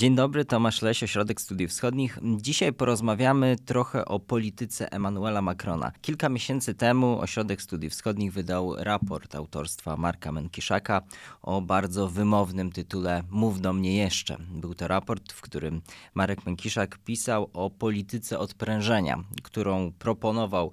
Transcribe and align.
Dzień 0.00 0.14
dobry, 0.14 0.44
Tomasz 0.44 0.82
Leś, 0.82 1.02
Ośrodek 1.02 1.40
Studiów 1.40 1.70
Wschodnich. 1.70 2.18
Dzisiaj 2.36 2.72
porozmawiamy 2.72 3.56
trochę 3.64 4.04
o 4.04 4.20
polityce 4.20 4.92
Emmanuela 4.92 5.42
Macrona. 5.42 5.92
Kilka 6.02 6.28
miesięcy 6.28 6.74
temu 6.74 7.20
Ośrodek 7.20 7.62
Studiów 7.62 7.92
Wschodnich 7.92 8.32
wydał 8.32 8.76
raport 8.78 9.34
autorstwa 9.34 9.96
Marka 9.96 10.32
Menkiszaka 10.32 11.02
o 11.42 11.60
bardzo 11.60 12.08
wymownym 12.08 12.72
tytule 12.72 13.22
Mów 13.30 13.60
do 13.60 13.72
mnie 13.72 13.96
jeszcze. 13.96 14.36
Był 14.54 14.74
to 14.74 14.88
raport, 14.88 15.32
w 15.32 15.40
którym 15.40 15.82
Marek 16.14 16.46
Menkiszak 16.46 16.98
pisał 16.98 17.50
o 17.52 17.70
polityce 17.70 18.38
odprężenia, 18.38 19.24
którą 19.42 19.92
proponował 19.98 20.72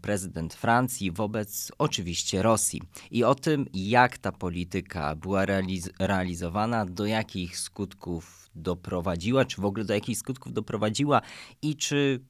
prezydent 0.00 0.54
Francji 0.54 1.10
wobec 1.10 1.72
oczywiście 1.78 2.42
Rosji 2.42 2.82
i 3.10 3.24
o 3.24 3.34
tym, 3.34 3.66
jak 3.74 4.18
ta 4.18 4.32
polityka 4.32 5.16
była 5.16 5.46
realiz 5.46 5.90
realizowana, 5.98 6.86
do 6.86 7.06
jakich 7.06 7.58
skutków 7.58 8.50
doprowadziła, 8.54 9.44
czy 9.44 9.60
w 9.60 9.64
ogóle 9.64 9.84
do 9.84 9.94
jakich 9.94 10.18
skutków 10.18 10.52
doprowadziła 10.52 11.20
i 11.62 11.76
czy 11.76 12.20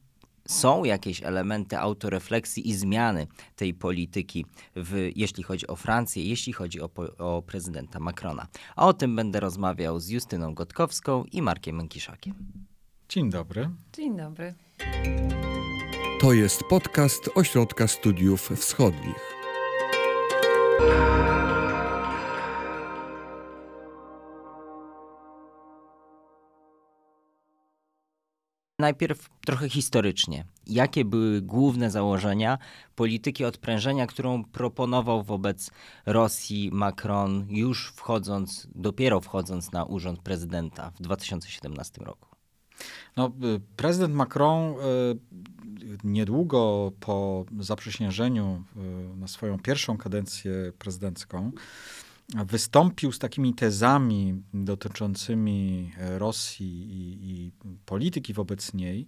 są 0.48 0.84
jakieś 0.84 1.22
elementy 1.22 1.78
autorefleksji 1.78 2.68
i 2.68 2.74
zmiany 2.74 3.26
tej 3.56 3.74
polityki, 3.74 4.46
w, 4.76 5.10
jeśli 5.16 5.42
chodzi 5.42 5.66
o 5.66 5.76
Francję, 5.76 6.24
jeśli 6.24 6.52
chodzi 6.52 6.80
o, 6.80 6.90
o 7.18 7.42
prezydenta 7.42 8.00
Macrona. 8.00 8.46
A 8.76 8.86
o 8.86 8.92
tym 8.92 9.16
będę 9.16 9.40
rozmawiał 9.40 10.00
z 10.00 10.08
Justyną 10.08 10.54
Gotkowską 10.54 11.24
i 11.24 11.42
Markiem 11.42 11.76
Mękiszakiem. 11.76 12.34
Dzień 13.08 13.30
dobry. 13.30 13.70
Dzień 13.92 14.16
dobry. 14.16 14.54
To 16.22 16.32
jest 16.32 16.64
podcast 16.64 17.30
Ośrodka 17.34 17.88
Studiów 17.88 18.50
Wschodnich. 18.56 19.34
Najpierw 28.78 29.28
trochę 29.46 29.68
historycznie. 29.68 30.44
Jakie 30.66 31.04
były 31.04 31.40
główne 31.40 31.90
założenia 31.90 32.58
polityki 32.94 33.44
odprężenia, 33.44 34.06
którą 34.06 34.44
proponował 34.44 35.22
wobec 35.22 35.70
Rosji 36.06 36.70
Macron 36.72 37.46
już 37.50 37.92
wchodząc, 37.96 38.68
dopiero 38.74 39.20
wchodząc 39.20 39.72
na 39.72 39.84
urząd 39.84 40.20
prezydenta 40.20 40.90
w 40.90 41.02
2017 41.02 42.04
roku? 42.04 42.31
No, 43.16 43.32
y, 43.56 43.60
prezydent 43.76 44.14
Macron 44.14 44.62
y, 44.62 44.74
niedługo 46.04 46.92
po 47.00 47.44
zaprzysiężeniu 47.60 48.64
y, 49.14 49.16
na 49.16 49.28
swoją 49.28 49.58
pierwszą 49.58 49.98
kadencję 49.98 50.72
prezydencką 50.78 51.52
wystąpił 52.46 53.12
z 53.12 53.18
takimi 53.18 53.54
tezami 53.54 54.42
dotyczącymi 54.54 55.92
Rosji 55.98 56.66
i, 56.66 57.30
i 57.30 57.52
polityki 57.86 58.32
wobec 58.34 58.74
niej, 58.74 59.06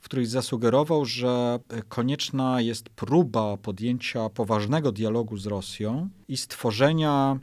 w 0.00 0.04
których 0.04 0.26
zasugerował, 0.26 1.04
że 1.04 1.58
konieczna 1.88 2.60
jest 2.60 2.88
próba 2.88 3.56
podjęcia 3.56 4.28
poważnego 4.28 4.92
dialogu 4.92 5.36
z 5.36 5.46
Rosją 5.46 6.08
i 6.28 6.36
stworzenia 6.36 7.38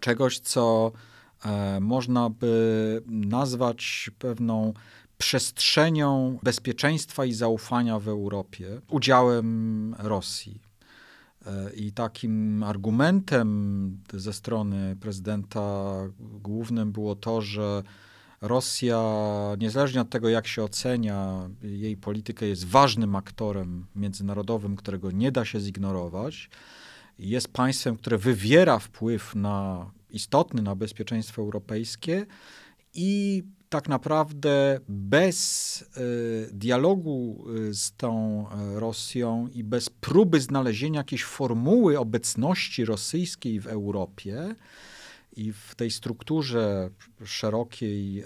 czegoś, 0.00 0.38
co 0.38 0.92
można 1.80 2.30
by 2.30 3.02
nazwać 3.06 4.10
pewną 4.18 4.72
przestrzenią 5.18 6.38
bezpieczeństwa 6.42 7.24
i 7.24 7.32
zaufania 7.32 7.98
w 7.98 8.08
Europie 8.08 8.80
udziałem 8.90 9.94
Rosji. 9.98 10.60
E, 11.46 11.70
I 11.72 11.92
takim 11.92 12.62
argumentem 12.62 13.98
ze 14.12 14.32
strony 14.32 14.96
prezydenta 15.00 15.94
głównym 16.20 16.92
było 16.92 17.16
to, 17.16 17.40
że 17.40 17.82
Rosja, 18.40 19.02
niezależnie 19.58 20.00
od 20.00 20.10
tego, 20.10 20.28
jak 20.28 20.46
się 20.46 20.62
ocenia 20.62 21.50
jej 21.62 21.96
politykę, 21.96 22.46
jest 22.46 22.66
ważnym 22.66 23.16
aktorem 23.16 23.86
międzynarodowym, 23.96 24.76
którego 24.76 25.10
nie 25.10 25.32
da 25.32 25.44
się 25.44 25.60
zignorować. 25.60 26.50
Jest 27.18 27.48
państwem, 27.48 27.96
które 27.96 28.18
wywiera 28.18 28.78
wpływ 28.78 29.34
na 29.34 29.90
istotny 30.10 30.62
na 30.62 30.76
bezpieczeństwo 30.76 31.42
europejskie 31.42 32.26
i 32.94 33.42
tak 33.68 33.88
naprawdę 33.88 34.80
bez 34.88 35.82
y, 35.82 36.50
dialogu 36.52 37.44
y, 37.68 37.74
z 37.74 37.92
tą 37.92 38.46
y, 38.76 38.80
Rosją 38.80 39.48
i 39.52 39.64
bez 39.64 39.90
próby 39.90 40.40
znalezienia 40.40 41.00
jakiejś 41.00 41.24
formuły 41.24 41.98
obecności 41.98 42.84
rosyjskiej 42.84 43.60
w 43.60 43.66
Europie 43.66 44.54
i 45.36 45.52
w 45.52 45.74
tej 45.74 45.90
strukturze 45.90 46.90
szerokiej, 47.24 48.24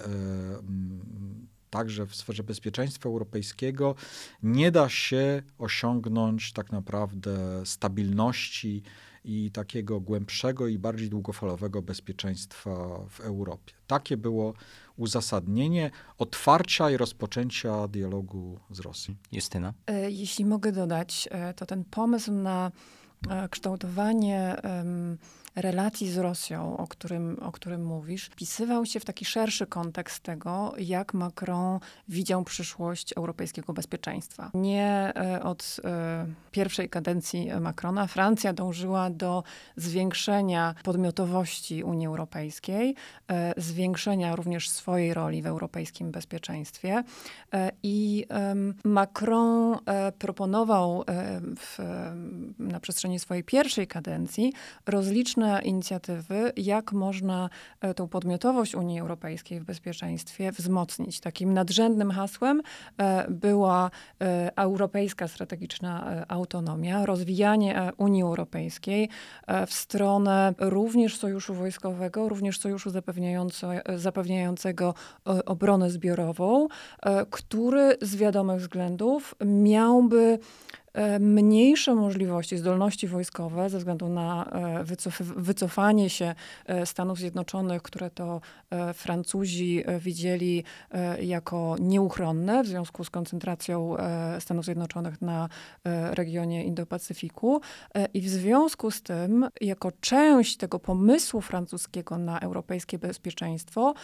także 1.70 2.06
w 2.06 2.16
sferze 2.16 2.42
bezpieczeństwa 2.42 3.08
europejskiego, 3.08 3.94
nie 4.42 4.70
da 4.70 4.88
się 4.88 5.42
osiągnąć 5.58 6.52
tak 6.52 6.72
naprawdę 6.72 7.62
stabilności 7.66 8.82
i 9.24 9.50
takiego 9.50 10.00
głębszego 10.00 10.68
i 10.68 10.78
bardziej 10.78 11.10
długofalowego 11.10 11.82
bezpieczeństwa 11.82 12.98
w 13.08 13.20
Europie. 13.20 13.74
Takie 13.86 14.16
było 14.16 14.54
uzasadnienie 14.96 15.90
otwarcia 16.18 16.90
i 16.90 16.96
rozpoczęcia 16.96 17.88
dialogu 17.88 18.60
z 18.70 18.80
Rosją. 18.80 19.14
Justyna? 19.32 19.74
E, 19.86 20.10
jeśli 20.10 20.44
mogę 20.44 20.72
dodać, 20.72 21.28
e, 21.30 21.54
to 21.54 21.66
ten 21.66 21.84
pomysł 21.84 22.32
na 22.32 22.72
e, 23.30 23.48
kształtowanie 23.48 24.56
relacji 25.56 26.10
z 26.10 26.18
Rosją, 26.18 26.76
o 26.76 26.86
którym, 26.86 27.38
o 27.42 27.52
którym 27.52 27.84
mówisz, 27.84 28.24
wpisywał 28.24 28.86
się 28.86 29.00
w 29.00 29.04
taki 29.04 29.24
szerszy 29.24 29.66
kontekst 29.66 30.20
tego, 30.20 30.74
jak 30.78 31.14
Macron 31.14 31.78
widział 32.08 32.44
przyszłość 32.44 33.12
europejskiego 33.16 33.72
bezpieczeństwa. 33.72 34.50
Nie 34.54 35.12
e, 35.16 35.42
od 35.42 35.76
e, 35.84 36.26
pierwszej 36.50 36.88
kadencji 36.88 37.50
Macrona 37.60 38.06
Francja 38.06 38.52
dążyła 38.52 39.10
do 39.10 39.42
zwiększenia 39.76 40.74
podmiotowości 40.84 41.84
Unii 41.84 42.06
Europejskiej, 42.06 42.94
e, 43.28 43.54
zwiększenia 43.56 44.36
również 44.36 44.70
swojej 44.70 45.14
roli 45.14 45.42
w 45.42 45.46
europejskim 45.46 46.10
bezpieczeństwie. 46.10 47.02
I 47.82 48.26
Macron 48.84 49.78
proponował 50.18 51.04
w, 51.56 51.78
na 52.58 52.80
przestrzeni 52.80 53.18
swojej 53.18 53.44
pierwszej 53.44 53.86
kadencji 53.86 54.52
rozliczne 54.86 55.41
różne 55.42 55.62
inicjatywy, 55.62 56.52
jak 56.56 56.92
można 56.92 57.50
e, 57.80 57.94
tą 57.94 58.08
podmiotowość 58.08 58.74
Unii 58.74 59.00
Europejskiej 59.00 59.60
w 59.60 59.64
bezpieczeństwie 59.64 60.52
wzmocnić. 60.52 61.20
Takim 61.20 61.54
nadrzędnym 61.54 62.10
hasłem 62.10 62.62
e, 62.98 63.26
była 63.30 63.90
e, 64.20 64.50
europejska 64.56 65.28
strategiczna 65.28 66.24
autonomia, 66.28 67.06
rozwijanie 67.06 67.92
Unii 67.96 68.22
Europejskiej 68.22 69.08
w 69.66 69.72
stronę 69.72 70.54
również 70.58 71.18
sojuszu 71.18 71.54
wojskowego, 71.54 72.28
również 72.28 72.58
sojuszu 72.58 72.90
zapewniającego 73.96 74.94
obronę 75.46 75.90
zbiorową, 75.90 76.68
który 77.30 77.96
z 78.02 78.16
wiadomych 78.16 78.60
względów 78.60 79.34
miałby 79.44 80.38
mniejsze 81.20 81.94
możliwości, 81.94 82.58
zdolności 82.58 83.08
wojskowe 83.08 83.70
ze 83.70 83.78
względu 83.78 84.08
na 84.08 84.44
e, 84.44 84.84
wycof 84.84 85.18
wycofanie 85.22 86.10
się 86.10 86.34
e, 86.66 86.86
Stanów 86.86 87.18
Zjednoczonych, 87.18 87.82
które 87.82 88.10
to 88.10 88.40
Francuzi 88.94 89.84
widzieli 90.00 90.64
jako 91.20 91.76
nieuchronne 91.80 92.62
w 92.62 92.66
związku 92.66 93.04
z 93.04 93.10
koncentracją 93.10 93.96
Stanów 94.40 94.64
Zjednoczonych 94.64 95.22
na 95.22 95.48
regionie 96.10 96.64
Indo-Pacyfiku. 96.64 97.60
I 98.14 98.20
w 98.20 98.28
związku 98.28 98.90
z 98.90 99.02
tym, 99.02 99.48
jako 99.60 99.92
część 100.00 100.56
tego 100.56 100.78
pomysłu 100.78 101.40
francuskiego 101.40 102.18
na 102.18 102.40
europejskie 102.40 102.98
bezpieczeństwo, 102.98 103.94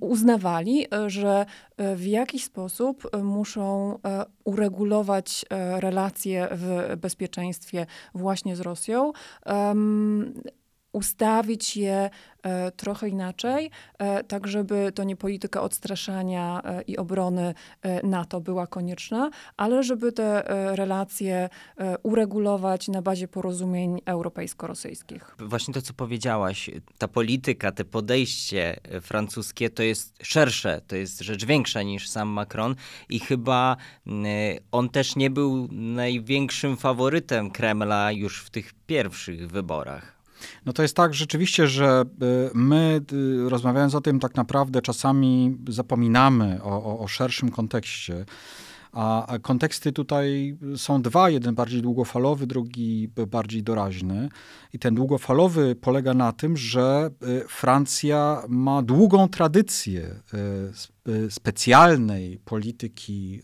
uznawali, 0.00 0.86
e, 0.94 1.10
że 1.10 1.46
e, 1.76 1.96
w 1.96 2.06
jakiś 2.06 2.44
sposób 2.44 3.08
e, 3.12 3.18
muszą 3.22 3.98
uregulować 4.44 5.44
relacje 5.76 6.48
w 6.50 6.96
bezpieczeństwie 6.96 7.86
właśnie 8.14 8.56
z 8.56 8.60
Rosją 8.60 9.12
ustawić 10.96 11.76
je 11.76 12.10
e, 12.42 12.70
trochę 12.70 13.08
inaczej, 13.08 13.70
e, 13.98 14.24
tak 14.24 14.46
żeby 14.46 14.92
to 14.94 15.04
nie 15.04 15.16
polityka 15.16 15.62
odstraszania 15.62 16.62
e, 16.64 16.82
i 16.82 16.96
obrony 16.96 17.54
NATO 18.02 18.40
była 18.40 18.66
konieczna, 18.66 19.30
ale 19.56 19.82
żeby 19.82 20.12
te 20.12 20.42
relacje 20.76 21.48
uregulować 22.02 22.88
na 22.88 23.02
bazie 23.02 23.28
porozumień 23.28 24.00
europejsko-rosyjskich. 24.04 25.36
Właśnie 25.38 25.74
to, 25.74 25.82
co 25.82 25.92
powiedziałaś, 25.92 26.70
ta 26.98 27.08
polityka, 27.08 27.72
te 27.72 27.84
podejście 27.84 28.80
francuskie 29.00 29.70
to 29.70 29.82
jest 29.82 30.18
szersze, 30.22 30.80
to 30.86 30.96
jest 30.96 31.20
rzecz 31.20 31.44
większa 31.44 31.82
niż 31.82 32.08
sam 32.08 32.28
Macron 32.28 32.74
i 33.08 33.20
chyba 33.20 33.76
on 34.72 34.88
też 34.88 35.16
nie 35.16 35.30
był 35.30 35.68
największym 35.72 36.76
faworytem 36.76 37.50
Kremla 37.50 38.12
już 38.12 38.42
w 38.42 38.50
tych 38.50 38.72
pierwszych 38.86 39.48
wyborach. 39.48 40.15
No 40.66 40.72
to 40.72 40.82
jest 40.82 40.96
tak 40.96 41.14
rzeczywiście, 41.14 41.66
że 41.66 42.04
y, 42.22 42.50
my 42.54 43.00
y, 43.12 43.48
rozmawiając 43.48 43.94
o 43.94 44.00
tym 44.00 44.20
tak 44.20 44.34
naprawdę 44.34 44.82
czasami 44.82 45.58
zapominamy 45.68 46.62
o, 46.62 46.84
o, 46.84 46.98
o 46.98 47.08
szerszym 47.08 47.50
kontekście. 47.50 48.24
A 48.92 49.38
konteksty 49.42 49.92
tutaj 49.92 50.56
są 50.76 51.02
dwa, 51.02 51.30
jeden 51.30 51.54
bardziej 51.54 51.82
długofalowy, 51.82 52.46
drugi 52.46 53.08
bardziej 53.28 53.62
doraźny. 53.62 54.28
I 54.72 54.78
ten 54.78 54.94
długofalowy 54.94 55.74
polega 55.74 56.14
na 56.14 56.32
tym, 56.32 56.56
że 56.56 57.10
y, 57.22 57.44
Francja 57.48 58.42
ma 58.48 58.82
długą 58.82 59.28
tradycję 59.28 60.20
specjalnej 61.30 62.38
polityki 62.44 63.42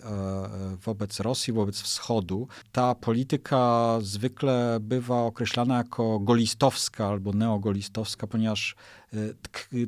wobec 0.84 1.20
Rosji, 1.20 1.52
wobec 1.52 1.80
Wschodu. 1.80 2.48
Ta 2.72 2.94
polityka 2.94 3.98
zwykle 4.02 4.78
bywa 4.80 5.22
określana 5.22 5.76
jako 5.76 6.18
golistowska 6.18 7.06
albo 7.06 7.32
neogolistowska, 7.32 8.26
ponieważ 8.26 8.76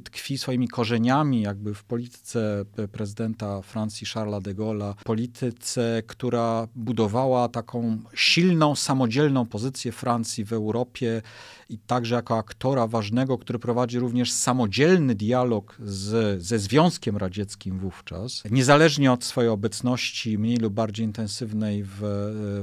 tkwi 0.05 0.39
swoimi 0.39 0.69
korzeniami 0.69 1.41
jakby 1.41 1.75
w 1.75 1.85
polityce 1.85 2.65
prezydenta 2.93 3.63
Francji 3.63 4.07
Charlesa 4.07 4.41
de 4.41 4.55
Gaulle'a, 4.55 4.95
polityce, 5.05 6.03
która 6.07 6.69
budowała 6.75 7.49
taką 7.49 7.99
silną, 8.15 8.77
samodzielną 8.77 9.47
pozycję 9.47 9.93
Francji 9.93 10.45
w 10.45 10.53
Europie 10.53 11.23
i 11.69 11.79
także 11.79 12.15
jako 12.15 12.39
aktora 12.39 12.87
ważnego, 12.87 13.39
który 13.39 13.59
prowadzi 13.59 13.99
również 13.99 14.33
samodzielny 14.33 15.15
dialog 15.15 15.77
z, 15.85 16.43
ze 16.43 16.59
Związkiem 16.59 17.17
Radzieckim 17.17 17.79
wówczas, 17.79 18.43
niezależnie 18.51 19.13
od 19.13 19.25
swojej 19.25 19.51
obecności 19.51 20.39
mniej 20.39 20.57
lub 20.57 20.75
bardziej 20.75 21.07
intensywnej 21.07 21.85
w, 21.85 21.99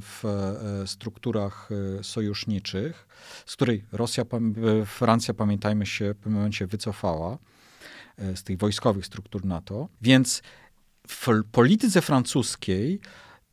w 0.02 0.26
e, 0.26 0.88
strukturach 0.88 1.70
e, 2.00 2.04
sojuszniczych, 2.04 3.08
z 3.46 3.54
której 3.54 3.84
Rosja, 3.92 4.24
Francja, 4.86 5.34
pamiętajmy 5.34 5.86
się, 5.86 6.14
w 6.14 6.18
pewnym 6.18 6.34
momencie 6.34 6.68
wycofała 6.68 7.38
e, 8.18 8.36
z 8.36 8.44
tych 8.44 8.58
wojskowych 8.58 9.06
struktur 9.06 9.46
NATO. 9.46 9.88
Więc 10.02 10.42
w 11.08 11.28
polityce 11.52 12.02
francuskiej 12.02 13.00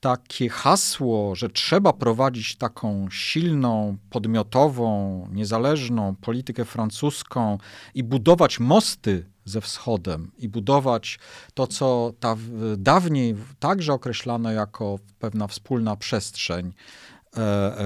takie 0.00 0.48
hasło, 0.48 1.34
że 1.34 1.48
trzeba 1.48 1.92
prowadzić 1.92 2.56
taką 2.56 3.06
silną, 3.10 3.96
podmiotową, 4.10 5.28
niezależną 5.32 6.16
politykę 6.16 6.64
francuską 6.64 7.58
i 7.94 8.04
budować 8.04 8.60
mosty 8.60 9.26
ze 9.44 9.60
wschodem 9.60 10.30
i 10.38 10.48
budować 10.48 11.18
to, 11.54 11.66
co 11.66 12.12
ta, 12.20 12.36
dawniej 12.76 13.36
także 13.58 13.92
określano 13.92 14.52
jako 14.52 14.98
pewna 15.18 15.46
wspólna 15.46 15.96
przestrzeń, 15.96 16.72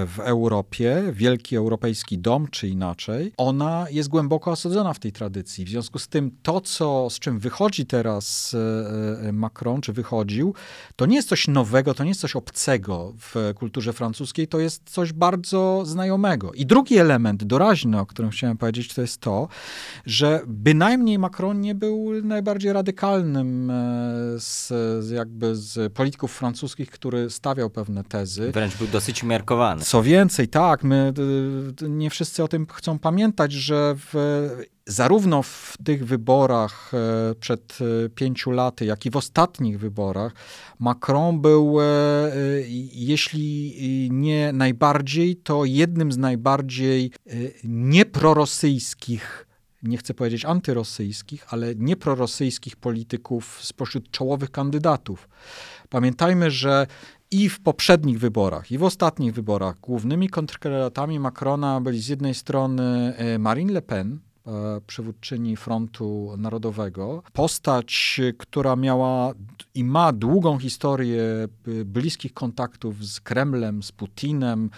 w 0.07 0.19
Europie, 0.19 1.03
wielki 1.13 1.57
europejski 1.57 2.19
dom, 2.19 2.49
czy 2.51 2.69
inaczej, 2.69 3.33
ona 3.37 3.87
jest 3.91 4.09
głęboko 4.09 4.51
osadzona 4.51 4.95
w 4.95 4.99
tej 4.99 5.13
tradycji. 5.13 5.65
W 5.65 5.69
związku 5.69 5.99
z 5.99 6.09
tym 6.09 6.31
to, 6.43 6.61
co, 6.61 7.11
z 7.11 7.19
czym 7.19 7.39
wychodzi 7.39 7.87
teraz 7.87 8.55
e, 8.55 9.29
e, 9.29 9.33
Macron, 9.33 9.81
czy 9.81 9.93
wychodził, 9.93 10.55
to 10.97 11.07
nie 11.07 11.17
jest 11.17 11.29
coś 11.29 11.49
nowego, 11.49 11.95
to 11.95 12.05
nie 12.05 12.11
jest 12.11 12.21
coś 12.21 12.37
obcego 12.37 13.15
w 13.19 13.55
kulturze 13.55 13.93
francuskiej, 13.93 14.49
to 14.49 14.59
jest 14.59 14.91
coś 14.91 15.13
bardzo 15.13 15.83
znajomego. 15.87 16.53
I 16.53 16.67
drugi 16.67 16.99
element 16.99 17.45
doraźny, 17.45 18.01
o 18.01 18.07
którym 18.07 18.31
chciałem 18.31 18.57
powiedzieć, 18.57 18.95
to 18.95 19.01
jest 19.01 19.19
to, 19.21 19.49
że 20.07 20.41
bynajmniej 20.47 21.19
Macron 21.19 21.61
nie 21.61 21.75
był 21.75 22.23
najbardziej 22.23 22.73
radykalnym 22.73 23.73
z, 24.39 24.71
jakby 25.11 25.57
z 25.57 25.93
polityków 25.93 26.33
francuskich, 26.33 26.91
który 26.91 27.31
stawiał 27.31 27.71
pewne 27.71 28.05
tezy. 28.05 28.53
Wręcz 28.53 28.77
był 28.77 28.87
dosyć 28.87 29.23
Co 29.85 30.03
więcej, 30.03 30.49
tak, 30.49 30.85
my 30.85 31.13
nie 31.89 32.11
wszyscy 32.11 32.45
o 32.45 32.49
tym 32.49 32.67
chcą 32.73 32.99
pamiętać, 32.99 33.53
że 33.53 33.95
w, 33.97 34.15
zarówno 34.87 35.43
w 35.43 35.75
tych 35.85 36.07
wyborach 36.07 36.93
e, 36.95 37.35
przed 37.35 37.79
e, 37.81 38.09
pięciu 38.09 38.51
laty, 38.51 38.85
jak 38.85 39.07
i 39.07 39.11
w 39.11 39.17
ostatnich 39.17 39.79
wyborach, 39.79 40.33
Macron 40.79 41.41
był, 41.41 41.81
e, 41.81 41.85
jeśli 42.93 44.09
nie 44.11 44.53
najbardziej, 44.53 45.37
to 45.37 45.65
jednym 45.65 46.13
z 46.13 46.19
najbardziej 46.19 47.13
nieprorosyjskich 47.65 49.47
nie 49.83 49.99
chcę 49.99 50.15
powiedzieć 50.15 50.45
antyrosyjskich, 50.45 51.45
ale 51.49 51.75
nieprorosyjskich 51.75 52.77
polityków 52.77 53.59
spośród 53.63 54.11
czołowych 54.11 54.51
kandydatów. 54.51 55.29
Pamiętajmy, 55.89 56.51
że 56.51 56.87
i 57.33 57.49
w 57.49 57.61
poprzednich 57.61 58.19
wyborach, 58.19 58.71
i 58.71 58.79
w 58.79 58.83
ostatnich 58.83 59.35
wyborach 59.35 59.81
głównymi 59.81 60.29
kontrkandydatami 60.29 61.21
Macrona 61.21 61.81
byli 61.81 62.01
z 62.01 62.09
jednej 62.09 62.35
strony 62.35 63.15
e, 63.17 63.39
Marine 63.39 63.73
Le 63.73 63.83
Pen, 63.83 64.19
e, 64.47 64.51
przywódczyni 64.87 65.57
Frontu 65.57 66.35
Narodowego. 66.39 67.23
Postać, 67.33 68.21
która 68.39 68.77
miała 68.77 69.33
i 69.75 69.85
ma 69.85 70.13
długą 70.13 70.59
historię 70.59 71.23
e, 71.23 71.85
bliskich 71.85 72.35
kontaktów 72.35 73.05
z 73.05 73.21
Kremlem, 73.21 73.83
z 73.83 73.93
Putinem 73.93 74.71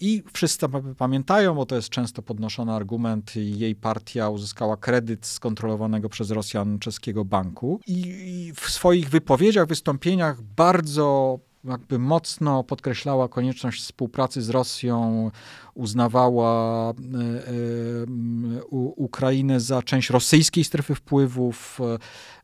i 0.00 0.22
wszyscy 0.32 0.66
pamiętają, 0.98 1.54
bo 1.54 1.66
to 1.66 1.76
jest 1.76 1.88
często 1.88 2.22
podnoszony 2.22 2.72
argument, 2.72 3.36
jej 3.36 3.74
partia 3.74 4.28
uzyskała 4.28 4.76
kredyt 4.76 5.26
skontrolowanego 5.26 6.08
przez 6.08 6.30
Rosjan 6.30 6.78
czeskiego 6.78 7.24
banku 7.24 7.80
i 7.86 8.52
w 8.56 8.70
swoich 8.70 9.08
wypowiedziach, 9.10 9.66
wystąpieniach 9.66 10.42
bardzo 10.42 11.38
jakby 11.68 11.98
mocno 11.98 12.64
podkreślała 12.64 13.28
konieczność 13.28 13.82
współpracy 13.82 14.42
z 14.42 14.50
Rosją, 14.50 15.30
uznawała 15.74 16.90
e, 16.90 16.94
e, 16.94 18.64
Ukrainę 18.96 19.60
za 19.60 19.82
część 19.82 20.10
rosyjskiej 20.10 20.64
strefy 20.64 20.94
wpływów, 20.94 21.78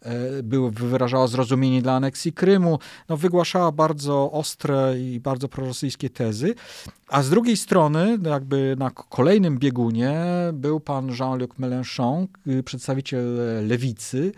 e, 0.04 0.70
wyrażała 0.70 1.26
zrozumienie 1.26 1.82
dla 1.82 1.92
aneksji 1.92 2.32
Krymu, 2.32 2.78
no, 3.08 3.16
wygłaszała 3.16 3.72
bardzo 3.72 4.32
ostre 4.32 4.94
i 5.00 5.20
bardzo 5.20 5.48
prorosyjskie 5.48 6.10
tezy. 6.10 6.54
A 7.08 7.22
z 7.22 7.30
drugiej 7.30 7.56
strony, 7.56 8.18
jakby 8.22 8.76
na 8.78 8.90
kolejnym 8.90 9.58
biegunie 9.58 10.24
był 10.52 10.80
pan 10.80 11.08
Jean-Luc 11.08 11.50
Mélenchon, 11.58 12.26
przedstawiciel 12.64 13.38
lewicy 13.68 14.32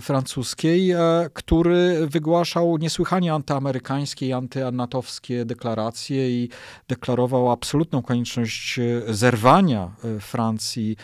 francuskiej, 0.00 0.94
który 1.32 2.06
wygłaszał 2.06 2.78
niesłychanie 2.78 3.34
antyamerykańskie 3.34 4.26
i 4.26 4.32
antyanatowskie 4.32 5.44
deklaracje 5.44 6.30
i 6.30 6.48
deklarował 6.88 7.50
absolutną 7.50 8.02
konieczność 8.02 8.80
zerwania 9.08 9.90
Francji 10.20 10.96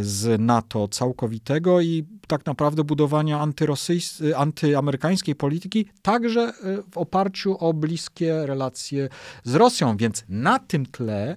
z 0.00 0.40
NATO 0.40 0.88
całkowitego 0.88 1.80
i 1.80 2.04
tak 2.30 2.46
naprawdę 2.46 2.84
budowania 2.84 3.46
antyamerykańskiej 4.36 5.34
polityki, 5.34 5.86
także 6.02 6.52
w 6.92 6.98
oparciu 6.98 7.56
o 7.58 7.74
bliskie 7.74 8.46
relacje 8.46 9.08
z 9.44 9.54
Rosją. 9.54 9.96
Więc 9.96 10.24
na 10.28 10.58
tym 10.58 10.86
tle 10.86 11.36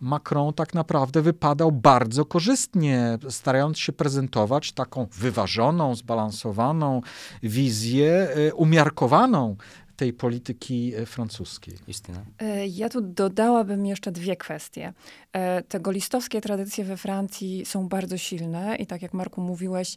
Macron 0.00 0.54
tak 0.54 0.74
naprawdę 0.74 1.22
wypadał 1.22 1.72
bardzo 1.72 2.24
korzystnie, 2.24 3.18
starając 3.28 3.78
się 3.78 3.92
prezentować 3.92 4.72
taką 4.72 5.06
wyważoną, 5.12 5.94
zbalansowaną 5.94 7.00
wizję, 7.42 8.28
e, 8.48 8.54
umiarkowaną 8.54 9.56
tej 9.96 10.12
polityki 10.12 10.94
e, 10.94 11.06
francuskiej. 11.06 11.74
Justyna? 11.88 12.18
E, 12.38 12.66
ja 12.66 12.88
tu 12.88 13.00
dodałabym 13.00 13.86
jeszcze 13.86 14.12
dwie 14.12 14.36
kwestie. 14.36 14.92
E, 15.32 15.62
te 15.62 15.80
golistowskie 15.80 16.40
tradycje 16.40 16.84
we 16.84 16.96
Francji 16.96 17.66
są 17.66 17.88
bardzo 17.88 18.18
silne 18.18 18.76
i 18.76 18.86
tak 18.86 19.02
jak 19.02 19.14
Marku 19.14 19.40
mówiłeś, 19.40 19.96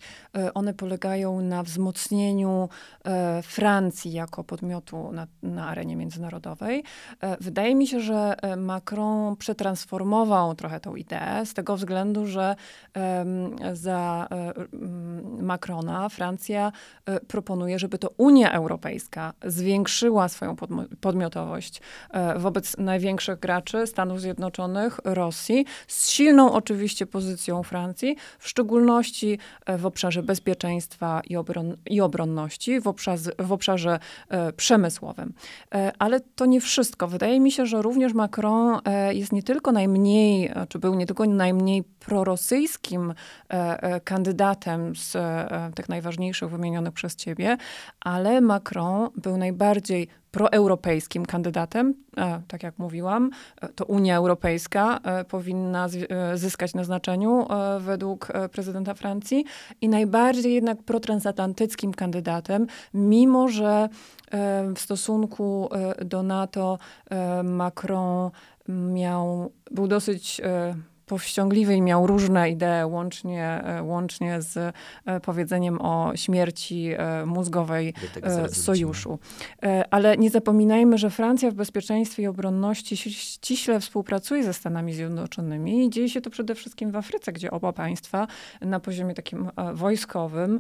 one 0.53 0.73
polegają 0.73 1.41
na 1.41 1.63
wzmocnieniu 1.63 2.69
Francji 3.43 4.11
jako 4.11 4.43
podmiotu 4.43 5.11
na, 5.11 5.27
na 5.43 5.67
arenie 5.67 5.95
międzynarodowej. 5.95 6.83
Wydaje 7.39 7.75
mi 7.75 7.87
się, 7.87 7.99
że 7.99 8.35
Macron 8.57 9.35
przetransformował 9.35 10.55
trochę 10.55 10.79
tą 10.79 10.95
ideę 10.95 11.45
z 11.45 11.53
tego 11.53 11.77
względu, 11.77 12.27
że 12.27 12.55
za 13.73 14.27
Macrona 15.39 16.09
Francja 16.09 16.71
proponuje, 17.27 17.79
żeby 17.79 17.97
to 17.97 18.09
Unia 18.17 18.51
Europejska 18.51 19.33
zwiększyła 19.43 19.84
zwiększyła 19.85 20.29
swoją 20.29 20.55
podmiotowość 21.01 21.81
e, 22.11 22.39
wobec 22.39 22.77
największych 22.77 23.39
graczy 23.39 23.87
Stanów 23.87 24.21
Zjednoczonych, 24.21 24.99
Rosji, 25.03 25.65
z 25.87 26.09
silną 26.09 26.53
oczywiście 26.53 27.05
pozycją 27.05 27.63
Francji, 27.63 28.15
w 28.39 28.49
szczególności 28.49 29.39
e, 29.65 29.77
w 29.77 29.85
obszarze 29.85 30.23
bezpieczeństwa 30.23 31.21
i, 31.29 31.37
obron 31.37 31.77
i 31.85 32.01
obronności, 32.01 32.79
w 32.79 32.87
obszarze, 32.87 33.31
w 33.39 33.51
obszarze 33.51 33.99
e, 34.29 34.53
przemysłowym. 34.53 35.33
Ale 35.99 36.19
to 36.19 36.45
nie 36.45 36.61
wszystko. 36.61 37.07
Wydaje 37.07 37.39
mi 37.39 37.51
się, 37.51 37.65
że 37.65 37.81
również 37.81 38.13
Macron 38.13 38.81
jest 39.09 39.31
nie 39.31 39.43
tylko 39.43 39.71
najmniej, 39.71 40.51
czy 40.69 40.79
był 40.79 40.95
nie 40.95 41.05
tylko 41.05 41.25
najmniej 41.25 41.83
prorosyjskim 41.83 43.13
kandydatem 44.03 44.95
z 44.95 45.17
tych 45.75 45.89
najważniejszych 45.89 46.49
wymienionych 46.49 46.93
przez 46.93 47.15
ciebie, 47.15 47.57
ale 47.99 48.41
Macron 48.41 49.09
był 49.15 49.37
najbardziej 49.37 49.74
proeuropejskim 50.31 51.25
kandydatem. 51.25 51.93
Tak 52.47 52.63
jak 52.63 52.79
mówiłam, 52.79 53.29
to 53.75 53.85
Unia 53.85 54.17
Europejska 54.17 54.99
powinna 55.29 55.87
zyskać 56.33 56.73
na 56.73 56.83
znaczeniu 56.83 57.47
według 57.79 58.27
prezydenta 58.51 58.93
Francji 58.93 59.45
i 59.81 59.89
najbardziej 59.89 60.53
jednak 60.53 60.83
protransatlantyckim 60.83 61.93
kandydatem, 61.93 62.67
mimo 62.93 63.47
że 63.47 63.89
w 64.75 64.79
stosunku 64.79 65.69
do 66.05 66.23
NATO 66.23 66.77
Macron 67.43 68.31
miał, 68.69 69.51
był 69.71 69.87
dosyć 69.87 70.41
powściągliwy 71.05 71.75
i 71.75 71.81
miał 71.81 72.07
różne 72.07 72.49
idee, 72.49 72.85
łącznie, 72.85 73.45
e, 73.45 73.83
łącznie 73.83 74.41
z 74.41 74.57
e, 75.05 75.19
powiedzeniem 75.19 75.81
o 75.81 76.11
śmierci 76.15 76.89
e, 76.97 77.25
mózgowej 77.25 77.93
sojuszu. 78.49 79.19
Ale 79.91 80.17
nie 80.17 80.29
zapominajmy, 80.29 80.97
że 80.97 81.09
Francja 81.09 81.51
w 81.51 81.53
bezpieczeństwie 81.53 82.23
i 82.23 82.27
obronności 82.27 82.97
ściśle 82.97 83.79
współpracuje 83.79 84.43
ze 84.43 84.53
Stanami 84.53 84.93
Zjednoczonymi 84.93 85.85
i 85.85 85.89
dzieje 85.89 86.09
się 86.09 86.21
to 86.21 86.29
przede 86.29 86.55
wszystkim 86.55 86.91
w 86.91 86.95
Afryce, 86.95 87.31
gdzie 87.31 87.51
oba 87.51 87.73
państwa 87.73 88.27
na 88.61 88.79
poziomie 88.79 89.13
takim 89.13 89.49
wojskowym 89.73 90.59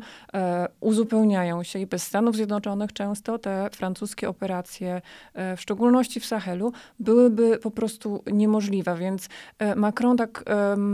uzupełniają 0.79 1.63
się 1.63 1.79
i 1.79 1.85
bez 1.85 2.03
Stanów 2.03 2.35
Zjednoczonych 2.35 2.93
często 2.93 3.39
te 3.39 3.69
francuskie 3.71 4.29
operacje, 4.29 5.01
w 5.57 5.61
szczególności 5.61 6.19
w 6.19 6.25
Sahelu, 6.25 6.71
byłyby 6.99 7.57
po 7.57 7.71
prostu 7.71 8.23
niemożliwe, 8.31 8.97
więc 8.97 9.29
Macron 9.75 10.17
tak 10.17 10.34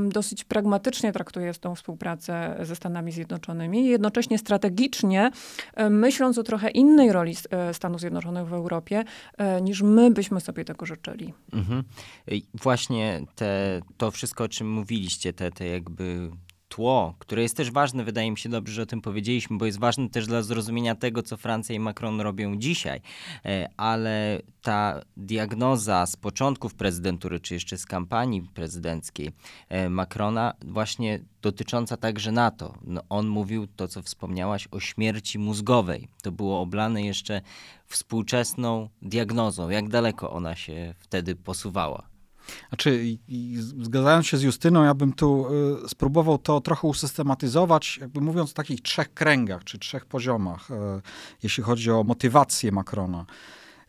dosyć 0.09 0.43
pragmatycznie 0.43 1.11
traktuje 1.11 1.53
tą 1.53 1.75
współpracę 1.75 2.57
ze 2.61 2.75
Stanami 2.75 3.11
Zjednoczonymi, 3.11 3.87
jednocześnie 3.87 4.37
strategicznie 4.37 5.31
myśląc 5.89 6.37
o 6.37 6.43
trochę 6.43 6.69
innej 6.69 7.11
roli 7.11 7.35
e, 7.49 7.73
Stanów 7.73 8.01
Zjednoczonych 8.01 8.47
w 8.47 8.53
Europie, 8.53 9.03
e, 9.37 9.61
niż 9.61 9.81
my 9.81 10.11
byśmy 10.11 10.41
sobie 10.41 10.65
tego 10.65 10.85
życzyli. 10.85 11.33
Mhm. 11.53 11.83
Właśnie 12.53 13.21
te, 13.35 13.81
to 13.97 14.11
wszystko, 14.11 14.43
o 14.43 14.49
czym 14.49 14.71
mówiliście, 14.71 15.33
te, 15.33 15.51
te 15.51 15.67
jakby 15.67 16.29
tło, 16.71 17.15
które 17.19 17.41
jest 17.41 17.57
też 17.57 17.71
ważne, 17.71 18.03
wydaje 18.03 18.31
mi 18.31 18.37
się 18.37 18.49
dobrze, 18.49 18.73
że 18.73 18.81
o 18.81 18.85
tym 18.85 19.01
powiedzieliśmy, 19.01 19.57
bo 19.57 19.65
jest 19.65 19.79
ważne 19.79 20.09
też 20.09 20.27
dla 20.27 20.41
zrozumienia 20.41 20.95
tego, 20.95 21.23
co 21.23 21.37
Francja 21.37 21.75
i 21.75 21.79
Macron 21.79 22.21
robią 22.21 22.55
dzisiaj. 22.55 23.01
E, 23.45 23.69
ale 23.77 24.41
ta 24.61 25.01
diagnoza 25.17 26.05
z 26.05 26.15
początków 26.15 26.73
prezydentury, 26.73 27.39
czy 27.39 27.53
jeszcze 27.53 27.77
z 27.77 27.85
kampanii 27.85 28.41
prezydenckiej 28.41 29.31
e, 29.69 29.89
Macrona, 29.89 30.53
właśnie 30.65 31.19
dotycząca 31.41 31.97
także 31.97 32.31
NATO. 32.31 32.73
No, 32.83 33.01
on 33.09 33.27
mówił 33.27 33.67
to, 33.67 33.87
co 33.87 34.01
wspomniałaś, 34.01 34.67
o 34.71 34.79
śmierci 34.79 35.39
mózgowej. 35.39 36.07
To 36.23 36.31
było 36.31 36.61
oblane 36.61 37.01
jeszcze 37.01 37.41
współczesną 37.85 38.89
diagnozą. 39.01 39.69
Jak 39.69 39.89
daleko 39.89 40.31
ona 40.31 40.55
się 40.55 40.93
wtedy 40.99 41.35
posuwała? 41.35 42.10
Znaczy, 42.69 43.17
zgadzając 43.81 44.27
się 44.27 44.37
z 44.37 44.41
Justyną, 44.41 44.83
ja 44.83 44.93
bym 44.93 45.13
tu 45.13 45.47
y, 45.85 45.89
spróbował 45.89 46.37
to 46.37 46.61
trochę 46.61 46.87
usystematyzować, 46.87 47.97
jakby 48.01 48.21
mówiąc 48.21 48.51
o 48.51 48.53
takich 48.53 48.81
trzech 48.81 49.13
kręgach, 49.13 49.63
czy 49.63 49.79
trzech 49.79 50.05
poziomach, 50.05 50.71
y, 50.71 50.73
jeśli 51.43 51.63
chodzi 51.63 51.91
o 51.91 52.03
motywację 52.03 52.71
Macrona. 52.71 53.25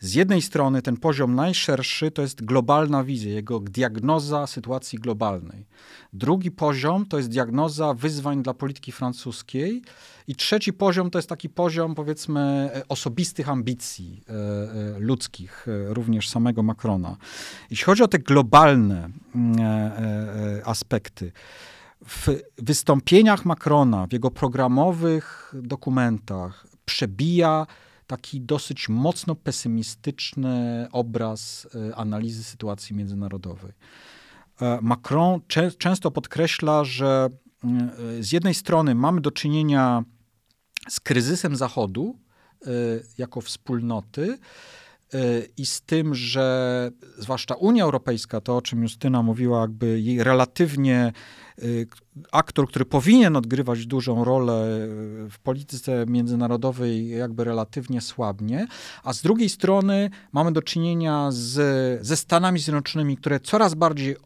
Z 0.02 0.14
jednej 0.14 0.42
strony 0.42 0.82
ten 0.82 0.97
poziom 0.97 1.35
najszerszy 1.35 2.11
to 2.11 2.23
jest 2.23 2.44
globalna 2.44 3.04
wizja, 3.04 3.32
jego 3.32 3.61
diagnoza 3.61 4.47
sytuacji 4.47 4.99
globalnej. 4.99 5.66
Drugi 6.12 6.50
poziom 6.50 7.06
to 7.06 7.16
jest 7.16 7.28
diagnoza 7.28 7.94
wyzwań 7.94 8.42
dla 8.42 8.54
polityki 8.54 8.92
francuskiej. 8.92 9.82
I 10.28 10.35
trzeci 10.37 10.73
poziom 10.73 11.11
to 11.11 11.18
jest 11.18 11.28
taki 11.28 11.49
poziom, 11.49 11.94
powiedzmy, 11.94 12.71
osobistych 12.88 13.49
ambicji 13.49 14.23
e, 14.28 14.32
e, 14.32 14.99
ludzkich, 14.99 15.66
e, 15.68 15.94
również 15.94 16.28
samego 16.28 16.62
Macrona. 16.62 17.16
Jeśli 17.71 17.85
chodzi 17.85 18.02
o 18.02 18.09
te 18.09 18.18
globalne 18.18 19.11
mm, 19.35 19.61
aspekty, 20.64 21.32
w 22.06 22.28
wystąpieniach 22.59 23.44
Macrona, 23.44 24.06
w 24.06 24.12
jego 24.12 24.30
programowych 24.30 25.54
dokumentach 25.54 26.66
przebija 26.85 27.66
taki 28.06 28.40
dosyć 28.40 28.88
mocno 28.88 29.35
pesymistyczny 29.35 30.87
obraz 30.92 31.68
e, 31.90 31.97
analizy 31.97 32.44
sytuacji 32.44 32.97
międzynarodowej. 32.97 33.73
E, 34.61 34.78
Macron 34.82 35.40
cze 35.49 35.73
często 35.73 36.11
podkreśla, 36.11 36.85
że 36.85 37.28
e, 37.64 38.23
z 38.23 38.32
jednej 38.32 38.54
strony 38.54 38.94
mamy 38.94 39.21
do 39.21 39.30
czynienia 39.30 40.04
z 40.88 41.00
kryzysem 41.00 41.56
Zachodu 41.56 42.18
jako 43.18 43.40
wspólnoty, 43.40 44.38
i 45.57 45.66
z 45.66 45.83
tym, 45.83 46.14
że 46.14 46.90
zwłaszcza 47.19 47.54
Unia 47.54 47.85
Europejska, 47.85 48.40
to 48.40 48.57
o 48.57 48.62
czym 48.62 48.83
Justyna 48.83 49.23
mówiła, 49.23 49.61
jakby 49.61 50.00
jej 50.00 50.25
relatywnie 50.25 51.12
y, 51.62 51.87
aktor, 52.33 52.69
który 52.69 52.85
powinien 52.85 53.37
odgrywać 53.37 53.87
dużą 53.87 54.25
rolę 54.25 54.64
w 55.31 55.35
polityce 55.42 56.04
międzynarodowej, 56.07 57.09
jakby 57.09 57.45
relatywnie 57.45 58.00
słabnie, 58.00 58.66
a 59.04 59.12
z 59.12 59.23
drugiej 59.23 59.49
strony 59.49 60.11
mamy 60.33 60.52
do 60.52 60.62
czynienia 60.62 61.28
z, 61.31 62.07
ze 62.07 62.16
Stanami 62.16 62.59
Zjednoczonymi, 62.59 63.16
które 63.16 63.40
coraz 63.40 63.75
bardziej 63.75 64.16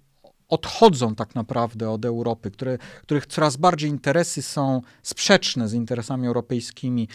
odchodzą 0.48 1.14
tak 1.14 1.34
naprawdę 1.34 1.90
od 1.90 2.04
Europy, 2.04 2.50
które, 2.50 2.78
których 3.02 3.26
coraz 3.26 3.56
bardziej 3.56 3.90
interesy 3.90 4.42
są 4.42 4.82
sprzeczne 5.02 5.68
z 5.68 5.72
interesami 5.72 6.26
europejskimi. 6.26 7.08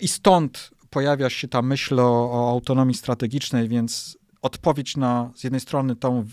I 0.00 0.08
stąd 0.08 0.70
pojawia 0.90 1.30
się 1.30 1.48
ta 1.48 1.62
myśl 1.62 2.00
o, 2.00 2.30
o 2.32 2.50
autonomii 2.50 2.94
strategicznej, 2.94 3.68
więc 3.68 4.18
odpowiedź 4.42 4.96
na 4.96 5.30
z 5.34 5.44
jednej 5.44 5.60
strony 5.60 5.96
tą 5.96 6.24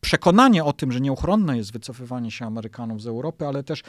przekonanie 0.00 0.64
o 0.64 0.72
tym, 0.72 0.92
że 0.92 1.00
nieuchronne 1.00 1.56
jest 1.56 1.72
wycofywanie 1.72 2.30
się 2.30 2.46
Amerykanów 2.46 3.02
z 3.02 3.06
Europy, 3.06 3.46
ale 3.46 3.62
też 3.62 3.82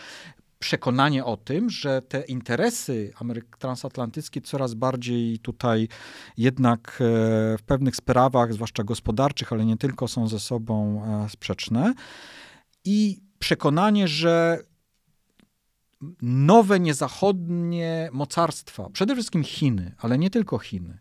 przekonanie 0.59 1.25
o 1.25 1.37
tym, 1.37 1.69
że 1.69 2.01
te 2.01 2.21
interesy 2.21 3.13
transatlantyckie 3.59 4.41
coraz 4.41 4.73
bardziej 4.73 5.39
tutaj 5.39 5.87
jednak 6.37 6.87
e, 7.01 7.03
w 7.57 7.63
pewnych 7.65 7.95
sprawach, 7.95 8.53
zwłaszcza 8.53 8.83
gospodarczych, 8.83 9.53
ale 9.53 9.65
nie 9.65 9.77
tylko, 9.77 10.07
są 10.07 10.27
ze 10.27 10.39
sobą 10.39 11.03
e, 11.25 11.29
sprzeczne. 11.29 11.93
I 12.85 13.19
przekonanie, 13.39 14.07
że 14.07 14.59
nowe 16.21 16.79
niezachodnie 16.79 18.09
mocarstwa, 18.11 18.89
przede 18.89 19.13
wszystkim 19.13 19.43
Chiny, 19.43 19.95
ale 19.97 20.17
nie 20.17 20.29
tylko 20.29 20.59
Chiny, 20.59 20.97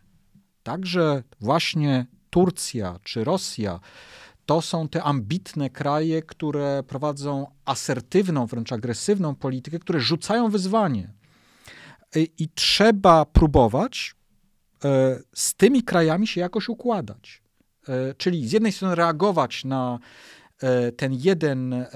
także 0.63 1.23
właśnie 1.39 2.05
Turcja 2.29 2.99
czy 3.03 3.23
Rosja, 3.23 3.79
to 4.45 4.61
są 4.61 4.87
te 4.87 5.03
ambitne 5.03 5.69
kraje, 5.69 6.21
które 6.21 6.83
prowadzą 6.87 7.47
asertywną, 7.65 8.45
wręcz 8.45 8.73
agresywną 8.73 9.35
politykę, 9.35 9.79
które 9.79 9.99
rzucają 9.99 10.49
wyzwanie. 10.49 11.13
I 12.15 12.49
trzeba 12.49 13.25
próbować 13.25 14.15
e, 14.85 15.19
z 15.33 15.53
tymi 15.53 15.83
krajami 15.83 16.27
się 16.27 16.41
jakoś 16.41 16.69
układać. 16.69 17.41
E, 17.89 18.13
czyli 18.13 18.47
z 18.47 18.51
jednej 18.51 18.71
strony 18.71 18.95
reagować 18.95 19.65
na 19.65 19.99
ten 20.97 21.13
jeden, 21.13 21.73
e, 21.73 21.87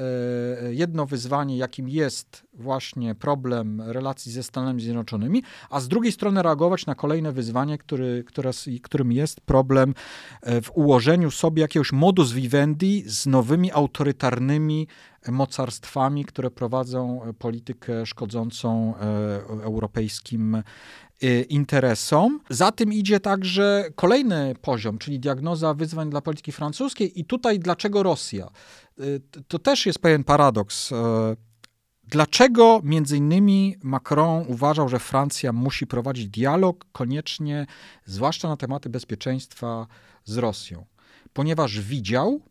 jedno 0.69 1.05
wyzwanie, 1.05 1.57
jakim 1.57 1.89
jest 1.89 2.43
właśnie 2.53 3.15
problem 3.15 3.81
relacji 3.81 4.31
ze 4.31 4.43
Stanami 4.43 4.81
Zjednoczonymi, 4.81 5.43
a 5.69 5.79
z 5.79 5.87
drugiej 5.87 6.11
strony 6.11 6.43
reagować 6.43 6.85
na 6.85 6.95
kolejne 6.95 7.31
wyzwanie, 7.31 7.77
który, 7.77 8.23
które, 8.27 8.51
którym 8.83 9.11
jest 9.11 9.41
problem 9.41 9.93
e, 10.41 10.61
w 10.61 10.71
ułożeniu 10.77 11.31
sobie 11.31 11.61
jakiegoś 11.61 11.91
modus 11.91 12.31
vivendi 12.31 13.03
z 13.05 13.25
nowymi 13.25 13.71
autorytarnymi 13.71 14.87
mocarstwami, 15.27 16.25
które 16.25 16.51
prowadzą 16.51 17.21
politykę 17.39 18.05
szkodzącą 18.05 18.93
europejskim 19.63 20.63
interesom. 21.49 22.39
Za 22.49 22.71
tym 22.71 22.93
idzie 22.93 23.19
także 23.19 23.85
kolejny 23.95 24.55
poziom, 24.61 24.97
czyli 24.97 25.19
diagnoza 25.19 25.73
wyzwań 25.73 26.09
dla 26.09 26.21
polityki 26.21 26.51
francuskiej 26.51 27.19
i 27.19 27.25
tutaj 27.25 27.59
dlaczego 27.59 28.03
Rosja? 28.03 28.49
Y, 28.99 29.21
to 29.47 29.59
też 29.59 29.85
jest 29.85 29.99
pewien 29.99 30.23
paradoks. 30.23 30.91
Y, 30.91 30.95
dlaczego 32.03 32.81
między 32.83 33.17
innymi 33.17 33.75
Macron 33.83 34.45
uważał, 34.47 34.89
że 34.89 34.99
Francja 34.99 35.53
musi 35.53 35.87
prowadzić 35.87 36.27
dialog 36.27 36.85
koniecznie, 36.91 37.65
zwłaszcza 38.05 38.47
na 38.47 38.57
tematy 38.57 38.89
bezpieczeństwa 38.89 39.87
z 40.25 40.37
Rosją? 40.37 40.85
Ponieważ 41.33 41.79
widział, 41.79 42.41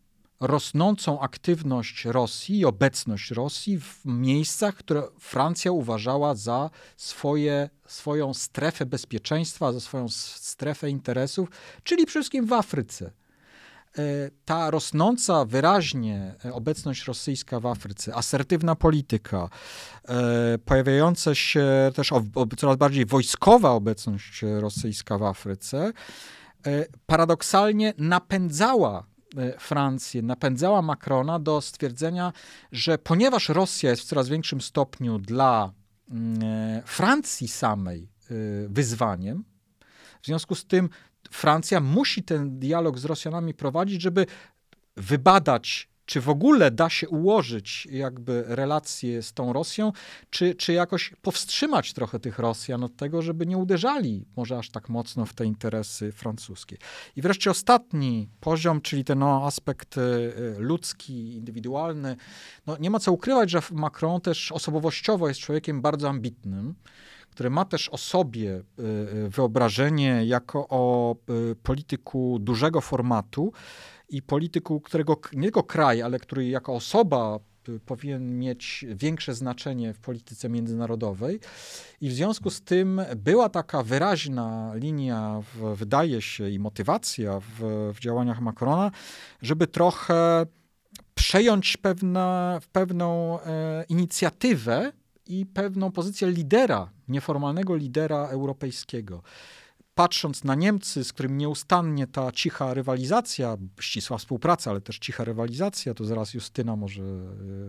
rosnącą 0.41 1.19
aktywność 1.19 2.05
Rosji 2.05 2.59
i 2.59 2.65
obecność 2.65 3.31
Rosji 3.31 3.79
w 3.79 4.05
miejscach, 4.05 4.75
które 4.75 5.03
Francja 5.19 5.71
uważała 5.71 6.35
za 6.35 6.69
swoje, 6.97 7.69
swoją 7.87 8.33
strefę 8.33 8.85
bezpieczeństwa, 8.85 9.71
za 9.71 9.79
swoją 9.79 10.09
strefę 10.09 10.89
interesów, 10.89 11.49
czyli 11.83 12.05
przede 12.05 12.23
wszystkim 12.23 12.45
w 12.45 12.53
Afryce. 12.53 13.11
ta 14.45 14.71
rosnąca 14.71 15.45
wyraźnie 15.45 16.35
obecność 16.53 17.05
rosyjska 17.05 17.59
w 17.59 17.65
Afryce, 17.65 18.15
asertywna 18.15 18.75
polityka, 18.75 19.49
pojawiająca 20.65 21.35
się 21.35 21.91
też 21.95 22.09
coraz 22.57 22.77
bardziej 22.77 23.05
wojskowa 23.05 23.71
obecność 23.71 24.41
rosyjska 24.41 25.17
w 25.17 25.23
Afryce, 25.23 25.93
paradoksalnie 27.05 27.93
napędzała 27.97 29.10
Francję, 29.59 30.21
napędzała 30.21 30.81
Macrona 30.81 31.39
do 31.39 31.61
stwierdzenia, 31.61 32.33
że 32.71 32.97
ponieważ 32.97 33.49
Rosja 33.49 33.89
jest 33.89 34.01
w 34.01 34.05
coraz 34.05 34.29
większym 34.29 34.61
stopniu 34.61 35.19
dla 35.19 35.71
mm, 36.11 36.41
Francji 36.85 37.47
samej 37.47 38.07
wyzwaniem, 38.67 39.43
w 40.21 40.25
związku 40.25 40.55
z 40.55 40.65
tym 40.65 40.89
Francja 41.31 41.79
musi 41.79 42.23
ten 42.23 42.59
dialog 42.59 42.99
z 42.99 43.05
Rosjanami 43.05 43.53
prowadzić, 43.53 44.01
żeby 44.01 44.25
wybadać, 44.97 45.89
czy 46.11 46.21
w 46.21 46.29
ogóle 46.29 46.71
da 46.71 46.89
się 46.89 47.09
ułożyć 47.09 47.87
jakby 47.91 48.43
relacje 48.47 49.23
z 49.23 49.33
tą 49.33 49.53
Rosją, 49.53 49.91
czy, 50.29 50.55
czy 50.55 50.73
jakoś 50.73 51.13
powstrzymać 51.21 51.93
trochę 51.93 52.19
tych 52.19 52.39
Rosjan 52.39 52.83
od 52.83 52.95
tego, 52.95 53.21
żeby 53.21 53.45
nie 53.45 53.57
uderzali 53.57 54.25
może 54.35 54.57
aż 54.57 54.69
tak 54.69 54.89
mocno 54.89 55.25
w 55.25 55.33
te 55.33 55.45
interesy 55.45 56.11
francuskie. 56.11 56.77
I 57.15 57.21
wreszcie 57.21 57.51
ostatni 57.51 58.29
poziom, 58.39 58.81
czyli 58.81 59.03
ten 59.03 59.19
no, 59.19 59.45
aspekt 59.45 59.97
y, 59.97 60.01
y, 60.01 60.55
ludzki, 60.59 61.35
indywidualny. 61.35 62.15
No, 62.67 62.77
nie 62.77 62.89
ma 62.89 62.99
co 62.99 63.11
ukrywać, 63.11 63.49
że 63.49 63.61
Macron 63.71 64.21
też 64.21 64.51
osobowościowo 64.51 65.27
jest 65.27 65.39
człowiekiem 65.39 65.81
bardzo 65.81 66.09
ambitnym 66.09 66.75
który 67.29 67.49
ma 67.49 67.65
też 67.65 67.89
o 67.89 67.97
sobie 67.97 68.55
y, 68.55 68.63
wyobrażenie 69.29 70.25
jako 70.25 70.67
o 70.69 71.15
polityku 71.63 72.39
dużego 72.39 72.81
formatu 72.81 73.53
i 74.11 74.21
polityku, 74.21 74.81
którego 74.81 75.17
nie 75.33 75.43
tylko 75.43 75.63
kraj, 75.63 76.01
ale 76.01 76.19
który 76.19 76.47
jako 76.47 76.73
osoba 76.73 77.39
powinien 77.85 78.39
mieć 78.39 78.85
większe 78.89 79.35
znaczenie 79.35 79.93
w 79.93 79.99
polityce 79.99 80.49
międzynarodowej. 80.49 81.39
I 82.01 82.09
w 82.09 82.13
związku 82.13 82.49
z 82.49 82.61
tym 82.61 83.01
była 83.15 83.49
taka 83.49 83.83
wyraźna 83.83 84.71
linia, 84.75 85.41
w, 85.53 85.77
wydaje 85.77 86.21
się, 86.21 86.49
i 86.49 86.59
motywacja 86.59 87.39
w, 87.39 87.91
w 87.95 87.99
działaniach 87.99 88.41
Macrona, 88.41 88.91
żeby 89.41 89.67
trochę 89.67 90.45
przejąć 91.15 91.77
pewne, 91.77 92.59
pewną 92.71 93.39
e, 93.41 93.85
inicjatywę 93.89 94.91
i 95.27 95.45
pewną 95.45 95.91
pozycję 95.91 96.31
lidera, 96.31 96.89
nieformalnego 97.07 97.75
lidera 97.75 98.27
europejskiego. 98.27 99.23
Patrząc 99.95 100.43
na 100.43 100.55
Niemcy, 100.55 101.03
z 101.03 101.13
którym 101.13 101.37
nieustannie 101.37 102.07
ta 102.07 102.31
cicha 102.31 102.73
rywalizacja, 102.73 103.57
ścisła 103.79 104.17
współpraca, 104.17 104.71
ale 104.71 104.81
też 104.81 104.99
cicha 104.99 105.23
rywalizacja, 105.23 105.93
to 105.93 106.05
zaraz 106.05 106.33
Justyna 106.33 106.75
może 106.75 107.03
e, 107.03 107.05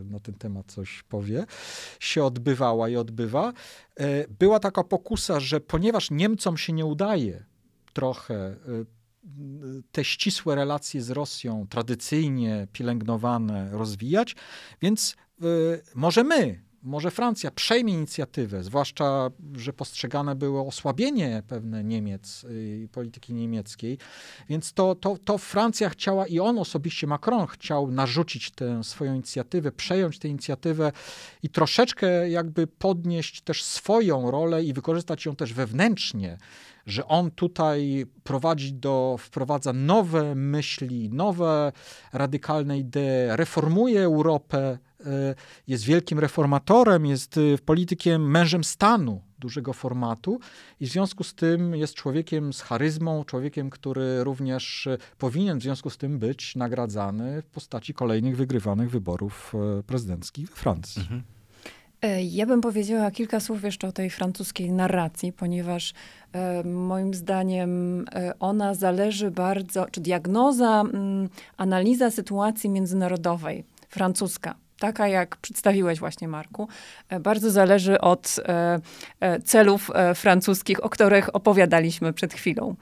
na 0.04 0.20
ten 0.20 0.34
temat 0.34 0.72
coś 0.72 1.02
powie, 1.02 1.44
się 2.00 2.24
odbywała 2.24 2.88
i 2.88 2.96
odbywa, 2.96 3.52
e, 3.96 4.28
była 4.28 4.60
taka 4.60 4.84
pokusa, 4.84 5.40
że 5.40 5.60
ponieważ 5.60 6.10
Niemcom 6.10 6.56
się 6.56 6.72
nie 6.72 6.86
udaje 6.86 7.44
trochę 7.92 8.34
e, 8.34 8.56
te 9.92 10.04
ścisłe 10.04 10.54
relacje 10.54 11.02
z 11.02 11.10
Rosją, 11.10 11.66
tradycyjnie 11.70 12.68
pielęgnowane, 12.72 13.70
rozwijać, 13.70 14.36
więc 14.80 15.16
może 15.94 16.24
my, 16.24 16.62
może 16.82 17.10
Francja 17.10 17.50
przejmie 17.50 17.92
inicjatywę, 17.92 18.62
zwłaszcza, 18.62 19.30
że 19.56 19.72
postrzegane 19.72 20.34
było 20.34 20.66
osłabienie 20.66 21.42
pewne 21.48 21.84
Niemiec 21.84 22.46
i 22.82 22.88
polityki 22.92 23.34
niemieckiej. 23.34 23.98
Więc 24.48 24.72
to, 24.72 24.94
to, 24.94 25.16
to 25.24 25.38
Francja 25.38 25.88
chciała 25.88 26.26
i 26.26 26.40
on 26.40 26.58
osobiście, 26.58 27.06
Macron, 27.06 27.46
chciał 27.46 27.90
narzucić 27.90 28.50
tę 28.50 28.84
swoją 28.84 29.14
inicjatywę, 29.14 29.72
przejąć 29.72 30.18
tę 30.18 30.28
inicjatywę 30.28 30.92
i 31.42 31.48
troszeczkę 31.48 32.30
jakby 32.30 32.66
podnieść 32.66 33.40
też 33.40 33.64
swoją 33.64 34.30
rolę 34.30 34.64
i 34.64 34.72
wykorzystać 34.72 35.26
ją 35.26 35.36
też 35.36 35.52
wewnętrznie 35.52 36.38
że 36.86 37.06
on 37.06 37.30
tutaj 37.30 38.06
prowadzi 38.24 38.72
do, 38.72 39.16
wprowadza 39.18 39.72
nowe 39.72 40.34
myśli, 40.34 41.10
nowe 41.10 41.72
radykalne 42.12 42.78
idee, 42.78 43.28
reformuje 43.28 44.00
Europę, 44.00 44.78
jest 45.68 45.84
wielkim 45.84 46.18
reformatorem, 46.18 47.06
jest 47.06 47.38
e, 47.38 47.58
politykiem, 47.64 48.30
mężem 48.30 48.64
stanu 48.64 49.22
dużego 49.38 49.72
formatu 49.72 50.40
i 50.80 50.86
w 50.86 50.90
związku 50.90 51.24
z 51.24 51.34
tym 51.34 51.74
jest 51.74 51.94
człowiekiem 51.94 52.52
z 52.52 52.60
charyzmą, 52.60 53.24
człowiekiem, 53.24 53.70
który 53.70 54.24
również 54.24 54.86
e, 54.86 54.98
powinien 55.18 55.58
w 55.58 55.62
związku 55.62 55.90
z 55.90 55.98
tym 55.98 56.18
być 56.18 56.56
nagradzany 56.56 57.42
w 57.42 57.46
postaci 57.46 57.94
kolejnych 57.94 58.36
wygrywanych 58.36 58.90
wyborów 58.90 59.54
prezydenckich 59.86 60.48
we 60.48 60.56
Francji. 60.56 61.02
Mhm. 61.02 61.22
E, 62.02 62.22
ja 62.24 62.46
bym 62.46 62.60
powiedziała 62.60 63.10
kilka 63.10 63.40
słów 63.40 63.64
jeszcze 63.64 63.88
o 63.88 63.92
tej 63.92 64.10
francuskiej 64.10 64.72
narracji, 64.72 65.32
ponieważ 65.32 65.92
e, 66.32 66.64
moim 66.64 67.14
zdaniem 67.14 68.04
e, 68.12 68.38
ona 68.38 68.74
zależy 68.74 69.30
bardzo, 69.30 69.86
czy 69.90 70.00
diagnoza, 70.00 70.80
m, 70.80 70.90
mm, 70.94 71.28
analiza 71.56 72.10
sytuacji 72.10 72.70
międzynarodowej 72.70 73.64
francuska, 73.88 74.54
taka 74.82 75.08
jak 75.08 75.36
przedstawiłeś 75.36 75.98
właśnie, 75.98 76.28
Marku, 76.28 76.68
e, 77.08 77.20
bardzo 77.20 77.50
zależy 77.50 78.00
od 78.00 78.36
e, 78.38 78.80
e, 79.20 79.40
celów 79.40 79.90
francuskich, 80.14 80.84
o 80.84 80.88
których 80.88 81.36
opowiadaliśmy 81.36 82.12
przed 82.12 82.34
chwilą. 82.34 82.74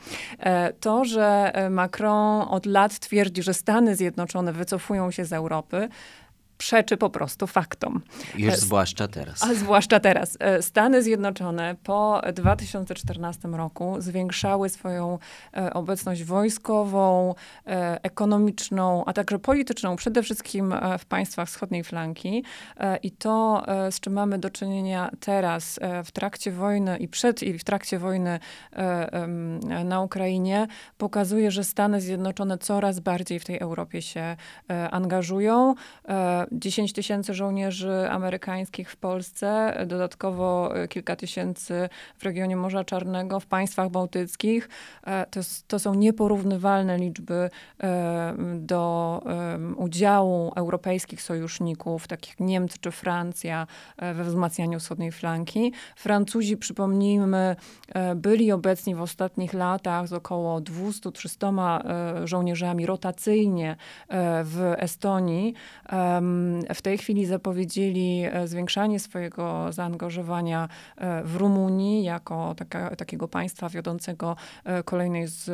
To, 0.81 1.05
że 1.05 1.53
Macron 1.71 2.47
od 2.49 2.67
lat 2.67 2.99
twierdzi, 2.99 3.43
że 3.43 3.55
Stany 3.55 3.97
Zjednoczone 3.97 4.53
wycofują 4.53 5.11
się 5.11 5.25
z 5.25 5.33
Europy, 5.33 5.89
przeczy 6.61 6.97
po 6.97 7.11
prostu 7.11 7.47
faktom. 7.47 8.03
Już 8.35 8.55
zwłaszcza 8.55 9.09
teraz. 9.09 9.43
A 9.43 9.55
zwłaszcza 9.55 10.01
teraz. 10.01 10.37
E, 10.41 10.63
Stany 10.63 11.03
Zjednoczone 11.03 11.77
po 11.83 12.23
2014 12.33 13.49
roku 13.49 13.97
zwiększały 13.99 14.69
swoją 14.69 15.19
e, 15.57 15.73
obecność 15.75 16.25
wojskową, 16.25 17.35
e, 17.67 18.01
ekonomiczną, 18.03 19.05
a 19.07 19.13
także 19.13 19.39
polityczną, 19.39 19.97
przede 19.97 20.23
wszystkim 20.23 20.75
w 20.99 21.05
państwach 21.05 21.49
wschodniej 21.49 21.85
flanki. 21.85 22.45
I 23.03 23.11
to, 23.11 23.65
z 23.91 24.01
czym 24.01 24.13
mamy 24.13 24.39
do 24.39 24.51
czynienia 24.51 25.11
teraz 25.21 25.81
w 26.05 26.11
trakcie 26.13 26.53
wojny 26.53 26.97
i 26.97 27.09
przed 27.09 27.43
i 27.43 27.59
w 27.59 27.65
trakcie 27.65 27.99
wojny 27.99 28.39
na 29.85 30.01
Ukrainie, 30.01 30.67
pokazuje, 30.99 31.51
że 31.51 31.65
Stany 31.65 32.01
Zjednoczone 32.01 32.59
coraz 32.59 33.01
bardziej 33.01 33.41
w 33.41 33.45
tej 33.45 33.59
Europie 33.59 34.03
się 34.03 34.37
angażują 34.91 35.75
10 36.53 36.93
tysięcy 36.93 37.35
żołnierzy 37.35 38.11
amerykańskich 38.11 38.91
w 38.91 38.97
Polsce, 38.97 39.77
dodatkowo 39.87 40.73
kilka 40.89 41.17
tysięcy 41.17 41.89
w 42.19 42.23
regionie 42.23 42.57
Morza 42.57 42.85
Czarnego, 42.85 43.41
w 43.41 43.47
państwach 43.47 43.91
bałtyckich. 43.91 44.69
E, 45.07 45.27
to, 45.27 45.41
to 45.67 45.79
są 45.79 45.95
nieporównywalne 45.95 46.99
liczby 46.99 47.51
e, 47.83 48.35
do 48.59 49.23
udziału 49.77 50.53
europejskich 50.57 51.23
sojuszników, 51.23 52.09
takich 52.09 52.41
Niemcy 52.41 52.79
czy 52.81 52.91
Francja, 52.91 53.67
e, 53.97 54.15
we 54.15 54.25
wzmacnianiu 54.25 54.81
wschodniej 54.81 55.13
flanki. 55.13 55.73
Francuzi, 55.97 56.57
przypomnijmy, 56.57 57.57
byli 58.17 58.53
obecni 58.53 58.95
w 58.95 59.03
ostatnich 59.03 59.53
latach 59.53 60.09
z 60.09 60.13
około 60.13 60.61
200-300 60.61 61.81
żołnierzami 62.25 62.87
rotacyjnie 62.87 63.77
w 64.45 64.75
Estonii 64.79 65.55
w 66.75 66.83
tej 66.83 66.99
chwili 66.99 67.27
zapowiedzieli 67.27 68.23
e, 68.25 68.49
zwiększanie 68.49 69.01
swojego 69.01 69.73
zaangażowania 69.73 70.69
e, 70.97 71.23
w 71.25 71.37
Rumunii 71.37 72.05
jako 72.05 72.55
taka, 72.55 72.97
takiego 72.97 73.29
państwa 73.29 73.69
wiodącego 73.69 74.37
e, 74.65 74.83
kolejnej 74.83 75.27
z 75.27 75.51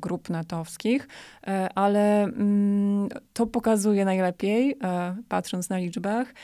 grup 0.00 0.30
natowskich, 0.30 1.08
ale 1.74 2.22
mm, 2.22 3.08
to 3.32 3.46
pokazuje 3.46 4.04
najlepiej, 4.04 4.78
patrząc 5.28 5.70
na 5.70 5.78
liczbach, 5.78 6.34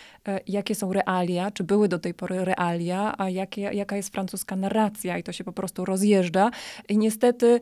jakie 0.46 0.74
są 0.74 0.92
realia, 0.92 1.50
czy 1.50 1.64
były 1.64 1.88
do 1.88 1.98
tej 1.98 2.14
pory 2.14 2.44
realia, 2.44 3.14
a 3.18 3.30
jakie, 3.30 3.60
jaka 3.60 3.96
jest 3.96 4.12
francuska 4.12 4.56
narracja 4.56 5.18
i 5.18 5.22
to 5.22 5.32
się 5.32 5.44
po 5.44 5.52
prostu 5.52 5.84
rozjeżdża. 5.84 6.50
I 6.88 6.98
niestety 6.98 7.60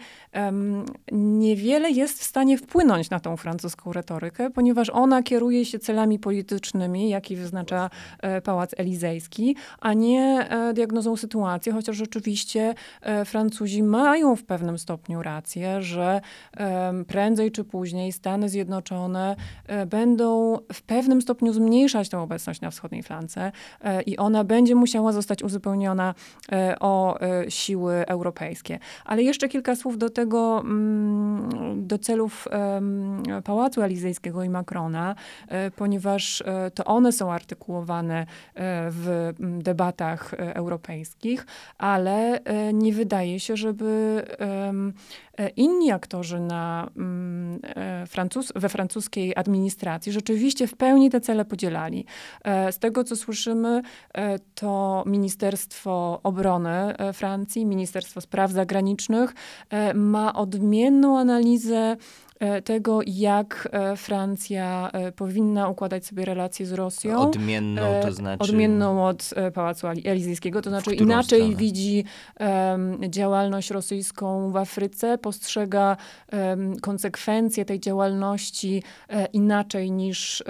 niewiele 1.12 1.90
jest 1.90 2.18
w 2.18 2.22
stanie 2.22 2.58
wpłynąć 2.58 3.10
na 3.10 3.20
tą 3.20 3.36
francuską 3.36 3.92
retorykę, 3.92 4.50
ponieważ 4.50 4.90
ona 4.90 5.22
kieruje 5.22 5.64
się 5.64 5.78
celami 5.78 6.18
politycznymi, 6.20 7.08
jaki 7.08 7.36
wyznacza 7.36 7.90
Pałac 8.44 8.70
Elizejski, 8.76 9.56
a 9.80 9.92
nie 9.92 10.48
diagnozą 10.74 11.16
sytuacji, 11.16 11.72
chociaż 11.72 11.96
rzeczywiście 11.96 12.74
Francuzi 13.24 13.82
mają 13.82 14.36
w 14.36 14.44
pewnym 14.44 14.78
stopniu 14.78 15.22
rację, 15.22 15.82
że 15.82 16.20
prędzej 17.06 17.52
czy 17.52 17.64
później 17.64 18.12
Stany 18.12 18.48
Zjednoczone 18.48 19.36
będą 19.86 20.58
w 20.72 20.82
pewnym 20.82 21.22
stopniu 21.22 21.52
zmniejszać 21.52 22.08
tę 22.08 22.18
obecność 22.18 22.60
na 22.60 22.70
wschodniej 22.70 23.02
flance 23.02 23.52
i 24.06 24.16
ona 24.16 24.44
będzie 24.44 24.74
musiała 24.74 25.12
zostać 25.12 25.42
uzupełniona 25.42 26.14
o 26.80 27.18
siły 27.48 28.06
europejskie. 28.06 28.78
Ale 29.04 29.22
jeszcze 29.22 29.48
kilka 29.48 29.76
słów 29.76 29.98
do 29.98 30.10
tego, 30.10 30.60
mm, 30.60 31.86
do 31.86 31.98
celów 31.98 32.48
Pałacu 33.44 33.82
Elizejskiego 33.82 34.44
i 34.44 34.48
Macrona, 34.48 35.14
e, 35.48 35.70
ponieważ 36.10 36.42
e, 36.46 36.70
to 36.70 36.84
one 36.84 37.12
są 37.12 37.32
artykułowane 37.32 38.20
e, 38.20 38.26
w 38.90 39.32
debatach 39.38 40.34
europejskich, 40.34 41.46
ale 41.78 42.40
nie 42.72 42.92
wydaje 42.92 43.40
się, 43.40 43.56
żeby 43.56 44.22
inni 45.56 45.90
aktorzy 45.90 46.40
na, 46.40 46.90
Francuz 48.06 48.52
we 48.56 48.68
francuskiej 48.68 49.36
administracji 49.36 50.12
rzeczywiście 50.12 50.66
w 50.66 50.76
pełni 50.76 51.10
te 51.10 51.20
cele 51.20 51.44
podzielali. 51.44 52.04
Z 52.70 52.78
tego, 52.78 53.04
co 53.04 53.16
słyszymy, 53.16 53.82
to 54.54 55.02
Ministerstwo 55.06 56.20
Obrony 56.22 56.94
Francji, 57.12 57.66
Ministerstwo 57.66 58.20
Spraw 58.20 58.50
Zagranicznych 58.50 59.34
ma 59.94 60.34
odmienną 60.34 61.18
analizę 61.18 61.96
E, 61.96 61.96
tego, 62.64 63.00
jak 63.06 63.68
e, 63.72 63.96
Francja 63.96 64.90
e, 64.92 65.12
powinna 65.12 65.68
układać 65.68 66.06
sobie 66.06 66.24
relacje 66.24 66.66
z 66.66 66.72
Rosją. 66.72 67.20
Odmienną 67.20 67.82
to 68.02 68.12
znaczy? 68.12 68.42
Odmienną 68.42 69.06
od 69.06 69.30
Pałacu 69.54 69.86
Elizyjskiego, 69.86 70.62
to 70.62 70.70
znaczy 70.70 70.94
inaczej 70.94 71.40
stronę? 71.40 71.56
widzi 71.56 72.04
um, 72.40 72.98
działalność 73.08 73.70
rosyjską 73.70 74.50
w 74.50 74.56
Afryce, 74.56 75.18
postrzega 75.18 75.96
um, 76.32 76.80
konsekwencje 76.80 77.64
tej 77.64 77.80
działalności 77.80 78.82
um, 79.08 79.26
inaczej 79.32 79.90
niż, 79.90 80.44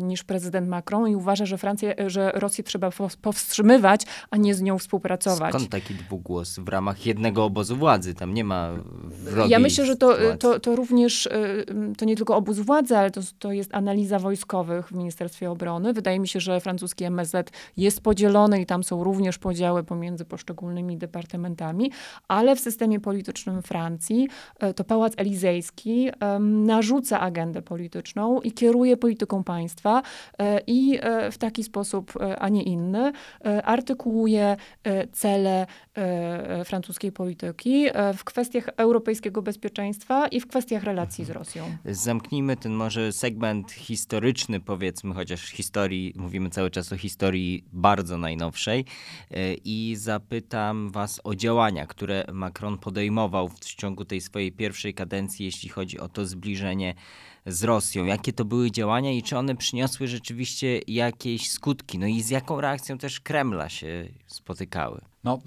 niż 0.00 0.24
prezydent 0.24 0.68
Macron 0.68 1.08
i 1.08 1.16
uważa, 1.16 1.46
że, 1.46 1.58
Francję, 1.58 1.94
że 2.06 2.32
Rosję 2.34 2.64
trzeba 2.64 2.90
powstrzymywać, 3.22 4.02
a 4.30 4.36
nie 4.36 4.54
z 4.54 4.62
nią 4.62 4.78
współpracować. 4.78 5.50
Skąd 5.50 5.68
taki 5.68 5.94
dwugłos 5.94 6.58
w 6.58 6.68
ramach 6.68 7.06
jednego 7.06 7.44
obozu 7.44 7.76
władzy? 7.76 8.14
Tam 8.14 8.34
nie 8.34 8.44
ma 8.44 8.70
wrogiej 9.10 9.50
Ja 9.50 9.58
myślę, 9.58 9.86
że 9.86 9.96
to, 9.96 10.16
to, 10.38 10.60
to 10.60 10.76
również 10.76 11.28
to 11.98 12.04
nie 12.04 12.16
tylko 12.16 12.36
obóz 12.36 12.58
władzy, 12.58 12.96
ale 12.96 13.10
to, 13.10 13.20
to 13.38 13.52
jest 13.52 13.74
analiza 13.74 14.18
wojskowych 14.18 14.88
w 14.88 14.92
Ministerstwie 14.92 15.50
Obrony. 15.50 15.92
Wydaje 15.92 16.20
mi 16.20 16.28
się, 16.28 16.40
że 16.40 16.60
francuski 16.60 17.04
MSZ 17.04 17.50
jest 17.76 18.00
podzielony 18.00 18.60
i 18.60 18.66
tam 18.66 18.84
są 18.84 19.04
również 19.04 19.38
podziały 19.38 19.84
pomiędzy 19.84 20.24
poszczególnymi 20.24 20.96
departamentami, 20.96 21.92
ale 22.28 22.56
w 22.56 22.60
systemie 22.60 23.00
politycznym 23.00 23.62
Francji 23.62 24.28
y, 24.62 24.74
to 24.74 24.84
Pałac 24.84 25.12
Elizejski 25.16 26.10
narzuca 26.40 27.20
agendę 27.20 27.62
polityczną 27.62 28.40
i 28.40 28.52
kieruje 28.52 28.96
polityką 28.96 29.44
państwa 29.44 30.02
y, 30.02 30.44
i 30.66 30.98
w 31.32 31.38
taki 31.38 31.64
sposób, 31.64 32.12
a 32.38 32.48
nie 32.48 32.62
inny, 32.62 33.12
artykułuje 33.64 34.56
cele 35.12 35.66
francuskiej 36.64 37.12
polityki 37.12 37.86
w 38.16 38.24
kwestiach 38.24 38.68
europejskiego 38.76 39.42
bezpieczeństwa 39.42 40.26
i 40.26 40.40
w 40.40 40.46
kwestiach 40.46 40.84
relacji 40.84 41.21
z 41.24 41.30
Rosją. 41.30 41.76
Zamknijmy 41.84 42.56
ten 42.56 42.72
może 42.72 43.12
segment 43.12 43.72
historyczny, 43.72 44.60
powiedzmy, 44.60 45.14
chociaż 45.14 45.40
historii, 45.40 46.12
mówimy 46.16 46.50
cały 46.50 46.70
czas 46.70 46.92
o 46.92 46.96
historii 46.96 47.64
bardzo 47.72 48.18
najnowszej 48.18 48.84
e, 49.30 49.54
i 49.54 49.96
zapytam 49.96 50.90
was 50.90 51.20
o 51.24 51.34
działania, 51.34 51.86
które 51.86 52.24
Macron 52.32 52.78
podejmował 52.78 53.48
w 53.48 53.60
ciągu 53.60 54.04
tej 54.04 54.20
swojej 54.20 54.52
pierwszej 54.52 54.94
kadencji, 54.94 55.44
jeśli 55.44 55.68
chodzi 55.68 56.00
o 56.00 56.08
to 56.08 56.26
zbliżenie 56.26 56.94
z 57.46 57.64
Rosją. 57.64 58.04
Jakie 58.04 58.32
to 58.32 58.44
były 58.44 58.70
działania 58.70 59.12
i 59.12 59.22
czy 59.22 59.38
one 59.38 59.56
przyniosły 59.56 60.08
rzeczywiście 60.08 60.80
jakieś 60.86 61.50
skutki? 61.50 61.98
No 61.98 62.06
i 62.06 62.22
z 62.22 62.30
jaką 62.30 62.60
reakcją 62.60 62.98
też 62.98 63.20
Kremla 63.20 63.68
się 63.68 64.08
spotykały? 64.26 65.11
No, 65.24 65.38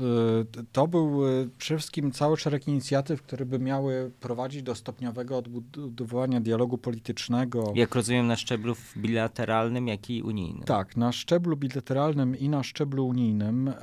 y, 0.60 0.66
to 0.72 0.88
był 0.88 1.28
y, 1.28 1.50
przede 1.58 1.78
wszystkim 1.78 2.12
cały 2.12 2.38
szereg 2.38 2.68
inicjatyw, 2.68 3.22
które 3.22 3.46
by 3.46 3.60
miały 3.60 4.12
prowadzić 4.20 4.64
do 4.64 4.76
stopniowego 4.76 5.38
odbudowania 5.38 6.42
dialogu 6.42 6.78
politycznego. 6.78 7.72
Jak 7.76 7.96
rozumiem, 7.96 8.28
na 8.28 8.36
szczeblu 8.36 8.76
bilateralnym, 8.98 9.88
jak 9.88 10.10
i 10.10 10.24
unijnym. 10.24 10.64
Tak, 10.64 10.98
na 10.98 11.12
szczeblu 11.12 11.58
bilateralnym 11.58 12.36
i 12.40 12.50
na 12.50 12.64
szczeblu 12.64 13.08
unijnym. 13.08 13.74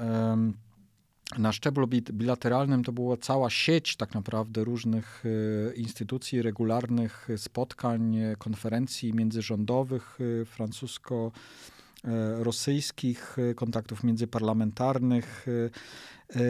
Na 1.38 1.52
szczeblu 1.52 1.87
bilateralnym 2.12 2.85
to 2.85 2.92
była 2.92 3.16
cała 3.16 3.50
sieć 3.50 3.96
tak 3.96 4.14
naprawdę 4.14 4.64
różnych 4.64 5.24
y, 5.26 5.74
instytucji, 5.76 6.42
regularnych 6.42 7.28
spotkań, 7.37 8.16
konferencji 8.38 9.14
międzyrządowych 9.14 10.18
francusko- 10.57 11.31
rosyjskich, 12.38 13.37
e, 13.38 13.55
kontaktów 13.55 14.05
międzyparlamentarnych. 14.05 15.47
E, 16.37 16.41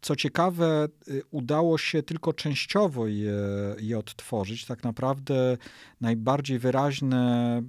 co 0.00 0.16
ciekawe, 0.16 0.88
udało 1.30 1.78
się 1.78 2.02
tylko 2.02 2.32
częściowo 2.32 3.06
je, 3.06 3.36
je 3.78 3.98
odtworzyć. 3.98 4.66
Tak 4.66 4.84
naprawdę 4.84 5.56
najbardziej 6.00 6.58
wyraźne 6.58 7.62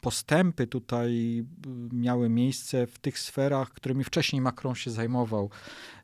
postępy 0.00 0.66
tutaj 0.66 1.44
miały 1.92 2.28
miejsce 2.28 2.86
w 2.86 2.98
tych 2.98 3.18
sferach, 3.18 3.72
którymi 3.72 4.04
wcześniej 4.04 4.42
Macron 4.42 4.74
się 4.74 4.90
zajmował. 4.90 5.50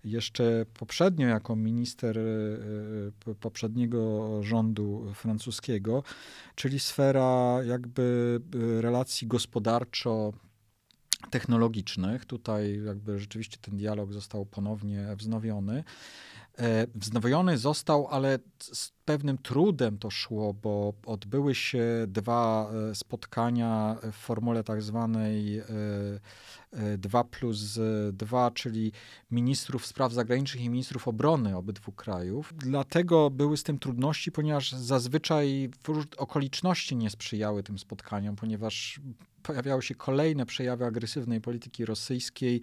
Jeszcze 0.04 0.66
poprzednio, 0.78 1.26
jako 1.26 1.56
minister 1.56 2.18
e, 2.18 2.22
e, 3.30 3.34
poprzedniego 3.34 4.28
rządu 4.42 5.12
francuskiego, 5.14 6.02
czyli 6.54 6.80
sfera 6.80 7.58
jakby 7.64 8.40
relacji 8.80 9.26
gospodarczo 9.26 10.32
technologicznych. 11.30 12.24
Tutaj 12.24 12.80
jakby 12.86 13.18
rzeczywiście 13.18 13.58
ten 13.60 13.76
dialog 13.76 14.12
został 14.12 14.46
ponownie 14.46 15.16
wznowiony. 15.16 15.84
Wznowiony 16.94 17.58
został, 17.58 18.08
ale 18.08 18.38
z 18.58 18.92
pewnym 19.04 19.38
trudem 19.38 19.98
to 19.98 20.10
szło, 20.10 20.54
bo 20.54 20.92
odbyły 21.06 21.54
się 21.54 21.84
dwa 22.08 22.70
e, 22.90 22.94
spotkania 22.94 23.96
w 24.12 24.16
formule 24.16 24.64
tak 24.64 24.82
zwanej 24.82 25.62
2 26.98 27.18
e, 27.18 27.22
e, 27.22 27.24
plus 27.24 27.78
2, 28.12 28.50
czyli 28.50 28.92
ministrów 29.30 29.86
spraw 29.86 30.12
zagranicznych 30.12 30.64
i 30.64 30.70
ministrów 30.70 31.08
obrony 31.08 31.56
obydwu 31.56 31.92
krajów. 31.92 32.54
Dlatego 32.56 33.30
były 33.30 33.56
z 33.56 33.62
tym 33.62 33.78
trudności, 33.78 34.32
ponieważ 34.32 34.72
zazwyczaj 34.72 35.70
okoliczności 36.16 36.96
nie 36.96 37.10
sprzyjały 37.10 37.62
tym 37.62 37.78
spotkaniom, 37.78 38.36
ponieważ 38.36 39.00
pojawiały 39.42 39.82
się 39.82 39.94
kolejne 39.94 40.46
przejawy 40.46 40.84
agresywnej 40.84 41.40
polityki 41.40 41.84
rosyjskiej 41.84 42.60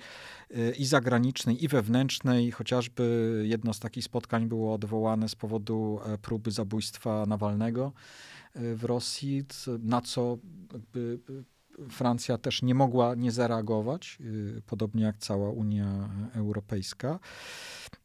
i 0.77 0.85
zagranicznej, 0.85 1.63
i 1.63 1.67
wewnętrznej. 1.67 2.51
Chociażby 2.51 3.43
jedno 3.45 3.73
z 3.73 3.79
takich 3.79 4.03
spotkań 4.03 4.47
było 4.47 4.73
odwołane 4.73 5.29
z 5.29 5.35
powodu 5.35 5.99
próby 6.21 6.51
zabójstwa 6.51 7.25
Nawalnego 7.25 7.93
e, 8.53 8.75
w 8.75 8.83
Rosji, 8.83 9.45
na 9.79 10.01
co 10.01 10.37
Francja 11.89 12.37
też 12.37 12.61
nie 12.61 12.75
mogła 12.75 13.15
nie 13.15 13.31
zareagować, 13.31 14.17
e, 14.57 14.61
podobnie 14.61 15.03
jak 15.03 15.17
cała 15.17 15.49
Unia 15.49 16.09
Europejska. 16.33 17.19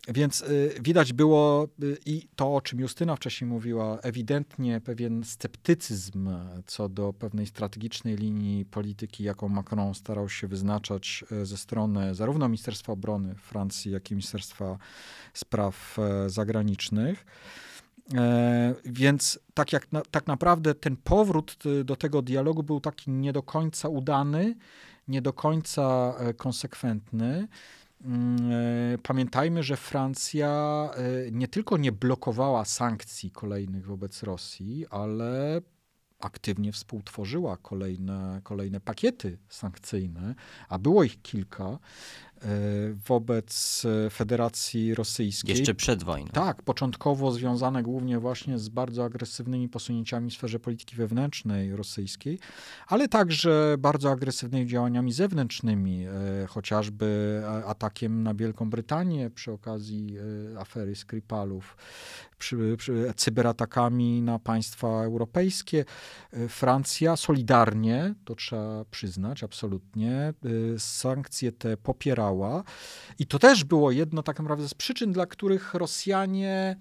Więc 0.08 0.42
e, 0.42 0.46
widać 0.82 1.12
było 1.12 1.68
i 2.06 2.28
to, 2.36 2.54
o 2.54 2.60
czym 2.60 2.80
Justyna 2.80 3.16
wcześniej 3.16 3.50
mówiła, 3.50 3.98
ewidentnie 4.02 4.80
pewien 4.80 5.24
sceptycyzm 5.24 6.28
co 6.66 6.88
do 6.88 7.12
pewnej 7.12 7.46
strategicznej 7.46 8.16
linii 8.16 8.64
polityki, 8.64 9.24
jaką 9.24 9.48
Macron 9.48 9.94
starał 9.94 10.28
się 10.28 10.48
wyznaczać 10.48 11.24
ze 11.42 11.56
strony 11.56 12.14
zarówno 12.14 12.48
Ministerstwa 12.48 12.92
Obrony 12.92 13.34
Francji, 13.34 13.92
jak 13.92 14.10
i 14.10 14.14
Ministerstwa 14.14 14.78
Spraw 15.34 15.98
Zagranicznych. 16.26 17.24
E, 18.14 18.74
więc 18.84 19.38
tak, 19.54 19.72
jak 19.72 19.92
na, 19.92 20.02
tak 20.10 20.26
naprawdę 20.26 20.74
ten 20.74 20.96
powrót 20.96 21.56
y, 21.66 21.84
do 21.84 21.96
tego 21.96 22.22
dialogu 22.22 22.62
był 22.62 22.80
taki 22.80 23.10
nie 23.10 23.32
do 23.32 23.42
końca 23.42 23.88
udany, 23.88 24.54
nie 25.08 25.22
do 25.22 25.32
końca 25.32 26.14
e, 26.18 26.34
konsekwentny. 26.34 27.48
Mm, 28.04 28.52
e, 28.52 28.98
pamiętajmy, 28.98 29.62
że 29.62 29.76
Francja 29.76 30.90
nie 31.32 31.48
tylko 31.48 31.76
nie 31.76 31.92
blokowała 31.92 32.64
sankcji 32.64 33.30
kolejnych 33.30 33.86
wobec 33.86 34.22
Rosji, 34.22 34.86
ale 34.90 35.60
aktywnie 36.20 36.72
współtworzyła 36.72 37.56
kolejne, 37.56 38.40
kolejne 38.42 38.80
pakiety 38.80 39.38
sankcyjne, 39.48 40.34
a 40.68 40.78
było 40.78 41.04
ich 41.04 41.22
kilka. 41.22 41.78
Wobec 43.08 43.82
Federacji 44.10 44.94
Rosyjskiej. 44.94 45.56
Jeszcze 45.56 45.74
przed 45.74 46.02
wojną. 46.02 46.30
Tak, 46.32 46.62
początkowo 46.62 47.32
związane 47.32 47.82
głównie 47.82 48.18
właśnie 48.18 48.58
z 48.58 48.68
bardzo 48.68 49.04
agresywnymi 49.04 49.68
posunięciami 49.68 50.30
w 50.30 50.34
sferze 50.34 50.60
polityki 50.60 50.96
wewnętrznej 50.96 51.76
rosyjskiej, 51.76 52.38
ale 52.86 53.08
także 53.08 53.76
bardzo 53.78 54.10
agresywnymi 54.10 54.66
działaniami 54.66 55.12
zewnętrznymi, 55.12 56.06
chociażby 56.48 57.42
atakiem 57.66 58.22
na 58.22 58.34
Wielką 58.34 58.70
Brytanię 58.70 59.30
przy 59.30 59.52
okazji 59.52 60.16
afery 60.58 60.96
Skripalów, 60.96 61.76
przy, 62.38 62.76
przy 62.78 63.12
cyberatakami 63.16 64.22
na 64.22 64.38
państwa 64.38 64.88
europejskie. 64.88 65.84
Francja 66.48 67.16
solidarnie, 67.16 68.14
to 68.24 68.34
trzeba 68.34 68.84
przyznać 68.84 69.44
absolutnie, 69.44 70.34
sankcje 70.78 71.52
te 71.52 71.76
popierała. 71.76 72.33
I 73.18 73.26
to 73.26 73.38
też 73.38 73.64
było 73.64 73.90
jedno 73.90 74.22
tak 74.22 74.38
naprawdę 74.38 74.68
z 74.68 74.74
przyczyn, 74.74 75.12
dla 75.12 75.26
których 75.26 75.74
Rosjanie 75.74 76.76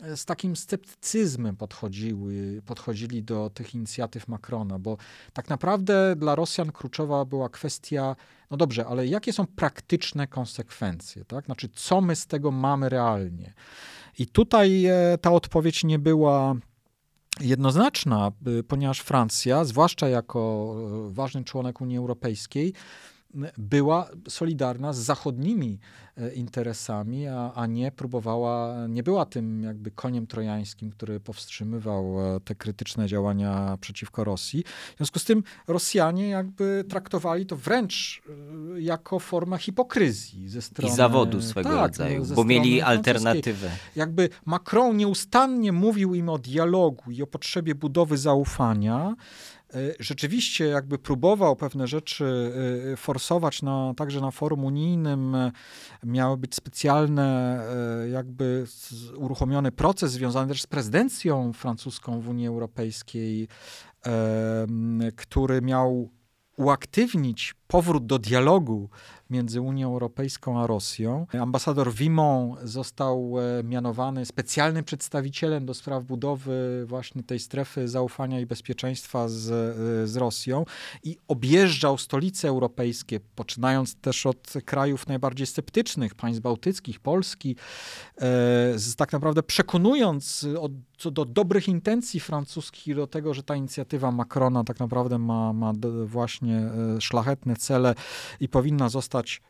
e, 0.00 0.16
z 0.16 0.24
takim 0.24 0.56
sceptycyzmem 0.56 1.56
podchodziły, 1.56 2.62
podchodzili 2.66 3.22
do 3.22 3.50
tych 3.54 3.74
inicjatyw 3.74 4.28
Macrona, 4.28 4.78
bo 4.78 4.96
tak 5.32 5.48
naprawdę 5.48 6.16
dla 6.16 6.34
Rosjan 6.34 6.72
kluczowa 6.72 7.24
była 7.24 7.48
kwestia, 7.48 8.16
no 8.50 8.56
dobrze, 8.56 8.86
ale 8.86 9.06
jakie 9.06 9.32
są 9.32 9.46
praktyczne 9.46 10.26
konsekwencje, 10.26 11.24
tak? 11.24 11.44
Znaczy, 11.44 11.68
co 11.68 12.00
my 12.00 12.16
z 12.16 12.26
tego 12.26 12.50
mamy 12.50 12.88
realnie? 12.88 13.54
I 14.18 14.26
tutaj 14.26 14.86
e, 14.86 15.18
ta 15.20 15.30
odpowiedź 15.30 15.84
nie 15.84 15.98
była 15.98 16.54
jednoznaczna, 17.40 18.32
ponieważ 18.68 19.00
Francja, 19.00 19.64
zwłaszcza 19.64 20.08
jako 20.08 20.74
e, 21.08 21.14
ważny 21.14 21.44
członek 21.44 21.80
Unii 21.80 21.98
Europejskiej, 21.98 22.72
była 23.58 24.08
solidarna 24.28 24.92
z 24.92 24.98
zachodnimi 24.98 25.78
e, 26.16 26.32
interesami, 26.32 27.26
a, 27.26 27.52
a 27.54 27.66
nie 27.66 27.92
próbowała, 27.92 28.86
nie 28.88 29.02
była 29.02 29.26
tym 29.26 29.62
jakby 29.62 29.90
koniem 29.90 30.26
trojańskim, 30.26 30.90
który 30.90 31.20
powstrzymywał 31.20 32.36
e, 32.36 32.40
te 32.40 32.54
krytyczne 32.54 33.06
działania 33.06 33.78
przeciwko 33.80 34.24
Rosji. 34.24 34.64
W 34.94 34.96
związku 34.96 35.18
z 35.18 35.24
tym 35.24 35.42
Rosjanie 35.68 36.28
jakby 36.28 36.84
traktowali 36.88 37.46
to 37.46 37.56
wręcz 37.56 38.22
e, 38.76 38.80
jako 38.80 39.18
formę 39.18 39.58
hipokryzji 39.58 40.48
ze 40.48 40.62
strony... 40.62 40.92
I 40.92 40.96
zawodu 40.96 41.42
swego 41.42 41.68
tak, 41.68 41.78
rodzaju, 41.78 42.24
bo 42.34 42.44
mieli 42.44 42.82
alternatywę. 42.82 43.70
Jakby 43.96 44.28
Macron 44.44 44.96
nieustannie 44.96 45.72
mówił 45.72 46.14
im 46.14 46.28
o 46.28 46.38
dialogu 46.38 47.10
i 47.10 47.22
o 47.22 47.26
potrzebie 47.26 47.74
budowy 47.74 48.18
zaufania, 48.18 49.14
rzeczywiście 50.00 50.64
jakby 50.64 50.98
próbował 50.98 51.56
pewne 51.56 51.86
rzeczy 51.86 52.52
e, 52.86 52.92
e, 52.92 52.96
forsować 52.96 53.62
na, 53.62 53.94
także 53.96 54.20
na 54.20 54.30
forum 54.30 54.64
unijnym. 54.64 55.36
Miały 56.04 56.36
być 56.36 56.54
specjalne, 56.54 57.60
jakby 58.12 58.66
uruchomiony 59.16 59.72
proces 59.72 60.12
związany 60.12 60.48
też 60.48 60.62
z 60.62 60.66
prezydencją 60.66 61.52
francuską 61.52 62.20
w 62.20 62.28
Unii 62.28 62.46
Europejskiej, 62.46 63.48
który 65.16 65.62
miał 65.62 66.10
uaktywnić 66.56 67.54
powrót 67.74 68.06
do 68.06 68.18
dialogu 68.18 68.88
między 69.30 69.60
Unią 69.60 69.92
Europejską 69.92 70.60
a 70.60 70.66
Rosją. 70.66 71.26
Ambasador 71.40 71.92
Vimon 71.92 72.56
został 72.62 73.34
e, 73.38 73.62
mianowany 73.64 74.26
specjalnym 74.26 74.84
przedstawicielem 74.84 75.66
do 75.66 75.74
spraw 75.74 76.04
budowy 76.04 76.84
właśnie 76.86 77.22
tej 77.22 77.38
strefy 77.38 77.88
zaufania 77.88 78.40
i 78.40 78.46
bezpieczeństwa 78.46 79.28
z, 79.28 79.50
e, 79.50 80.06
z 80.06 80.16
Rosją 80.16 80.64
i 81.02 81.18
objeżdżał 81.28 81.98
stolice 81.98 82.48
europejskie, 82.48 83.20
poczynając 83.34 83.96
też 83.96 84.26
od 84.26 84.52
krajów 84.64 85.06
najbardziej 85.06 85.46
sceptycznych, 85.46 86.14
państw 86.14 86.42
bałtyckich, 86.42 87.00
Polski, 87.00 87.56
e, 88.16 88.20
z, 88.78 88.96
tak 88.96 89.12
naprawdę 89.12 89.42
przekonując 89.42 90.46
od, 90.60 90.72
co 90.98 91.10
do 91.10 91.24
dobrych 91.24 91.68
intencji 91.68 92.20
francuskich 92.20 92.96
do 92.96 93.06
tego, 93.06 93.34
że 93.34 93.42
ta 93.42 93.56
inicjatywa 93.56 94.10
Macrona 94.10 94.64
tak 94.64 94.80
naprawdę 94.80 95.18
ma, 95.18 95.52
ma 95.52 95.72
właśnie 96.04 96.70
szlachetne 97.00 97.56
cele 97.64 97.94
i 98.40 98.48
powinna 98.48 98.88
zostać 98.88 99.42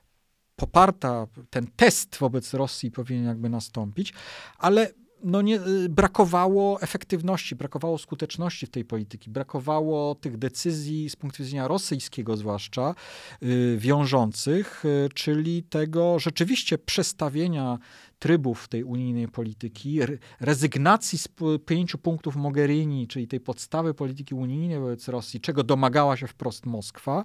poparta, 0.56 1.26
ten 1.50 1.66
test 1.76 2.16
wobec 2.16 2.54
Rosji 2.54 2.90
powinien 2.90 3.24
jakby 3.24 3.48
nastąpić, 3.48 4.14
ale 4.58 4.92
no 5.24 5.42
nie, 5.42 5.56
y, 5.56 5.88
brakowało 5.88 6.80
efektywności, 6.80 7.56
brakowało 7.56 7.98
skuteczności 7.98 8.66
w 8.66 8.70
tej 8.70 8.84
polityki, 8.84 9.30
brakowało 9.30 10.14
tych 10.14 10.36
decyzji 10.36 11.10
z 11.10 11.16
punktu 11.16 11.42
widzenia 11.42 11.68
rosyjskiego 11.68 12.36
zwłaszcza 12.36 12.94
yy, 13.40 13.78
wiążących, 13.78 14.82
yy, 14.84 15.08
czyli 15.14 15.62
tego 15.62 16.18
rzeczywiście 16.18 16.78
przestawienia 16.78 17.78
trybów 18.18 18.68
tej 18.68 18.84
unijnej 18.84 19.28
polityki, 19.28 20.00
rezygnacji 20.40 21.18
z 21.18 21.28
pięciu 21.66 21.98
punktów 21.98 22.36
Mogherini, 22.36 23.06
czyli 23.06 23.28
tej 23.28 23.40
podstawy 23.40 23.94
polityki 23.94 24.34
unijnej 24.34 24.78
wobec 24.80 25.08
Rosji, 25.08 25.40
czego 25.40 25.62
domagała 25.64 26.16
się 26.16 26.26
wprost 26.26 26.66
Moskwa. 26.66 27.24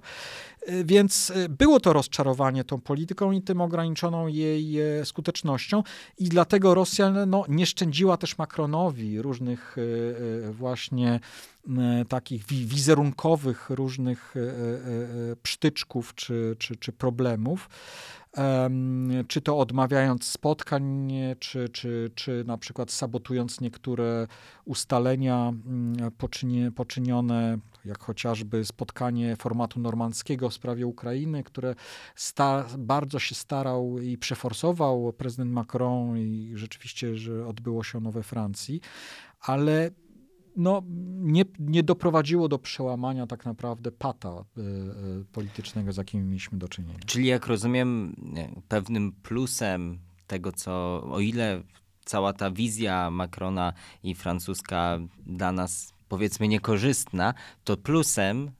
E, 0.66 0.84
więc 0.84 1.30
e, 1.30 1.48
było 1.48 1.80
to 1.80 1.92
rozczarowanie 1.92 2.64
tą 2.64 2.80
polityką 2.80 3.32
i 3.32 3.42
tym 3.42 3.60
ograniczoną 3.60 4.26
jej 4.26 4.80
e, 4.80 5.04
skutecznością 5.04 5.82
i 6.18 6.28
dlatego 6.28 6.74
Rosja 6.74 7.10
no, 7.26 7.44
nie 7.48 7.66
szczędziła 7.66 8.16
też 8.16 8.38
Macronowi 8.38 9.22
różnych 9.22 9.76
właśnie 10.50 11.20
takich 12.08 12.44
wizerunkowych 12.46 13.70
różnych 13.70 14.34
przytyczków 15.42 16.14
czy, 16.14 16.56
czy, 16.58 16.76
czy 16.76 16.92
problemów 16.92 17.68
czy 19.28 19.40
to 19.40 19.58
odmawiając 19.58 20.24
spotkań, 20.24 21.12
czy, 21.38 21.68
czy, 21.68 22.10
czy 22.14 22.44
na 22.46 22.58
przykład 22.58 22.90
sabotując 22.90 23.60
niektóre 23.60 24.26
ustalenia 24.64 25.52
mm, 25.66 26.10
poczynione, 26.74 27.58
jak 27.84 27.98
chociażby 27.98 28.64
spotkanie 28.64 29.36
formatu 29.36 29.80
normandzkiego 29.80 30.50
w 30.50 30.54
sprawie 30.54 30.86
Ukrainy, 30.86 31.42
które 31.42 31.74
sta, 32.14 32.64
bardzo 32.78 33.18
się 33.18 33.34
starał 33.34 33.98
i 33.98 34.18
przeforsował 34.18 35.12
prezydent 35.12 35.52
Macron 35.52 36.18
i 36.18 36.52
rzeczywiście, 36.54 37.16
że 37.16 37.46
odbyło 37.46 37.84
się 37.84 37.98
ono 37.98 38.12
we 38.12 38.22
Francji, 38.22 38.80
ale 39.40 39.90
no, 40.56 40.82
nie, 41.20 41.44
nie 41.58 41.82
doprowadziło 41.82 42.48
do 42.48 42.58
przełamania 42.58 43.26
tak 43.26 43.44
naprawdę 43.44 43.92
pata 43.92 44.44
y, 44.58 44.60
y, 44.60 45.24
politycznego, 45.32 45.92
z 45.92 45.96
jakim 45.96 46.28
mieliśmy 46.28 46.58
do 46.58 46.68
czynienia. 46.68 46.98
Czyli 47.06 47.26
jak 47.26 47.46
rozumiem, 47.46 48.16
pewnym 48.68 49.12
plusem 49.12 49.98
tego, 50.26 50.52
co 50.52 51.02
o 51.10 51.20
ile 51.20 51.62
cała 52.04 52.32
ta 52.32 52.50
wizja 52.50 53.10
Macrona 53.10 53.72
i 54.02 54.14
francuska 54.14 54.98
dla 55.26 55.52
nas 55.52 55.92
powiedzmy 56.08 56.48
niekorzystna, 56.48 57.34
to 57.64 57.76
plusem 57.76 58.50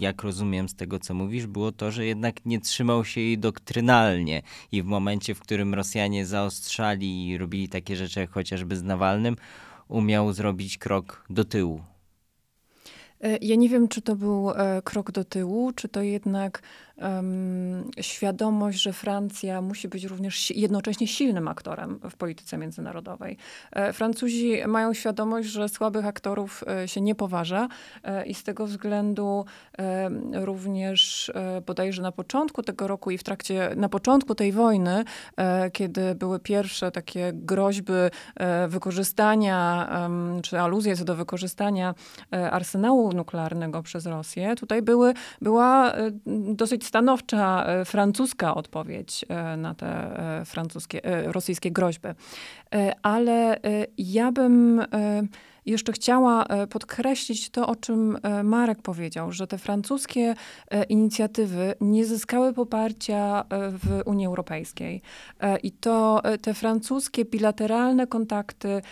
jak 0.00 0.22
rozumiem 0.22 0.68
z 0.68 0.74
tego, 0.74 0.98
co 0.98 1.14
mówisz, 1.14 1.46
było 1.46 1.72
to, 1.72 1.90
że 1.90 2.06
jednak 2.06 2.46
nie 2.46 2.60
trzymał 2.60 3.04
się 3.04 3.20
jej 3.20 3.38
doktrynalnie 3.38 4.42
i 4.72 4.82
w 4.82 4.84
momencie, 4.84 5.34
w 5.34 5.40
którym 5.40 5.74
Rosjanie 5.74 6.26
zaostrzali 6.26 7.28
i 7.28 7.38
robili 7.38 7.68
takie 7.68 7.96
rzeczy 7.96 8.20
jak 8.20 8.30
chociażby 8.30 8.76
z 8.76 8.82
Nawalnym, 8.82 9.36
umiał 9.88 10.32
zrobić 10.32 10.78
krok 10.78 11.24
do 11.30 11.44
tyłu. 11.44 11.80
E, 13.20 13.38
ja 13.40 13.56
nie 13.56 13.68
wiem, 13.68 13.88
czy 13.88 14.02
to 14.02 14.16
był 14.16 14.50
e, 14.50 14.82
krok 14.84 15.10
do 15.10 15.24
tyłu, 15.24 15.72
czy 15.72 15.88
to 15.88 16.02
jednak 16.02 16.62
um, 16.96 17.90
świadomość, 18.00 18.82
że 18.82 18.92
Francja 18.92 19.60
musi 19.60 19.88
być 19.88 20.04
również 20.04 20.50
jednocześnie 20.50 21.06
silnym 21.06 21.48
aktorem 21.48 22.00
w 22.10 22.16
polityce 22.16 22.58
międzynarodowej. 22.58 23.36
E, 23.72 23.92
Francuzi 23.92 24.66
mają 24.66 24.94
świadomość, 24.94 25.48
że 25.48 25.68
słabych 25.68 26.06
aktorów 26.06 26.64
e, 26.68 26.88
się 26.88 27.00
nie 27.00 27.14
poważa 27.14 27.68
e, 28.02 28.26
i 28.26 28.34
z 28.34 28.42
tego 28.42 28.66
względu 28.66 29.44
również 30.32 31.32
bodajże 31.66 32.02
na 32.02 32.12
początku 32.12 32.62
tego 32.62 32.86
roku 32.88 33.10
i 33.10 33.18
w 33.18 33.22
trakcie, 33.22 33.70
na 33.76 33.88
początku 33.88 34.34
tej 34.34 34.52
wojny, 34.52 35.04
kiedy 35.72 36.14
były 36.14 36.38
pierwsze 36.38 36.90
takie 36.90 37.32
groźby 37.32 37.92
wykorzystania, 38.68 39.88
czy 40.42 40.60
aluzje 40.60 40.96
co 40.96 41.04
do 41.04 41.14
wykorzystania 41.14 41.94
arsenału 42.30 43.12
nuklearnego 43.12 43.82
przez 43.82 44.06
Rosję, 44.06 44.54
tutaj 44.56 44.82
były, 44.82 45.14
była 45.42 45.92
dosyć 46.54 46.83
stanowcza 46.84 47.66
e, 47.66 47.84
francuska 47.84 48.54
odpowiedź 48.54 49.24
e, 49.28 49.56
na 49.56 49.74
te 49.74 49.86
e, 50.40 50.44
francuskie, 50.44 51.00
rosyjskie 51.24 51.70
groźby. 51.70 52.08
Ale 53.02 53.60
ja 53.98 54.32
bym 54.32 54.82
jeszcze 55.66 55.92
chciała 55.92 56.46
podkreślić 56.70 57.50
to, 57.50 57.66
o 57.66 57.76
czym 57.76 58.18
Marek 58.44 58.82
powiedział, 58.82 59.32
że 59.32 59.46
te 59.46 59.58
francuskie 59.58 60.34
inicjatywy 60.88 61.74
nie 61.80 62.04
zyskały 62.04 62.52
poparcia 62.52 63.44
w 63.50 64.00
Unii 64.04 64.26
Europejskiej. 64.26 65.02
I 65.62 65.72
to 65.72 66.22
te 66.42 66.54
francuskie 66.54 67.24
bilateralne 67.24 68.06
kontakty 68.06 68.82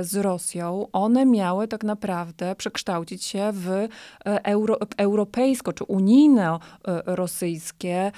z 0.00 0.16
Rosją, 0.16 0.86
one 0.92 1.26
miały 1.26 1.68
tak 1.68 1.84
naprawdę 1.84 2.54
przekształcić 2.54 3.24
się 3.24 3.50
w 3.52 3.88
euro, 4.24 4.78
europejsko 4.96 5.72
czy 5.72 5.84
unijno-rosyjskie 5.84 8.12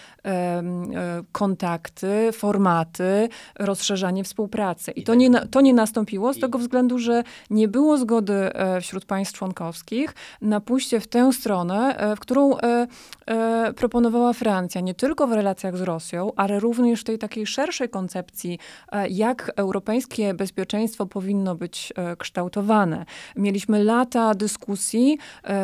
kontakty, 1.32 2.30
formaty, 2.32 3.28
rozszerzanie 3.58 4.24
współpracy. 4.24 4.90
I 4.90 5.02
to 5.02 5.14
nie, 5.14 5.30
to 5.30 5.60
nie 5.60 5.74
nastąpiło 5.74 6.34
z 6.34 6.38
tego 6.38 6.58
względu, 6.58 6.98
że 6.98 7.24
nie 7.50 7.68
było 7.68 7.91
zgody 7.96 8.32
e, 8.32 8.80
wśród 8.80 9.04
państw 9.04 9.38
członkowskich 9.38 10.14
na 10.40 10.60
pójście 10.60 11.00
w 11.00 11.06
tę 11.06 11.32
stronę, 11.32 11.96
e, 11.96 12.16
w 12.16 12.20
którą 12.20 12.56
e, 13.32 13.72
proponowała 13.72 14.32
Francja, 14.32 14.80
nie 14.80 14.94
tylko 14.94 15.26
w 15.26 15.32
relacjach 15.32 15.76
z 15.76 15.80
Rosją, 15.80 16.32
ale 16.36 16.60
również 16.60 17.00
w 17.00 17.04
tej 17.04 17.18
takiej 17.18 17.46
szerszej 17.46 17.88
koncepcji, 17.88 18.58
jak 19.10 19.52
europejskie 19.56 20.34
bezpieczeństwo 20.34 21.06
powinno 21.06 21.54
być 21.54 21.92
kształtowane. 22.18 23.04
Mieliśmy 23.36 23.84
lata 23.84 24.34
dyskusji 24.34 25.18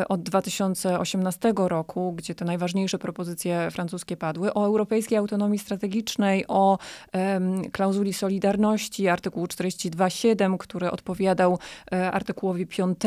od 0.09 0.23
2018 0.23 1.53
roku, 1.55 2.13
gdzie 2.17 2.35
te 2.35 2.45
najważniejsze 2.45 2.99
propozycje 2.99 3.71
francuskie 3.71 4.17
padły, 4.17 4.53
o 4.53 4.65
europejskiej 4.65 5.17
autonomii 5.17 5.59
strategicznej, 5.59 6.45
o 6.47 6.77
klauzuli 7.71 8.13
solidarności, 8.13 9.07
artykułu 9.07 9.45
42.7, 9.45 10.57
który 10.57 10.91
odpowiadał 10.91 11.59
e, 11.91 12.11
artykułowi 12.11 12.67
5 12.67 12.99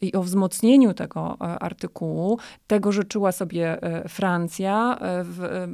i 0.00 0.12
o 0.12 0.22
wzmocnieniu 0.22 0.94
tego 0.94 1.36
e, 1.40 1.44
artykułu. 1.44 2.38
Tego 2.66 2.92
życzyła 2.92 3.32
sobie 3.32 3.82
e, 3.82 3.85
Francja 4.08 4.98
w, 5.24 5.66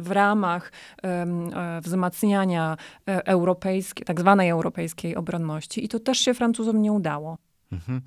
w 0.00 0.10
ramach 0.10 0.72
wzmacniania 1.82 2.76
europejskiej, 3.06 4.04
tak 4.04 4.20
zwanej 4.20 4.50
europejskiej 4.50 5.16
obronności 5.16 5.84
i 5.84 5.88
to 5.88 6.00
też 6.00 6.18
się 6.18 6.34
Francuzom 6.34 6.82
nie 6.82 6.92
udało. 6.92 7.38
Mhm. 7.72 8.00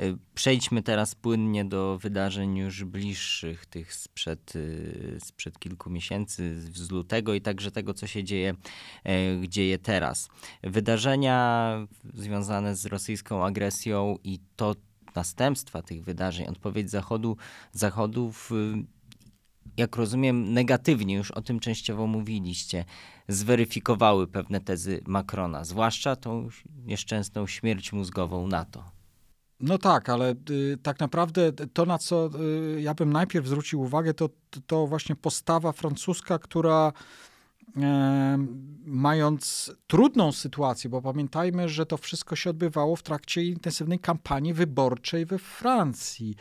E, 0.00 0.16
przejdźmy 0.34 0.82
teraz 0.82 1.14
płynnie 1.14 1.64
do 1.64 1.98
wydarzeń 1.98 2.56
już 2.56 2.84
bliższych, 2.84 3.66
tych 3.66 3.94
sprzed, 3.94 4.52
e, 4.56 5.20
sprzed 5.20 5.58
kilku 5.58 5.90
miesięcy, 5.90 6.60
z 6.60 6.90
lutego 6.90 7.34
i 7.34 7.40
także 7.40 7.70
tego, 7.70 7.94
co 7.94 8.06
się 8.06 8.24
dzieje, 8.24 8.54
e, 9.04 9.48
dzieje 9.48 9.78
teraz. 9.78 10.28
Wydarzenia 10.62 11.78
związane 12.14 12.76
z 12.76 12.86
rosyjską 12.86 13.44
agresją 13.44 14.16
i 14.24 14.38
to 14.56 14.74
następstwa 15.14 15.82
tych 15.82 16.04
wydarzeń, 16.04 16.46
odpowiedź 16.46 16.90
Zachodu, 16.90 17.36
Zachodów 17.72 18.50
jak 19.76 19.96
rozumiem, 19.96 20.52
negatywnie, 20.52 21.14
już 21.14 21.30
o 21.30 21.42
tym 21.42 21.60
częściowo 21.60 22.06
mówiliście, 22.06 22.84
zweryfikowały 23.28 24.26
pewne 24.26 24.60
tezy 24.60 25.00
Macrona, 25.06 25.64
zwłaszcza 25.64 26.16
tą 26.16 26.48
nieszczęsną 26.84 27.46
śmierć 27.46 27.92
mózgową 27.92 28.46
NATO. 28.46 28.84
No 29.60 29.78
tak, 29.78 30.08
ale 30.08 30.34
y, 30.50 30.78
tak 30.82 31.00
naprawdę 31.00 31.52
to, 31.52 31.86
na 31.86 31.98
co 31.98 32.30
y, 32.76 32.80
ja 32.80 32.94
bym 32.94 33.12
najpierw 33.12 33.46
zwrócił 33.46 33.80
uwagę, 33.80 34.14
to, 34.14 34.28
to 34.66 34.86
właśnie 34.86 35.16
postawa 35.16 35.72
francuska, 35.72 36.38
która 36.38 36.92
mając 38.86 39.72
trudną 39.86 40.32
sytuację, 40.32 40.90
bo 40.90 41.02
pamiętajmy, 41.02 41.68
że 41.68 41.86
to 41.86 41.96
wszystko 41.96 42.36
się 42.36 42.50
odbywało 42.50 42.96
w 42.96 43.02
trakcie 43.02 43.44
intensywnej 43.44 43.98
kampanii 43.98 44.54
wyborczej 44.54 45.26
we 45.26 45.38
Francji. 45.38 46.36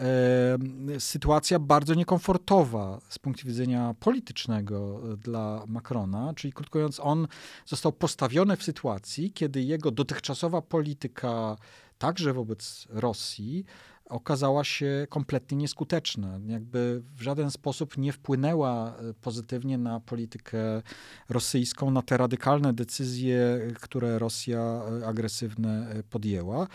E, 0.00 1.00
sytuacja 1.00 1.58
bardzo 1.58 1.94
niekomfortowa 1.94 3.00
z 3.08 3.18
punktu 3.18 3.46
widzenia 3.46 3.94
politycznego 4.00 5.00
dla 5.16 5.64
Macrona, 5.66 6.32
czyli 6.36 6.52
krótko 6.52 6.78
mówiąc, 6.78 7.00
on 7.00 7.28
został 7.66 7.92
postawiony 7.92 8.56
w 8.56 8.62
sytuacji, 8.62 9.32
kiedy 9.32 9.62
jego 9.62 9.90
dotychczasowa 9.90 10.62
polityka 10.62 11.56
także 11.98 12.32
wobec 12.32 12.86
Rosji, 12.90 13.64
okazała 14.08 14.64
się 14.64 15.06
kompletnie 15.08 15.56
nieskuteczna. 15.56 16.40
Jakby 16.46 17.02
w 17.14 17.22
żaden 17.22 17.50
sposób 17.50 17.98
nie 17.98 18.12
wpłynęła 18.12 18.96
e, 18.96 19.14
pozytywnie 19.14 19.78
na 19.78 20.00
politykę 20.00 20.82
rosyjską, 21.28 21.90
na 21.90 22.02
te 22.02 22.16
radykalne 22.16 22.72
decyzje, 22.72 23.58
które 23.80 24.18
Rosja 24.18 24.60
e, 24.60 25.06
agresywne 25.06 25.90
e, 25.90 26.02
podjęła. 26.02 26.66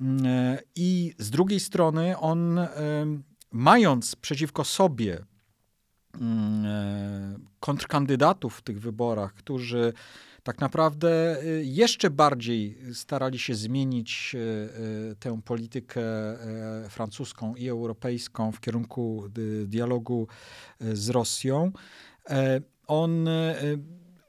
Mm, 0.00 0.58
I 0.74 1.14
z 1.18 1.30
drugiej 1.30 1.60
strony 1.60 2.18
on, 2.18 2.60
mając 3.52 4.16
przeciwko 4.16 4.64
sobie 4.64 5.24
mm, 6.20 7.46
kontrkandydatów 7.60 8.56
w 8.56 8.62
tych 8.62 8.80
wyborach, 8.80 9.34
którzy 9.34 9.92
tak 10.46 10.60
naprawdę 10.60 11.42
y, 11.42 11.64
jeszcze 11.64 12.10
bardziej 12.10 12.78
starali 12.92 13.38
się 13.38 13.54
zmienić 13.54 14.32
y, 14.34 14.38
y, 15.12 15.16
tę 15.16 15.40
politykę 15.44 16.02
francuską 16.88 17.54
i 17.54 17.68
europejską 17.68 18.52
w 18.52 18.60
kierunku 18.60 19.24
dialogu 19.66 20.28
z 20.80 21.08
Rosją. 21.08 21.72
E, 22.30 22.60
on 22.86 23.28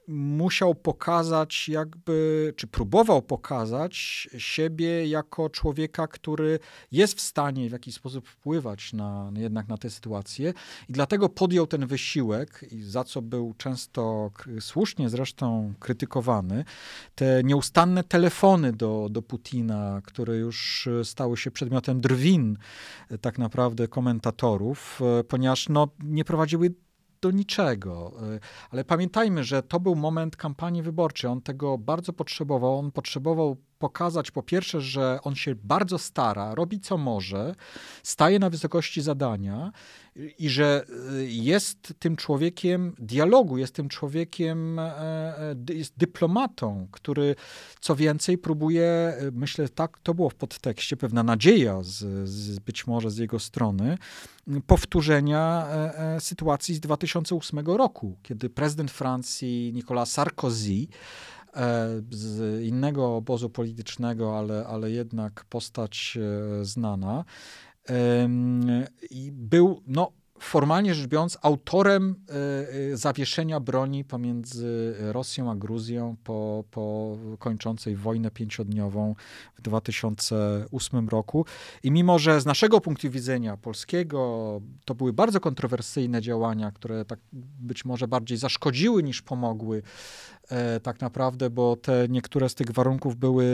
musiał 0.08 0.74
pokazać, 0.74 1.68
jakby, 1.68 2.52
czy 2.56 2.66
próbował 2.66 3.22
pokazać 3.22 4.28
siebie 4.38 5.06
jako 5.06 5.50
człowieka, 5.50 6.06
który 6.06 6.58
jest 6.92 7.14
w 7.14 7.20
stanie 7.20 7.68
w 7.68 7.72
jakiś 7.72 7.94
sposób 7.94 8.28
wpływać 8.28 8.92
na, 8.92 9.32
jednak 9.36 9.68
na 9.68 9.78
tę 9.78 9.90
sytuację. 9.90 10.54
I 10.88 10.92
dlatego 10.92 11.28
podjął 11.28 11.66
ten 11.66 11.86
wysiłek, 11.86 12.64
za 12.80 13.04
co 13.04 13.22
był 13.22 13.54
często 13.58 14.30
słusznie 14.60 15.08
zresztą 15.08 15.74
krytykowany. 15.78 16.64
Te 17.14 17.42
nieustanne 17.44 18.04
telefony 18.04 18.72
do, 18.72 19.08
do 19.10 19.22
Putina, 19.22 20.00
które 20.04 20.36
już 20.36 20.88
stały 21.04 21.36
się 21.36 21.50
przedmiotem 21.50 22.00
drwin 22.00 22.56
tak 23.20 23.38
naprawdę 23.38 23.88
komentatorów, 23.88 25.00
ponieważ 25.28 25.68
no, 25.68 25.88
nie 26.04 26.24
prowadziły 26.24 26.74
do 27.20 27.30
niczego. 27.30 28.12
Y, 28.34 28.40
ale 28.70 28.84
pamiętajmy, 28.84 29.44
że 29.44 29.62
to 29.62 29.80
był 29.80 29.94
moment 29.94 30.36
kampanii 30.36 30.82
wyborczej. 30.82 31.30
On 31.30 31.42
tego 31.42 31.78
bardzo 31.78 32.12
potrzebował. 32.12 32.78
On 32.78 32.92
potrzebował 32.92 33.56
pokazać 33.78 34.30
po 34.30 34.42
pierwsze, 34.42 34.80
że 34.80 35.18
on 35.22 35.34
się 35.34 35.54
bardzo 35.54 35.98
stara, 35.98 36.54
robi 36.54 36.80
co 36.80 36.98
może, 36.98 37.54
staje 38.02 38.38
na 38.38 38.50
wysokości 38.50 39.02
zadania 39.02 39.72
i 40.38 40.48
że 40.48 40.84
y, 41.18 41.26
jest 41.30 41.94
tym 41.98 42.16
człowiekiem 42.16 42.94
dialogu, 42.98 43.58
jest 43.58 43.74
tym 43.74 43.88
człowiekiem, 43.88 44.78
e, 44.78 44.82
e, 45.70 45.74
jest 45.74 45.94
dyplomatą, 45.96 46.88
który 46.90 47.34
co 47.80 47.96
więcej 47.96 48.38
próbuje, 48.38 49.14
y, 49.22 49.32
myślę, 49.32 49.68
tak 49.68 49.98
to 49.98 50.14
było 50.14 50.30
w 50.30 50.34
podtekście, 50.34 50.96
pewna 50.96 51.22
nadzieja 51.22 51.82
z, 51.82 52.28
z 52.28 52.58
być 52.58 52.86
może 52.86 53.10
z 53.10 53.18
jego 53.18 53.38
strony, 53.38 53.98
powtórzenia 54.66 55.66
e, 55.68 56.20
sytuacji 56.20 56.74
z 56.74 56.80
2008 56.80 57.58
roku, 57.66 58.16
kiedy 58.22 58.50
prezydent 58.50 58.90
Francji 58.90 59.72
Nicolas 59.74 60.10
Sarkozy 60.10 60.86
z 62.10 62.62
innego 62.62 63.16
obozu 63.16 63.50
politycznego, 63.50 64.38
ale, 64.38 64.66
ale 64.66 64.90
jednak 64.90 65.44
postać 65.44 66.18
znana, 66.62 67.24
i 69.10 69.32
był 69.32 69.82
no, 69.86 70.12
formalnie 70.38 70.94
rzecz 70.94 71.06
biorąc 71.06 71.38
autorem 71.42 72.14
e, 72.28 72.92
e, 72.92 72.96
zawieszenia 72.96 73.60
broni 73.60 74.04
pomiędzy 74.04 74.94
Rosją 74.98 75.50
a 75.50 75.56
Gruzją 75.56 76.16
po, 76.24 76.64
po 76.70 77.16
kończącej 77.38 77.96
wojnę 77.96 78.30
pięciodniową 78.30 79.14
w 79.54 79.62
2008 79.62 81.08
roku. 81.08 81.46
I 81.82 81.90
mimo, 81.90 82.18
że 82.18 82.40
z 82.40 82.46
naszego 82.46 82.80
punktu 82.80 83.10
widzenia 83.10 83.56
polskiego 83.56 84.60
to 84.84 84.94
były 84.94 85.12
bardzo 85.12 85.40
kontrowersyjne 85.40 86.22
działania, 86.22 86.70
które 86.72 87.04
tak 87.04 87.18
być 87.60 87.84
może 87.84 88.08
bardziej 88.08 88.38
zaszkodziły 88.38 89.02
niż 89.02 89.22
pomogły 89.22 89.82
E, 89.82 90.37
tak 90.82 91.00
naprawdę, 91.00 91.50
bo 91.50 91.76
te 91.76 92.06
niektóre 92.08 92.48
z 92.48 92.54
tych 92.54 92.70
warunków 92.70 93.16
były 93.16 93.44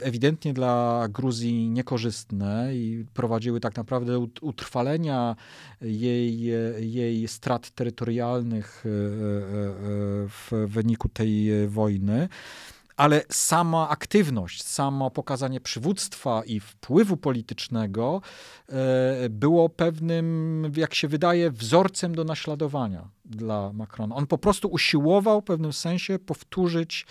ewidentnie 0.00 0.54
dla 0.54 1.06
Gruzji 1.10 1.70
niekorzystne 1.70 2.76
i 2.76 3.04
prowadziły 3.14 3.60
tak 3.60 3.76
naprawdę 3.76 4.18
utrwalenia 4.40 5.36
jej, 5.80 6.40
jej 6.78 7.28
strat 7.28 7.70
terytorialnych 7.70 8.84
e, 8.86 8.88
e, 8.88 8.92
w 10.28 10.66
wyniku 10.66 11.08
tej 11.08 11.50
wojny 11.68 12.28
ale 12.96 13.22
sama 13.28 13.88
aktywność, 13.88 14.62
samo 14.62 15.10
pokazanie 15.10 15.60
przywództwa 15.60 16.42
i 16.44 16.60
wpływu 16.60 17.16
politycznego 17.16 18.22
e, 18.68 19.28
było 19.28 19.68
pewnym, 19.68 20.72
jak 20.76 20.94
się 20.94 21.08
wydaje, 21.08 21.50
wzorcem 21.50 22.14
do 22.14 22.24
naśladowania 22.24 23.08
dla 23.24 23.72
Macrona. 23.72 24.14
On 24.14 24.26
po 24.26 24.38
prostu 24.38 24.68
usiłował 24.68 25.40
w 25.40 25.44
pewnym 25.44 25.72
sensie 25.72 26.18
powtórzyć 26.18 27.06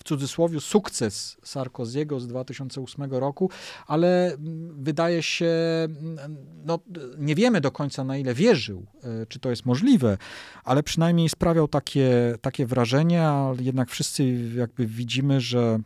w 0.00 0.04
cudzysłowie 0.04 0.60
sukces 0.60 1.36
Sarkoziego 1.44 2.20
z 2.20 2.26
2008 2.26 3.10
roku, 3.10 3.50
ale 3.86 4.34
mm, 4.34 4.82
wydaje 4.82 5.22
się, 5.22 5.46
mm, 5.84 6.36
no, 6.64 6.78
nie 7.18 7.34
wiemy 7.34 7.60
do 7.60 7.70
końca 7.70 8.04
na 8.04 8.16
ile 8.16 8.34
wierzył, 8.34 8.86
e, 9.02 9.26
czy 9.26 9.38
to 9.38 9.50
jest 9.50 9.66
możliwe, 9.66 10.18
ale 10.64 10.82
przynajmniej 10.82 11.28
sprawiał 11.28 11.68
takie, 11.68 12.34
takie 12.40 12.66
wrażenie, 12.66 13.22
a 13.22 13.52
jednak 13.60 13.90
wszyscy 13.90 14.24
jakby 14.56 14.86
widzimy, 14.86 15.40
że 15.40 15.80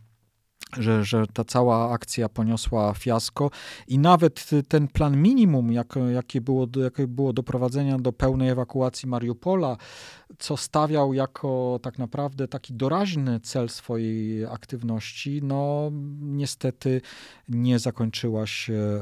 że, 0.79 1.05
że 1.05 1.27
ta 1.33 1.45
cała 1.45 1.93
akcja 1.93 2.29
poniosła 2.29 2.95
fiasko 2.95 3.51
i 3.89 3.99
nawet 3.99 4.51
ten 4.69 4.89
plan 4.89 5.23
minimum, 5.23 5.73
jak, 5.73 5.95
jakie, 6.13 6.41
było, 6.41 6.67
jakie 6.77 7.07
było 7.07 7.33
doprowadzenia 7.33 7.99
do 7.99 8.13
pełnej 8.13 8.49
ewakuacji 8.49 9.09
Mariupola, 9.09 9.77
co 10.39 10.57
stawiał 10.57 11.15
jako 11.15 11.81
tak 11.83 11.99
naprawdę 11.99 12.49
taki 12.49 12.75
doraźny 12.75 13.41
cel 13.41 13.69
swojej 13.69 14.47
aktywności, 14.47 15.41
no 15.43 15.91
niestety 16.21 17.01
nie 17.49 17.79
zakończyła 17.79 18.47
się 18.47 19.01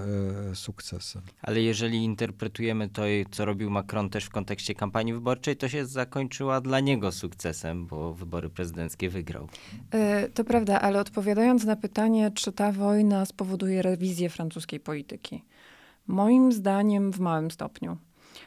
e, 0.51 0.55
sukcesem. 0.55 1.23
Ale 1.43 1.61
jeżeli 1.61 2.05
interpretujemy 2.05 2.89
to, 2.89 3.03
co 3.31 3.45
robił 3.45 3.71
Macron 3.71 4.11
też 4.11 4.25
w 4.25 4.31
kontekście 4.31 4.75
kampanii 4.75 5.15
wyborczej, 5.15 5.57
to 5.57 5.69
się 5.69 5.87
zakończyła 5.87 6.61
dla 6.61 6.81
niego 6.81 7.13
sukcesem, 7.13 7.87
bo 7.87 8.15
wybory 8.15 8.51
prezydenckie 8.51 9.09
wygrał. 9.09 9.49
E, 9.91 10.29
to 10.29 10.45
prawda, 10.45 10.81
ale 10.81 11.01
odpowiadając 11.01 11.65
na 11.65 11.77
pytanie, 11.77 12.31
czy 12.35 12.53
ta 12.53 12.73
wojna 12.73 13.27
spowoduje 13.27 13.83
rewizję 13.83 14.31
francuskiej 14.31 14.81
polityki. 14.81 15.45
Moim 16.07 16.53
zdaniem 16.53 17.13
w 17.13 17.21
małym 17.21 17.51
stopniu. 17.51 17.97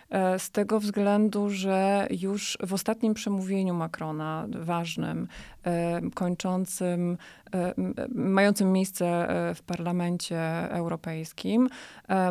E, 0.10 0.40
z 0.40 0.52
tego 0.52 0.80
względu, 0.80 1.50
że 1.50 2.08
już 2.22 2.58
w 2.64 2.74
ostatnim 2.74 3.14
przemówieniu 3.14 3.74
Macrona, 3.74 4.48
ważnym, 4.50 5.28
e, 5.64 6.02
kończącym, 6.14 7.18
e, 7.54 7.74
mającym 8.16 8.72
miejsce 8.72 9.28
w 9.56 9.62
Parlamencie 9.62 10.40
Europejskim, 10.70 11.70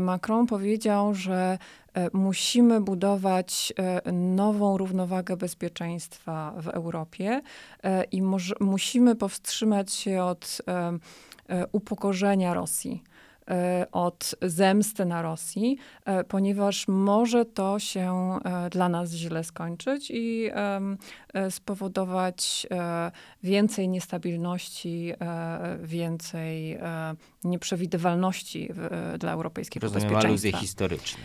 Macron 0.00 0.46
powiedział, 0.46 1.14
że 1.14 1.58
musimy 2.12 2.80
budować 2.80 3.72
nową 4.12 4.78
równowagę 4.78 5.36
bezpieczeństwa 5.36 6.54
w 6.56 6.68
Europie 6.68 7.40
i 8.12 8.22
musimy 8.60 9.16
powstrzymać 9.16 9.92
się 9.92 10.22
od 10.22 10.62
upokorzenia 11.72 12.54
Rosji. 12.54 13.02
E, 13.50 13.86
od 13.92 14.34
zemsty 14.42 15.04
na 15.04 15.22
Rosji, 15.22 15.78
e, 16.04 16.24
ponieważ 16.24 16.88
może 16.88 17.44
to 17.44 17.78
się 17.78 18.38
e, 18.44 18.70
dla 18.70 18.88
nas 18.88 19.10
źle 19.10 19.44
skończyć 19.44 20.10
i 20.10 20.50
spowodować 21.50 22.66
więcej 23.42 23.88
niestabilności, 23.88 25.12
więcej 25.82 26.78
nieprzewidywalności 27.44 28.70
dla 29.18 29.32
europejskiego 29.32 29.84
Rozumiem, 29.84 30.02
bezpieczeństwa. 30.02 30.28
aluzje 30.28 30.52
historyczne. 30.52 31.22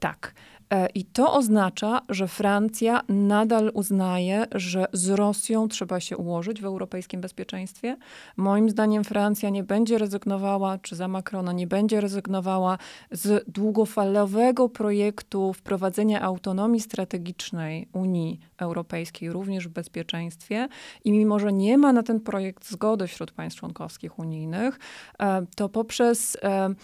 Tak. 0.00 0.34
E, 0.72 0.88
I 0.94 1.04
to 1.04 1.32
oznacza, 1.32 2.00
że 2.08 2.28
Francja 2.28 3.02
nadal 3.08 3.70
uznaje, 3.74 4.46
że 4.52 4.86
z 4.92 5.08
Rosją 5.08 5.68
trzeba 5.68 6.00
się 6.00 6.16
ułożyć 6.16 6.60
w 6.60 6.64
europejskim 6.64 7.20
bezpieczeństwie. 7.20 7.96
Moim 8.36 8.70
zdaniem 8.70 9.04
Francja 9.04 9.50
nie 9.50 9.62
będzie 9.62 9.98
rezygnowała, 9.98 10.78
czy 10.78 10.96
za 10.96 11.08
Macrona 11.08 11.52
nie 11.52 11.66
będzie 11.66 12.00
rezygnowała 12.00 12.78
z 13.10 13.44
długofalowego 13.48 14.68
projektu 14.68 15.52
wprowadzenia 15.52 16.20
autonomii 16.20 16.80
strategicznej 16.80 17.88
Unii 17.92 18.40
Europejskiej, 18.58 19.32
również 19.32 19.68
w 19.68 19.72
bezpieczeństwie. 19.72 20.68
I 21.04 21.12
mimo, 21.12 21.38
że 21.38 21.52
nie 21.52 21.78
ma 21.78 21.92
na 21.92 22.02
ten 22.02 22.20
projekt 22.20 22.70
zgody 22.70 23.06
wśród 23.06 23.32
państw 23.32 23.60
członkowskich 23.60 24.18
unijnych, 24.18 24.78
e, 25.18 25.46
to 25.56 25.68
poprzez 25.68 26.36
e, 26.42 26.74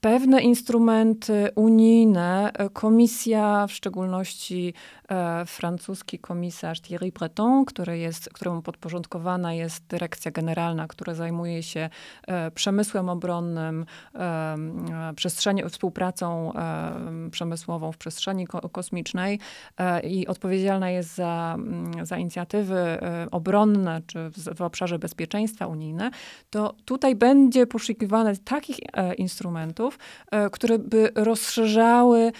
pewne 0.00 0.40
instrumenty 0.42 1.48
unijne, 1.54 2.52
e, 2.52 2.70
komisja, 2.70 3.66
w 3.66 3.72
szczególności 3.72 4.74
e, 5.08 5.46
francuski 5.46 6.18
komisarz 6.18 6.80
Thierry 6.80 7.12
Breton, 7.12 7.64
który 7.64 7.98
jest, 7.98 8.30
któremu 8.32 8.62
podporządkowana 8.62 9.54
jest 9.54 9.86
dyrekcja 9.86 10.30
generalna, 10.30 10.86
która 10.86 11.14
zajmuje 11.14 11.62
się 11.62 11.90
e, 12.26 12.50
przemysłem 12.50 13.08
obronnym, 13.08 13.86
e, 14.14 14.56
przestrzeni, 15.16 15.62
współpracą 15.68 16.52
e, 16.54 17.30
przemysłową 17.30 17.92
w 17.92 17.98
przestrzeni 17.98 18.46
ko 18.46 18.68
kosmicznej 18.68 19.38
e, 19.78 20.00
i 20.00 20.26
odpowiedzialna 20.26 20.90
jest 20.90 21.14
za, 21.14 21.54
mm, 21.58 22.06
za 22.06 22.18
inicjatywy 22.18 22.98
obronne 23.30 24.02
czy 24.06 24.30
w, 24.30 24.56
w 24.56 24.62
obszarze 24.62 24.98
bezpieczeństwa 24.98 25.66
unijne, 25.66 26.10
to 26.50 26.74
tutaj 26.84 27.14
będzie 27.14 27.66
poszukiwane 27.66 28.36
takich 28.36 28.78
instrumentów, 29.18 29.89
E, 30.30 30.50
które 30.50 30.78
by 30.78 31.10
rozszerzały 31.14 32.32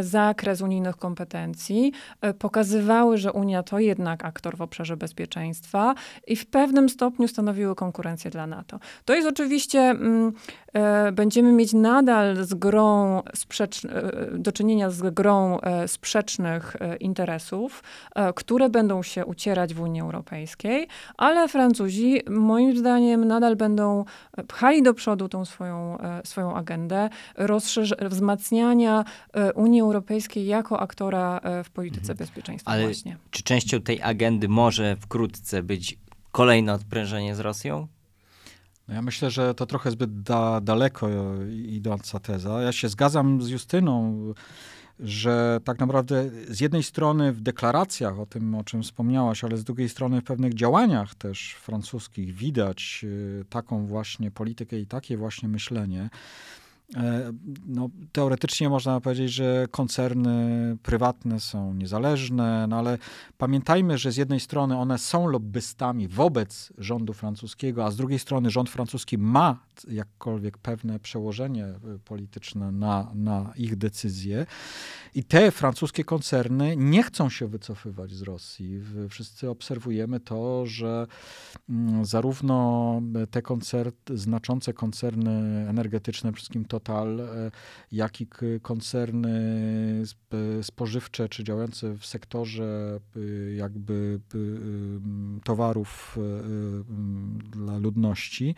zakres 0.00 0.60
unijnych 0.60 0.96
kompetencji, 0.96 1.92
e, 2.20 2.34
pokazywały, 2.34 3.18
że 3.18 3.32
Unia 3.32 3.62
to 3.62 3.78
jednak 3.78 4.24
aktor 4.24 4.56
w 4.56 4.62
obszarze 4.62 4.96
bezpieczeństwa 4.96 5.94
i 6.26 6.36
w 6.36 6.46
pewnym 6.46 6.88
stopniu 6.88 7.28
stanowiły 7.28 7.74
konkurencję 7.74 8.30
dla 8.30 8.46
NATO. 8.46 8.78
To 9.04 9.14
jest 9.14 9.28
oczywiście, 9.28 9.80
mm, 9.80 10.32
będziemy 11.12 11.52
mieć 11.52 11.72
nadal 11.72 12.44
z 12.44 12.54
grą 12.54 13.22
sprzecz, 13.34 13.86
do 14.32 14.52
czynienia 14.52 14.90
z 14.90 15.14
grą 15.14 15.58
sprzecznych 15.86 16.76
interesów, 17.00 17.82
które 18.34 18.70
będą 18.70 19.02
się 19.02 19.26
ucierać 19.26 19.74
w 19.74 19.80
Unii 19.80 20.00
Europejskiej, 20.00 20.88
ale 21.16 21.48
Francuzi 21.48 22.20
moim 22.30 22.78
zdaniem 22.78 23.24
nadal 23.24 23.56
będą 23.56 24.04
pchali 24.48 24.82
do 24.82 24.94
przodu 24.94 25.28
tą 25.28 25.44
swoją, 25.44 25.98
swoją 26.24 26.54
agendę 26.54 27.08
wzmacniania 28.10 29.04
e, 29.32 29.52
Unii 29.52 29.80
Europejskiej 29.80 30.46
jako 30.46 30.80
aktora 30.80 31.40
e, 31.42 31.64
w 31.64 31.70
polityce 31.70 32.12
mhm. 32.12 32.18
bezpieczeństwa 32.18 32.70
Ale 32.70 32.84
właśnie. 32.84 33.16
Czy 33.30 33.42
częścią 33.42 33.80
tej 33.80 34.02
agendy 34.02 34.48
może 34.48 34.96
wkrótce 34.96 35.62
być 35.62 35.98
kolejne 36.32 36.72
odprężenie 36.72 37.34
z 37.34 37.40
Rosją? 37.40 37.86
No 38.88 38.94
ja 38.94 39.02
myślę, 39.02 39.30
że 39.30 39.54
to 39.54 39.66
trochę 39.66 39.90
zbyt 39.90 40.22
da, 40.22 40.60
daleko 40.60 41.08
idąca 41.66 42.20
teza. 42.20 42.62
Ja 42.62 42.72
się 42.72 42.88
zgadzam 42.88 43.42
z 43.42 43.48
Justyną, 43.48 44.16
że 45.00 45.60
tak 45.64 45.78
naprawdę 45.78 46.30
z 46.48 46.60
jednej 46.60 46.82
strony 46.82 47.32
w 47.32 47.40
deklaracjach 47.40 48.18
o 48.18 48.26
tym, 48.26 48.54
o 48.54 48.64
czym 48.64 48.82
wspomniałaś, 48.82 49.44
ale 49.44 49.56
z 49.56 49.64
drugiej 49.64 49.88
strony 49.88 50.20
w 50.20 50.24
pewnych 50.24 50.54
działaniach 50.54 51.14
też 51.14 51.54
francuskich 51.54 52.34
widać 52.34 53.00
y, 53.04 53.44
taką 53.50 53.86
właśnie 53.86 54.30
politykę 54.30 54.78
i 54.78 54.86
takie 54.86 55.16
właśnie 55.16 55.48
myślenie. 55.48 56.10
E, 56.94 57.32
no, 57.66 57.88
teoretycznie 58.12 58.68
można 58.68 59.00
powiedzieć, 59.00 59.32
że 59.32 59.66
koncerny 59.70 60.76
prywatne 60.82 61.40
są 61.40 61.74
niezależne, 61.74 62.66
no 62.68 62.78
ale 62.78 62.98
pamiętajmy, 63.38 63.98
że 63.98 64.12
z 64.12 64.16
jednej 64.16 64.40
strony 64.40 64.78
one 64.78 64.98
są 64.98 65.26
lobbystami 65.26 66.08
wobec 66.08 66.72
rządu 66.78 67.12
francuskiego, 67.12 67.84
a 67.84 67.90
z 67.90 67.96
drugiej 67.96 68.18
strony 68.18 68.50
rząd 68.50 68.70
francuski 68.70 69.18
ma 69.18 69.65
jakkolwiek 69.84 70.58
pewne 70.58 70.98
przełożenie 70.98 71.64
e, 71.64 71.78
polityczne 72.04 72.72
na, 72.72 73.10
na 73.14 73.52
ich 73.56 73.76
decyzje. 73.76 74.46
I 75.14 75.24
te 75.24 75.50
francuskie 75.50 76.04
koncerny 76.04 76.76
nie 76.76 77.02
chcą 77.02 77.28
się 77.28 77.46
wycofywać 77.46 78.12
z 78.12 78.22
Rosji. 78.22 78.80
Wszyscy 79.08 79.50
obserwujemy 79.50 80.20
to, 80.20 80.66
że 80.66 81.06
mm, 81.68 82.04
zarówno 82.04 83.00
te 83.30 83.42
koncerty, 83.42 84.18
znaczące 84.18 84.72
koncerny 84.72 85.66
energetyczne, 85.68 86.32
przede 86.32 86.36
wszystkim 86.36 86.64
Total, 86.64 87.20
e, 87.20 87.50
jak 87.92 88.20
i 88.20 88.26
koncerny 88.62 89.36
spożywcze, 90.62 91.28
czy 91.28 91.44
działające 91.44 91.94
w 91.94 92.06
sektorze 92.06 93.00
e, 93.16 93.54
jakby 93.54 94.20
towarów 95.44 96.18
dla 97.52 97.78
ludności, 97.78 98.54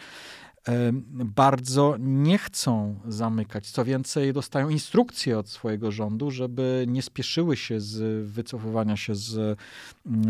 bardzo 1.13 1.97
nie 1.99 2.39
chcą 2.39 3.01
zamykać. 3.09 3.71
Co 3.71 3.85
więcej, 3.85 4.33
dostają 4.33 4.69
instrukcje 4.69 5.39
od 5.39 5.49
swojego 5.49 5.93
rządu, 5.93 6.31
żeby 6.31 6.85
nie 6.89 7.03
spieszyły 7.03 7.57
się 7.57 7.81
z 7.81 8.27
wycofywania 8.29 8.97
się 8.97 9.15
z, 9.15 9.59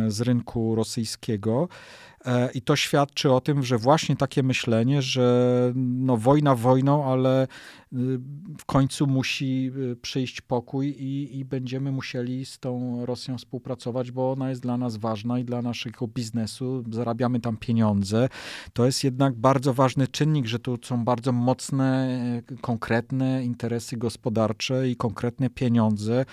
z 0.09 0.21
rynku 0.21 0.75
rosyjskiego. 0.75 1.69
E, 2.25 2.51
I 2.53 2.63
to 2.63 2.77
świadczy 2.77 3.33
o 3.33 3.41
tym, 3.41 3.63
że 3.63 3.79
właśnie 3.79 4.17
takie 4.17 4.43
myślenie, 4.43 5.03
że 5.03 5.73
no 5.75 6.17
wojna 6.17 6.55
wojną, 6.55 7.13
ale 7.13 7.43
y, 7.45 7.47
w 8.59 8.65
końcu 8.67 9.07
musi 9.07 9.71
y, 9.93 9.97
przyjść 9.97 10.41
pokój 10.41 10.89
i, 10.89 11.39
i 11.39 11.45
będziemy 11.45 11.93
musieli 11.93 12.47
z 12.47 12.59
tą 12.59 13.07
Rosją 13.07 13.39
współpracować, 13.39 14.11
bo 14.11 14.33
ona 14.33 14.51
jest 14.51 14.63
dla 14.63 14.77
nas 14.77 14.97
ważna 14.97 15.39
i 15.39 15.45
dla 15.45 15.63
naszego 15.63 16.07
biznesu. 16.07 16.85
Zarabiamy 16.91 17.41
tam 17.41 17.57
pieniądze. 17.57 18.29
To 18.73 18.87
jest 18.87 19.05
jednak 19.05 19.35
bardzo 19.35 19.75
ważny 19.75 20.09
czynnik, 20.09 20.47
że 20.47 20.59
tu 20.59 20.79
są 20.83 21.05
bardzo 21.05 21.33
mocne, 21.33 22.19
konkretne 22.61 23.45
interesy 23.45 23.97
gospodarcze 23.97 24.89
i 24.89 24.97
konkretne 24.97 25.51
pieniądze 25.51 26.25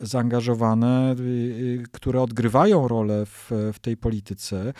zaangażowane, 0.00 1.14
y, 1.20 1.82
które 1.92 2.22
odgrywają 2.22 2.88
rolę 2.88 3.26
w, 3.26 3.50
w 3.72 3.78
tej 3.78 3.96
polityce. 3.96 4.72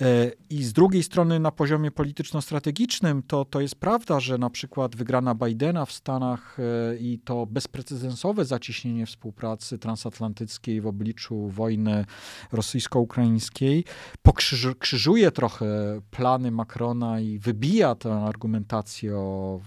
E, 0.00 0.32
I 0.50 0.64
z 0.64 0.72
drugiej 0.72 1.02
strony 1.02 1.40
na 1.40 1.50
poziomie 1.50 1.90
polityczno-strategicznym 1.90 3.22
to, 3.22 3.44
to 3.44 3.60
jest 3.60 3.74
prawda, 3.74 4.20
że 4.20 4.38
na 4.38 4.50
przykład 4.50 4.96
wygrana 4.96 5.34
Bidena 5.34 5.86
w 5.86 5.92
Stanach 5.92 6.56
e, 6.60 6.96
i 6.96 7.18
to 7.18 7.46
bezprecedensowe 7.46 8.44
zaciśnienie 8.44 9.06
współpracy 9.06 9.78
transatlantyckiej 9.78 10.80
w 10.80 10.86
obliczu 10.86 11.48
wojny 11.48 12.04
rosyjsko-ukraińskiej 12.52 13.84
pokrzyżuje 14.22 15.30
trochę 15.30 15.66
plany 16.10 16.50
Macrona 16.50 17.20
i 17.20 17.38
wybija 17.38 17.94
tę 17.94 18.12
argumentację 18.12 19.16
o 19.16 19.60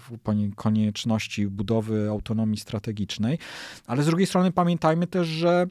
konieczności 0.56 1.48
budowy 1.48 2.10
autonomii 2.10 2.58
strategicznej. 2.58 3.38
Ale 3.88 4.04
z 4.04 4.06
drugiej 4.06 4.28
strony 4.28 4.52
pamiętajmy 4.52 5.08
też, 5.08 5.28
że 5.28 5.68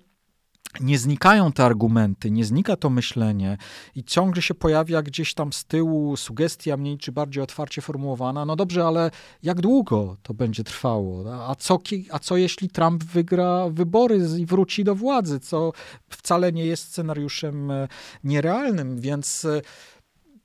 nie 0.81 0.99
znikają 0.99 1.53
te 1.53 1.65
argumenty, 1.65 2.31
nie 2.31 2.45
znika 2.45 2.77
to 2.77 2.91
myślenie 2.91 3.59
i 3.95 4.05
ciągle 4.05 4.43
się 4.43 4.55
pojawia 4.55 5.03
gdzieś 5.03 5.35
tam 5.35 5.53
z 5.53 5.65
tyłu 5.65 6.17
sugestia 6.17 6.77
mniej 6.77 6.99
czy 6.99 7.13
bardziej 7.13 7.43
otwarcie 7.43 7.83
formułowana. 7.83 8.45
No 8.45 8.57
dobrze, 8.57 8.85
ale 8.85 9.11
jak 9.43 9.61
długo 9.61 10.17
to 10.23 10.35
będzie 10.35 10.65
trwało? 10.65 11.25
A 11.49 11.55
co, 11.55 11.79
a 12.11 12.19
co 12.19 12.37
jeśli 12.37 12.69
Trump 12.69 13.05
wygra 13.05 13.69
wybory 13.69 14.19
i 14.39 14.47
wróci 14.47 14.85
do 14.85 14.95
władzy, 14.95 15.41
co 15.41 15.73
wcale 16.09 16.53
nie 16.53 16.67
jest 16.67 16.85
scenariuszem 16.85 17.71
e, 17.71 17.89
nierealnym, 18.25 19.01
więc 19.01 19.45
e, 19.45 19.61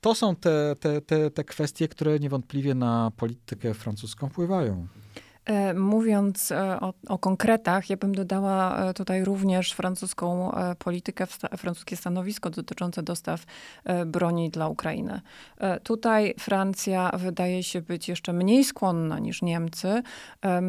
to 0.00 0.14
są 0.14 0.36
te, 0.36 0.76
te, 0.80 1.00
te, 1.00 1.30
te 1.30 1.44
kwestie, 1.44 1.88
które 1.88 2.18
niewątpliwie 2.18 2.74
na 2.74 3.12
politykę 3.16 3.74
francuską 3.74 4.28
wpływają. 4.28 4.86
E, 5.44 5.74
mówiąc 5.74 6.52
e, 6.52 6.80
o, 6.80 6.94
o, 7.08 7.18
konkretach, 7.18 7.90
ja 7.90 7.96
bym 7.96 8.14
dodała 8.14 8.78
e, 8.78 8.94
tutaj 8.94 9.24
również 9.24 9.72
francuską 9.72 10.52
politykę, 10.78 11.26
francuskie 11.56 11.96
stanowisko 11.96 12.50
dotyczące 12.50 13.02
dostaw 13.02 13.44
broni 14.06 14.50
dla 14.50 14.68
Ukrainy. 14.68 15.20
Tutaj 15.82 16.34
Francja 16.38 17.10
wydaje 17.18 17.62
się 17.62 17.80
być 17.80 18.08
jeszcze 18.08 18.32
mniej 18.32 18.64
skłonna 18.64 19.18
niż 19.18 19.42
Niemcy 19.42 20.02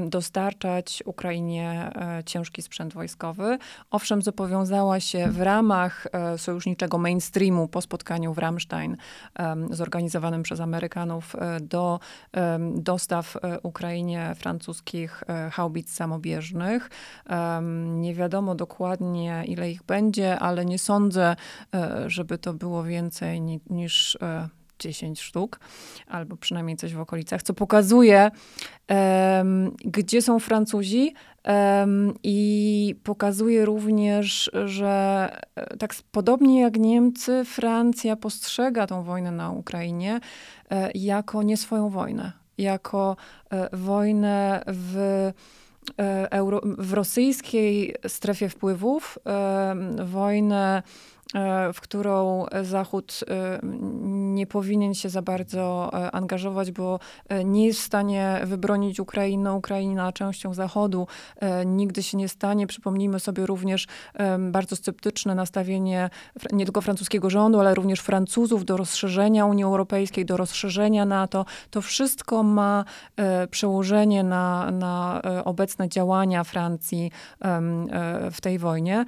dostarczać 0.08 1.04
Ukrainie 1.06 1.92
ciężki 2.26 2.62
sprzęt 2.62 2.94
wojskowy. 2.94 3.58
Owszem, 3.92 4.22
zobowiązała 4.22 5.00
się 5.00 5.28
w 5.28 5.42
ramach 5.42 6.08
sojuszniczego 6.38 6.98
mainstreamu 6.98 7.68
po 7.68 7.82
spotkaniu 7.82 8.34
w 8.34 8.38
Ramstein 8.38 8.98
zorganizowanym 9.72 10.44
przez 10.44 10.60
Amerykanów 10.60 11.36
do 11.62 12.00
dostaw 12.76 13.38
Ukrainie 13.64 14.36
francuskich 14.36 14.65
francuskich 14.66 15.24
e, 15.28 15.50
haubic 15.50 15.90
samobieżnych. 15.90 16.90
Nie 17.96 18.14
wiadomo 18.14 18.56
dokładnie, 18.56 19.44
ile 19.48 19.72
ich 19.72 19.84
będzie, 19.84 20.40
ale 20.40 20.66
nie 20.66 20.80
sądzę, 20.80 21.36
e, 21.74 22.10
żeby 22.10 22.38
to 22.38 22.54
było 22.54 22.84
więcej 22.84 23.42
niż 23.70 24.18
10 24.80 25.20
e, 25.20 25.24
sztuk, 25.24 25.60
albo 26.08 26.38
przynajmniej 26.38 26.78
coś 26.78 26.94
w 26.94 27.00
okolicach, 27.00 27.44
co 27.44 27.54
pokazuje, 27.54 28.32
gdzie 29.86 30.22
są 30.22 30.40
Francuzi 30.40 31.14
i 32.24 32.96
pokazuje 33.04 33.66
również, 33.66 34.52
że 34.66 35.30
tak 35.80 35.96
podobnie 36.12 36.62
jak 36.62 36.78
Niemcy, 36.78 37.46
Francja 37.46 38.16
postrzega 38.16 38.88
tą 38.88 39.04
wojnę 39.04 39.32
na 39.32 39.52
Ukrainie 39.52 40.20
jako 40.94 41.44
nie 41.44 41.58
swoją 41.58 41.90
wojnę 41.90 42.45
jako 42.58 43.16
e, 43.50 43.78
wojnę 43.78 44.64
w, 44.68 44.98
e, 46.00 46.40
w 46.64 46.94
rosyjskiej 46.94 47.96
strefie 48.08 48.50
wpływów, 48.50 49.20
e, 49.26 49.76
wojnę 50.06 50.84
w 51.74 51.82
którą 51.82 52.46
Zachód 52.62 53.20
e, 53.28 53.60
nie 54.34 54.48
powinien 54.48 54.94
się 54.94 55.10
za 55.10 55.22
bardzo 55.22 55.92
e, 55.94 56.12
angażować, 56.12 56.72
bo 56.72 57.00
nie 57.46 57.66
jest 57.68 57.80
w 57.80 57.84
stanie 57.84 58.42
wybronić 58.44 59.00
Ukrainy. 59.00 59.54
Ukraina 59.54 60.12
częścią 60.12 60.54
Zachodu 60.54 61.08
nigdy 61.66 62.04
się 62.04 62.18
nie 62.18 62.30
stanie. 62.30 62.68
Przypomnijmy 62.68 63.20
sobie 63.20 63.46
również 63.46 63.88
bardzo 64.40 64.76
sceptyczne 64.76 65.36
nastawienie 65.36 66.10
nie 66.54 66.66
tylko 66.66 66.82
francuskiego 66.82 67.30
rządu, 67.30 67.60
ale 67.60 67.76
również 67.76 68.00
Francuzów 68.00 68.66
do 68.66 68.78
rozszerzenia 68.78 69.46
Unii 69.46 69.64
Europejskiej, 69.64 70.26
do 70.26 70.38
rozszerzenia 70.38 71.06
NATO. 71.06 71.46
To 71.70 71.82
wszystko 71.82 72.44
ma 72.44 72.86
przełożenie 73.52 74.24
na, 74.24 74.72
na 74.72 75.22
obecne 75.46 75.90
działania 75.90 76.44
Francji 76.44 77.12
w 78.32 78.42
tej 78.42 78.60
wojnie. 78.60 79.06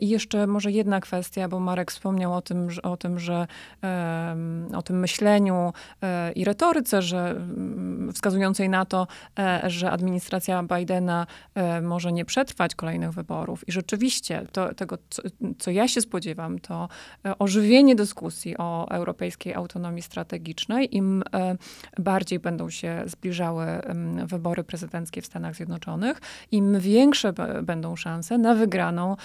I 0.00 0.08
jeszcze 0.08 0.46
może 0.46 0.70
jedna 0.70 1.00
kwestia, 1.00 1.48
bo 1.48 1.60
Marek 1.68 1.90
wspomniał 1.90 2.34
o 2.34 2.42
tym, 2.42 2.70
że, 2.70 2.82
o 2.82 2.96
tym, 2.96 3.18
że 3.18 3.46
o 4.74 4.82
tym 4.82 5.00
myśleniu 5.00 5.72
e, 6.02 6.32
i 6.32 6.44
retoryce, 6.44 7.02
że 7.02 7.30
mm, 7.30 8.12
wskazującej 8.12 8.68
na 8.68 8.84
to, 8.84 9.06
e, 9.38 9.62
że 9.66 9.90
administracja 9.90 10.62
Bidena 10.62 11.26
e, 11.54 11.80
może 11.80 12.12
nie 12.12 12.24
przetrwać 12.24 12.74
kolejnych 12.74 13.12
wyborów. 13.12 13.68
I 13.68 13.72
rzeczywiście 13.72 14.46
to, 14.52 14.74
tego, 14.74 14.98
co, 15.10 15.22
co 15.58 15.70
ja 15.70 15.88
się 15.88 16.00
spodziewam, 16.00 16.58
to 16.58 16.88
ożywienie 17.38 17.96
dyskusji 17.96 18.58
o 18.58 18.90
europejskiej 18.90 19.54
autonomii 19.54 20.02
strategicznej. 20.02 20.96
Im 20.96 21.22
bardziej 21.98 22.38
będą 22.38 22.70
się 22.70 23.02
zbliżały 23.06 23.66
wybory 24.24 24.64
prezydenckie 24.64 25.22
w 25.22 25.26
Stanach 25.26 25.54
Zjednoczonych, 25.54 26.20
im 26.50 26.80
większe 26.80 27.32
będą 27.62 27.96
szanse 27.96 28.38
na 28.38 28.54
wygraną 28.54 29.16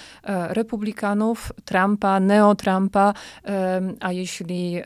republikanów, 0.50 1.52
Trumpa, 1.66 2.20
neo-Trumpa, 2.28 3.14
a 4.00 4.12
jeśli 4.12 4.82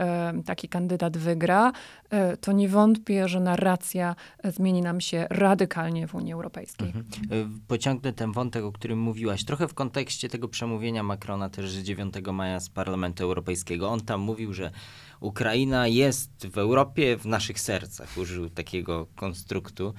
taki 0.46 0.70
kandydat 0.70 1.18
wygra, 1.18 1.72
e, 2.10 2.38
to 2.38 2.52
nie 2.52 2.70
wątpię, 2.70 3.28
że 3.28 3.40
narracja 3.40 4.16
zmieni 4.44 4.82
nam 4.82 5.02
się 5.02 5.28
radykalnie 5.30 6.08
w 6.08 6.16
Unii 6.16 6.34
Europejskiej. 6.34 6.88
Mhm. 6.88 7.06
E, 7.32 7.60
pociągnę 7.68 8.14
ten 8.14 8.32
wątek, 8.32 8.64
o 8.64 8.72
którym 8.72 9.00
mówiłaś, 9.00 9.44
trochę 9.44 9.68
w 9.68 9.74
kontekście 9.74 10.30
tego 10.30 10.48
przemówienia 10.48 11.04
Macrona 11.04 11.50
też 11.50 11.74
9 11.74 12.14
maja 12.34 12.60
z 12.60 12.70
Parlamentu 12.70 13.24
Europejskiego. 13.24 13.90
On 13.90 14.02
tam 14.02 14.22
mówił, 14.22 14.54
że 14.54 14.72
Ukraina 15.20 15.88
jest 15.88 16.48
w 16.48 16.58
Europie, 16.58 17.18
w 17.18 17.26
naszych 17.26 17.60
sercach. 17.60 18.18
Użył 18.18 18.50
takiego 18.50 19.08
konstruktu. 19.16 19.94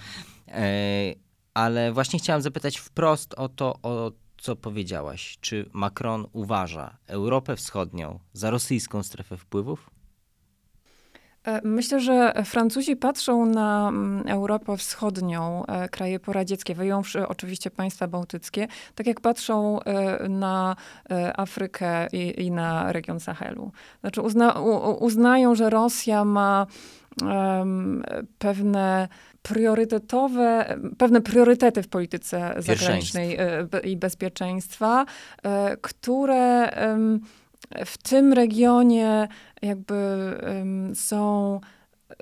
E, 0.49 1.15
ale 1.55 1.93
właśnie 1.93 2.19
chciałam 2.19 2.43
zapytać 2.43 2.79
wprost 2.79 3.35
o 3.35 3.49
to, 3.49 3.79
o 3.83 4.13
co 4.41 4.57
powiedziałaś. 4.57 5.39
Czy 5.41 5.71
Macron 5.73 6.27
uważa 6.33 6.97
Europę 7.07 7.57
Wschodnią 7.57 8.19
za 8.33 8.51
rosyjską 8.51 9.03
strefę 9.03 9.37
wpływów? 9.37 9.91
E, 11.45 11.61
myślę, 11.65 12.01
że 12.01 12.33
Francuzi 12.45 12.97
patrzą 12.97 13.47
na 13.47 13.89
mm, 13.89 14.29
Europę 14.29 14.77
Wschodnią, 14.77 15.67
e, 15.67 15.89
kraje 15.89 16.21
poradzieckie, 16.21 16.75
wyjąwszy 16.75 17.29
oczywiście 17.29 17.71
państwa 17.71 18.09
bałtyckie, 18.09 18.69
tak 18.95 19.07
jak 19.07 19.21
patrzą 19.21 19.81
e, 19.81 20.29
na 20.29 20.77
Afrykę 21.37 22.07
i, 22.13 22.43
i 22.43 22.51
na 22.51 22.93
region 22.93 23.21
Sahelu. 23.21 23.73
Znaczy 24.01 24.23
uzna, 24.23 24.53
uznają, 25.01 25.55
że 25.55 25.71
Rosja 25.71 26.25
ma 26.25 26.67
um, 27.23 28.05
pewne 28.39 29.09
priorytetowe, 29.49 30.77
pewne 30.99 31.21
priorytety 31.21 31.83
w 31.83 31.89
polityce 31.89 32.55
zagranicznej 32.59 33.37
e, 33.37 33.67
i 33.85 33.97
bezpieczeństwa, 33.97 35.07
e, 35.43 35.77
które 35.77 36.71
w 37.87 37.99
tym 37.99 38.33
regionie 38.33 39.29
jakby 39.63 39.95
są 40.95 41.61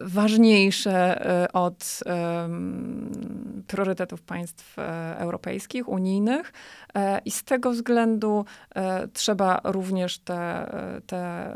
ważniejsze 0.00 1.26
e, 1.44 1.52
od 1.52 2.00
um, 2.06 3.10
priorytetów 3.66 4.22
państw 4.22 4.76
europejskich, 5.16 5.88
unijnych. 5.88 6.52
I 7.24 7.30
z 7.30 7.44
tego 7.44 7.70
względu 7.70 8.44
trzeba 9.12 9.60
również 9.64 10.18
te, 10.18 10.70
te, 11.06 11.52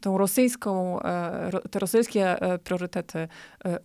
tą 0.00 0.18
rosyjską, 0.18 0.98
te 1.70 1.78
rosyjskie 1.78 2.36
priorytety 2.64 3.28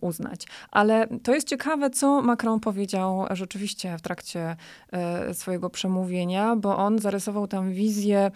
uznać. 0.00 0.46
Ale 0.70 1.06
to 1.22 1.34
jest 1.34 1.48
ciekawe, 1.48 1.90
co 1.90 2.22
Macron 2.22 2.60
powiedział 2.60 3.26
rzeczywiście 3.30 3.98
w 3.98 4.02
trakcie 4.02 4.56
swojego 5.32 5.70
przemówienia, 5.70 6.56
bo 6.56 6.76
on 6.76 6.98
zarysował 6.98 7.46
tam 7.46 7.70
wizję 7.72 8.30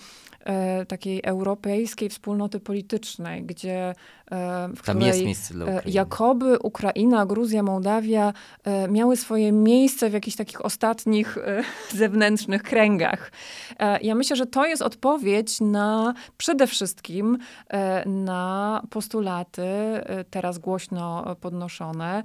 takiej 0.89 1.21
europejskiej 1.25 2.09
wspólnoty 2.09 2.61
politycznej, 2.61 3.43
gdzie 3.43 3.89
e, 3.89 3.95
w 4.77 4.83
Tam 4.83 4.99
której 4.99 5.29
jest 5.29 5.53
e, 5.67 5.83
jakoby 5.87 6.59
Ukraina, 6.59 7.27
Gruzja, 7.27 7.63
Mołdawia 7.63 8.33
e, 8.65 8.89
miały 8.89 9.17
swoje 9.17 9.53
miejsce 9.53 10.11
w 10.11 10.13
jakichś 10.13 10.37
takich 10.37 10.65
ostatnich 10.65 11.39
e, 11.39 11.63
zewnętrznych 12.03 12.63
kręgach. 12.63 13.33
E, 13.79 14.01
Ja 14.01 14.15
myślę, 14.15 14.37
że 14.37 14.47
to 14.47 14.67
jest 14.67 14.83
odpowiedź 14.83 15.61
na 15.61 16.15
przede 16.37 16.67
wszystkim 16.67 17.39
e, 17.69 18.09
na 18.09 18.83
postulaty 18.91 19.63
e, 19.63 20.25
teraz 20.31 20.59
głośno 20.59 21.37
podnoszone 21.41 22.23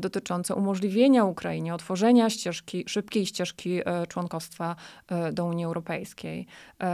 dotyczące 0.00 0.54
umożliwienia 0.54 1.24
Ukrainie 1.24 1.74
otworzenia 1.74 2.30
ścieżki, 2.30 2.84
szybkiej 2.88 3.26
ścieżki 3.26 3.80
członkostwa 4.08 4.76
do 5.32 5.44
Unii 5.44 5.64
Europejskiej. 5.64 6.46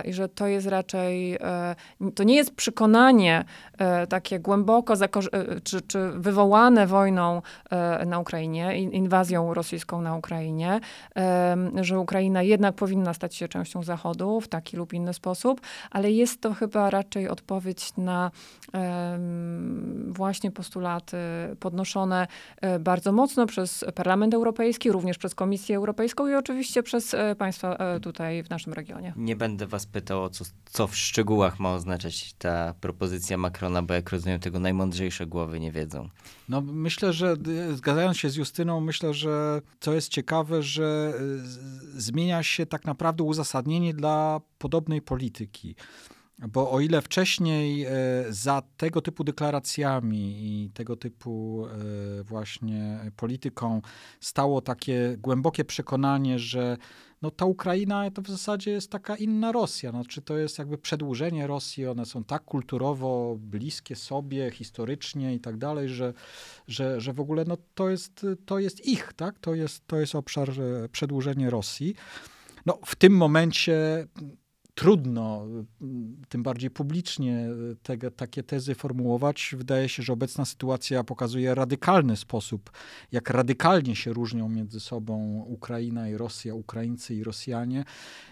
I 0.05 0.13
że 0.13 0.29
to 0.29 0.47
jest 0.47 0.67
raczej, 0.67 1.39
to 2.15 2.23
nie 2.23 2.35
jest 2.35 2.55
przekonanie 2.55 3.45
takie 4.09 4.39
głęboko 4.41 4.95
czy, 5.65 5.81
czy 5.81 6.11
wywołane 6.11 6.87
wojną 6.87 7.43
na 8.07 8.19
Ukrainie, 8.19 8.79
in- 8.79 8.93
inwazją 8.93 9.55
rosyjską 9.55 10.03
na 10.03 10.17
Ukrainie, 10.17 10.81
że 11.85 11.99
Ukraina 11.99 12.43
jednak 12.43 12.75
powinna 12.75 13.15
stać 13.15 13.35
się 13.35 13.49
częścią 13.49 13.83
Zachodu 13.83 14.41
w 14.41 14.49
taki 14.49 14.77
lub 14.77 14.93
inny 14.93 15.15
sposób, 15.15 15.61
ale 15.91 16.11
jest 16.11 16.41
to 16.41 16.55
chyba 16.55 16.91
raczej 16.91 17.29
odpowiedź 17.29 17.97
na 17.97 18.31
em, 18.73 20.13
właśnie 20.13 20.51
postulaty 20.51 21.17
podnoszone 21.61 22.27
e, 22.61 22.79
bardzo 22.79 23.13
mocno 23.13 23.47
przez 23.47 23.85
Parlament 23.95 24.35
Europejski, 24.35 24.93
również 24.93 25.19
przez 25.19 25.35
Komisję 25.35 25.77
Europejską 25.77 26.29
i 26.29 26.35
oczywiście 26.35 26.83
przez 26.83 27.15
e, 27.15 27.35
państwa 27.35 27.77
e, 27.77 28.01
tutaj 28.01 28.43
w 28.43 28.51
naszym 28.51 28.73
regionie. 28.73 29.13
Nie 29.17 29.37
będę 29.37 29.67
was 29.67 29.87
pytał, 29.87 30.25
o 30.25 30.31
co, 30.31 30.45
co 30.65 30.87
w 30.87 30.97
szczegółach 30.97 31.61
ma 31.61 31.75
oznaczać 31.75 32.33
ta 32.33 32.75
propozycja 32.81 33.37
Macrona, 33.37 33.83
bo 33.83 33.95
jak 33.95 34.11
rozumiem, 34.11 34.41
tego 34.41 34.59
najmądrzejsze 34.59 35.27
głowy 35.27 35.61
nie 35.61 35.73
wiedzą. 35.73 36.09
No 36.49 36.61
myślę, 36.61 37.13
że 37.13 37.37
zgadzając 37.75 38.17
się 38.17 38.31
z 38.31 38.37
Justyną, 38.37 38.81
myślę, 38.81 39.15
że 39.15 39.63
co 39.81 39.95
jest 39.95 40.09
ciekawe, 40.09 40.63
że 40.63 41.13
zmienia 41.97 42.43
się 42.43 42.67
tak 42.67 42.85
naprawdę 42.85 43.25
uzasadnienie 43.25 43.95
dla 43.95 44.41
podobnej 44.59 45.03
polityki. 45.03 45.77
Bo 46.49 46.71
o 46.71 46.81
ile 46.81 47.03
wcześniej 47.03 47.85
e, 47.85 47.91
za 48.29 48.63
tego 48.77 49.01
typu 49.01 49.25
deklaracjami 49.25 50.37
i 50.41 50.71
tego 50.71 50.97
typu 50.97 51.67
e, 51.67 52.23
właśnie 52.23 53.01
polityką 53.17 53.83
stało 54.21 54.61
takie 54.61 55.17
głębokie 55.19 55.65
przekonanie, 55.65 56.39
że 56.39 56.77
no 57.23 57.31
ta 57.31 57.45
Ukraina 57.45 58.11
to 58.11 58.23
w 58.23 58.29
zasadzie 58.29 58.71
jest 58.71 58.91
taka 58.91 59.17
inna 59.17 59.53
Rosja. 59.53 59.91
Znaczy 59.91 60.23
to 60.23 60.39
jest 60.39 60.59
jakby 60.59 60.79
przedłużenie 60.79 61.47
Rosji. 61.47 61.87
One 61.87 62.07
są 62.07 62.25
tak 62.25 62.45
kulturowo 62.45 63.37
bliskie 63.39 63.97
sobie, 63.97 64.51
historycznie 64.51 65.35
i 65.35 65.41
tak 65.41 65.57
dalej, 65.57 65.89
że, 65.89 66.13
że, 66.69 67.01
że 67.01 67.13
w 67.13 67.21
ogóle 67.21 67.45
no 67.49 67.57
to, 67.75 67.89
jest, 67.91 68.27
to 68.47 68.59
jest 68.59 68.87
ich, 68.87 69.13
tak? 69.13 69.39
To 69.39 69.55
jest, 69.55 69.87
to 69.87 69.97
jest 69.97 70.15
obszar 70.15 70.51
e, 70.51 70.89
przedłużenie 70.89 71.51
Rosji. 71.51 71.95
No, 72.67 72.79
w 72.87 72.97
tym 72.97 73.17
momencie 73.17 74.07
trudno, 74.81 75.47
tym 76.29 76.43
bardziej 76.43 76.71
publicznie, 76.71 77.49
tego, 77.83 78.11
takie 78.11 78.43
tezy 78.43 78.75
formułować. 78.75 79.55
Wydaje 79.59 79.89
się, 79.89 80.03
że 80.03 80.13
obecna 80.13 80.45
sytuacja 80.45 81.05
pokazuje 81.05 81.55
radykalny 81.55 82.17
sposób, 82.17 82.71
jak 83.13 83.31
radykalnie 83.31 83.97
się 83.97 84.13
różnią 84.13 84.49
między 84.49 84.81
sobą 84.81 85.45
Ukraina 85.49 86.09
i 86.09 86.17
Rosja, 86.17 86.55
Ukraińcy 86.55 87.15
i 87.15 87.25
Rosjanie. 87.25 87.85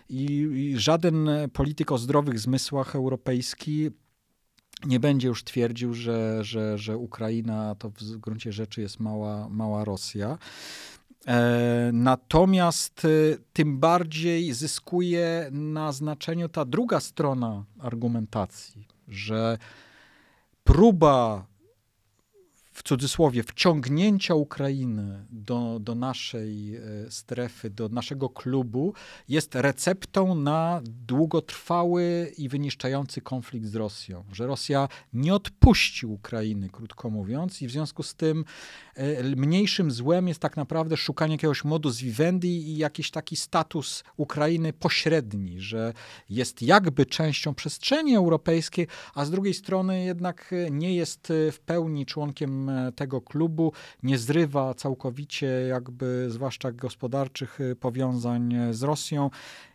I, 0.09 0.25
i 0.55 0.79
żaden 0.79 1.29
polityk 1.53 1.93
o 1.93 1.99
zdrowych 1.99 2.39
zmysłach 2.39 2.97
europejski 2.97 3.91
nie 4.87 5.01
będzie 5.01 5.29
już 5.29 5.45
twierdził, 5.45 5.95
że, 5.95 6.45
że, 6.45 6.79
że 6.79 6.97
Ukraina 6.97 7.75
to 7.75 7.91
w 7.91 8.17
gruncie 8.17 8.53
rzeczy 8.53 8.81
jest 8.81 9.01
mała, 9.01 9.49
mała 9.49 9.85
Rosja. 9.85 10.39
E, 11.29 11.91
Natomiast 11.93 13.05
e, 13.05 13.09
tym 13.53 13.79
bardziej 13.79 14.53
zyskuje 14.53 15.49
na 15.53 15.93
znaczeniu 15.93 16.49
ta 16.49 16.65
druga 16.65 17.01
strona 17.01 17.65
argumentacji, 17.79 18.89
że 19.09 19.59
próba 20.65 21.47
w 22.79 22.83
cudzysłowie 22.83 23.43
wciągnięcia 23.43 24.35
Ukrainy 24.35 25.25
do, 25.31 25.79
do 25.81 25.95
naszej 25.95 26.77
e, 26.77 26.81
strefy, 27.11 27.71
do 27.71 27.89
naszego 27.89 28.29
klubu 28.29 28.95
jest 29.29 29.55
receptą 29.55 30.35
na 30.35 30.81
długotrwały 30.85 32.33
i 32.39 32.49
wyniszczający 32.49 33.21
konflikt 33.21 33.67
z 33.67 33.75
Rosją. 33.75 34.25
Że 34.33 34.47
Rosja 34.47 34.89
nie 35.13 35.35
odpuści 35.35 36.07
Ukrainy, 36.07 36.69
krótko 36.71 37.11
mówiąc, 37.11 37.63
i 37.63 37.67
w 37.67 37.71
związku 37.71 38.03
z 38.03 38.15
tym 38.15 38.45
mniejszym 39.37 39.91
złem 39.91 40.29
jest 40.29 40.41
tak 40.41 40.57
naprawdę 40.57 40.97
szukanie 40.97 41.35
jakiegoś 41.35 41.65
modus 41.65 41.99
vivendi 41.99 42.49
i 42.49 42.77
jakiś 42.77 43.11
taki 43.11 43.37
status 43.37 44.05
Ukrainy 44.17 44.73
pośredni, 44.73 45.61
że 45.61 45.93
jest 46.31 46.63
jakby 46.63 47.07
częścią 47.07 47.55
przestrzeni 47.55 48.17
europejskiej, 48.17 48.87
a 49.15 49.25
z 49.25 49.31
drugiej 49.31 49.55
strony 49.55 50.05
jednak 50.05 50.53
e, 50.53 50.71
nie 50.71 50.95
jest 50.95 51.31
e, 51.31 51.53
w 51.53 51.61
pełni 51.61 52.07
członkiem 52.07 52.69
e, 52.69 52.93
tego 52.93 53.21
klubu, 53.21 53.73
nie 54.03 54.19
zrywa 54.19 54.75
całkowicie 54.75 55.47
jakby 55.47 56.27
zwłaszcza 56.31 56.73
gospodarczych 56.73 57.61
e, 57.61 57.77
powiązań 57.77 58.55
e, 58.55 58.75
z 58.75 58.83
Rosją, 58.83 59.31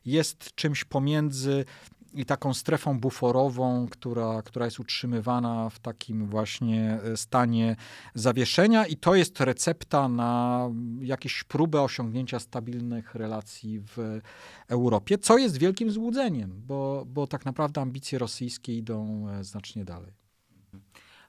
jest 0.05 0.55
czymś 0.55 0.83
pomiędzy 0.83 1.65
i 2.13 2.25
taką 2.25 2.53
strefą 2.53 2.99
buforową, 2.99 3.87
która, 3.91 4.41
która 4.41 4.65
jest 4.65 4.79
utrzymywana 4.79 5.69
w 5.69 5.79
takim 5.79 6.27
właśnie 6.27 6.99
e, 7.03 7.17
stanie 7.17 7.75
zawieszenia 8.13 8.85
i 8.85 8.97
to 8.97 9.15
jest 9.15 9.39
recepta 9.39 10.09
na 10.09 10.69
jakieś 10.99 11.43
próbę 11.43 11.81
osiągnięcia 11.81 12.39
stabilnych 12.39 13.15
relacji 13.15 13.79
w 13.79 14.21
Europie, 14.67 15.17
co 15.17 15.37
jest 15.37 15.57
wielkim 15.57 15.91
złudzeniem, 15.91 16.61
bo, 16.67 17.03
bo 17.07 17.27
tak 17.27 17.45
naprawdę 17.45 17.81
ambicje 17.81 18.19
rosyjskie 18.19 18.77
idą 18.77 19.29
e, 19.29 19.43
znacznie 19.43 19.85
dalej. 19.85 20.22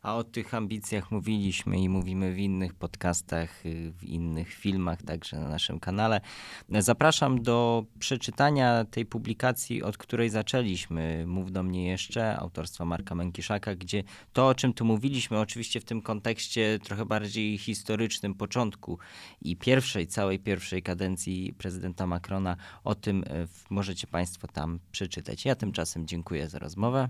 A 0.05 0.16
o 0.16 0.24
tych 0.24 0.55
ambicjach 0.55 1.11
mówiliśmy 1.11 1.78
i 1.80 1.88
mówimy 1.88 2.32
w 2.34 2.38
innych 2.38 2.74
podcastach, 2.74 3.66
y, 3.66 3.92
w 3.92 4.05
innych 4.05 4.48
filmach, 4.55 5.02
także 5.02 5.40
na 5.40 5.48
naszym 5.48 5.80
kanale. 5.80 6.20
Zapraszam 6.68 7.42
do 7.42 7.84
przeczytania 7.98 8.84
tej 8.84 9.07
publikacji, 9.07 9.82
od 9.82 9.98
której 9.98 10.30
zaczęliśmy. 10.30 11.24
Mów 11.26 11.52
do 11.52 11.62
mnie 11.62 11.86
jeszcze, 11.86 12.36
autorstwa 12.36 12.84
Marka 12.84 13.14
Mękiszaka, 13.14 13.74
gdzie 13.74 14.02
to, 14.32 14.48
o 14.48 14.55
czym 14.55 14.72
tu 14.72 14.84
mówiliśmy, 14.84 15.38
oczywiście 15.38 15.80
w 15.80 15.84
tym 15.84 16.02
kontekście 16.02 16.78
trochę 16.82 17.07
bardziej 17.07 17.59
historycznym 17.59 18.34
początku 18.34 18.98
i 19.40 19.57
pierwszej, 19.57 20.07
całej 20.07 20.38
pierwszej 20.38 20.82
kadencji 20.82 21.55
prezydenta 21.59 22.07
Macrona, 22.07 22.57
o 22.84 22.94
tym 22.94 23.24
y, 23.24 23.48
możecie 23.70 24.07
Państwo 24.07 24.48
tam 24.48 24.80
przeczytać. 24.92 25.44
Ja 25.44 25.55
tymczasem 25.55 26.07
dziękuję 26.07 26.48
za 26.48 26.59
rozmowę. 26.59 27.09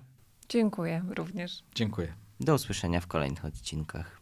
Dziękuję 0.49 1.05
również. 1.17 1.63
Dziękuję. 1.75 2.24
Do 2.45 2.55
usłyszenia 2.55 3.01
w 3.01 3.07
kolejnych 3.07 3.45
odcinkach. 3.45 4.21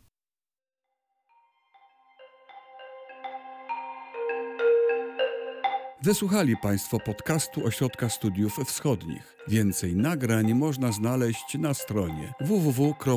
Wysłuchali 6.03 6.57
Państwo 6.57 7.01
podcastu 7.01 7.67
Ośrodka 7.67 8.09
Studiów 8.09 8.57
Wschodnich. 8.67 9.37
Więcej 9.49 9.97
nagrań 9.97 10.55
można 10.55 10.93
znaleźć 10.93 11.59
na 11.59 11.75
stronie 11.75 12.33
www.osw.waw.pl. 12.41 13.13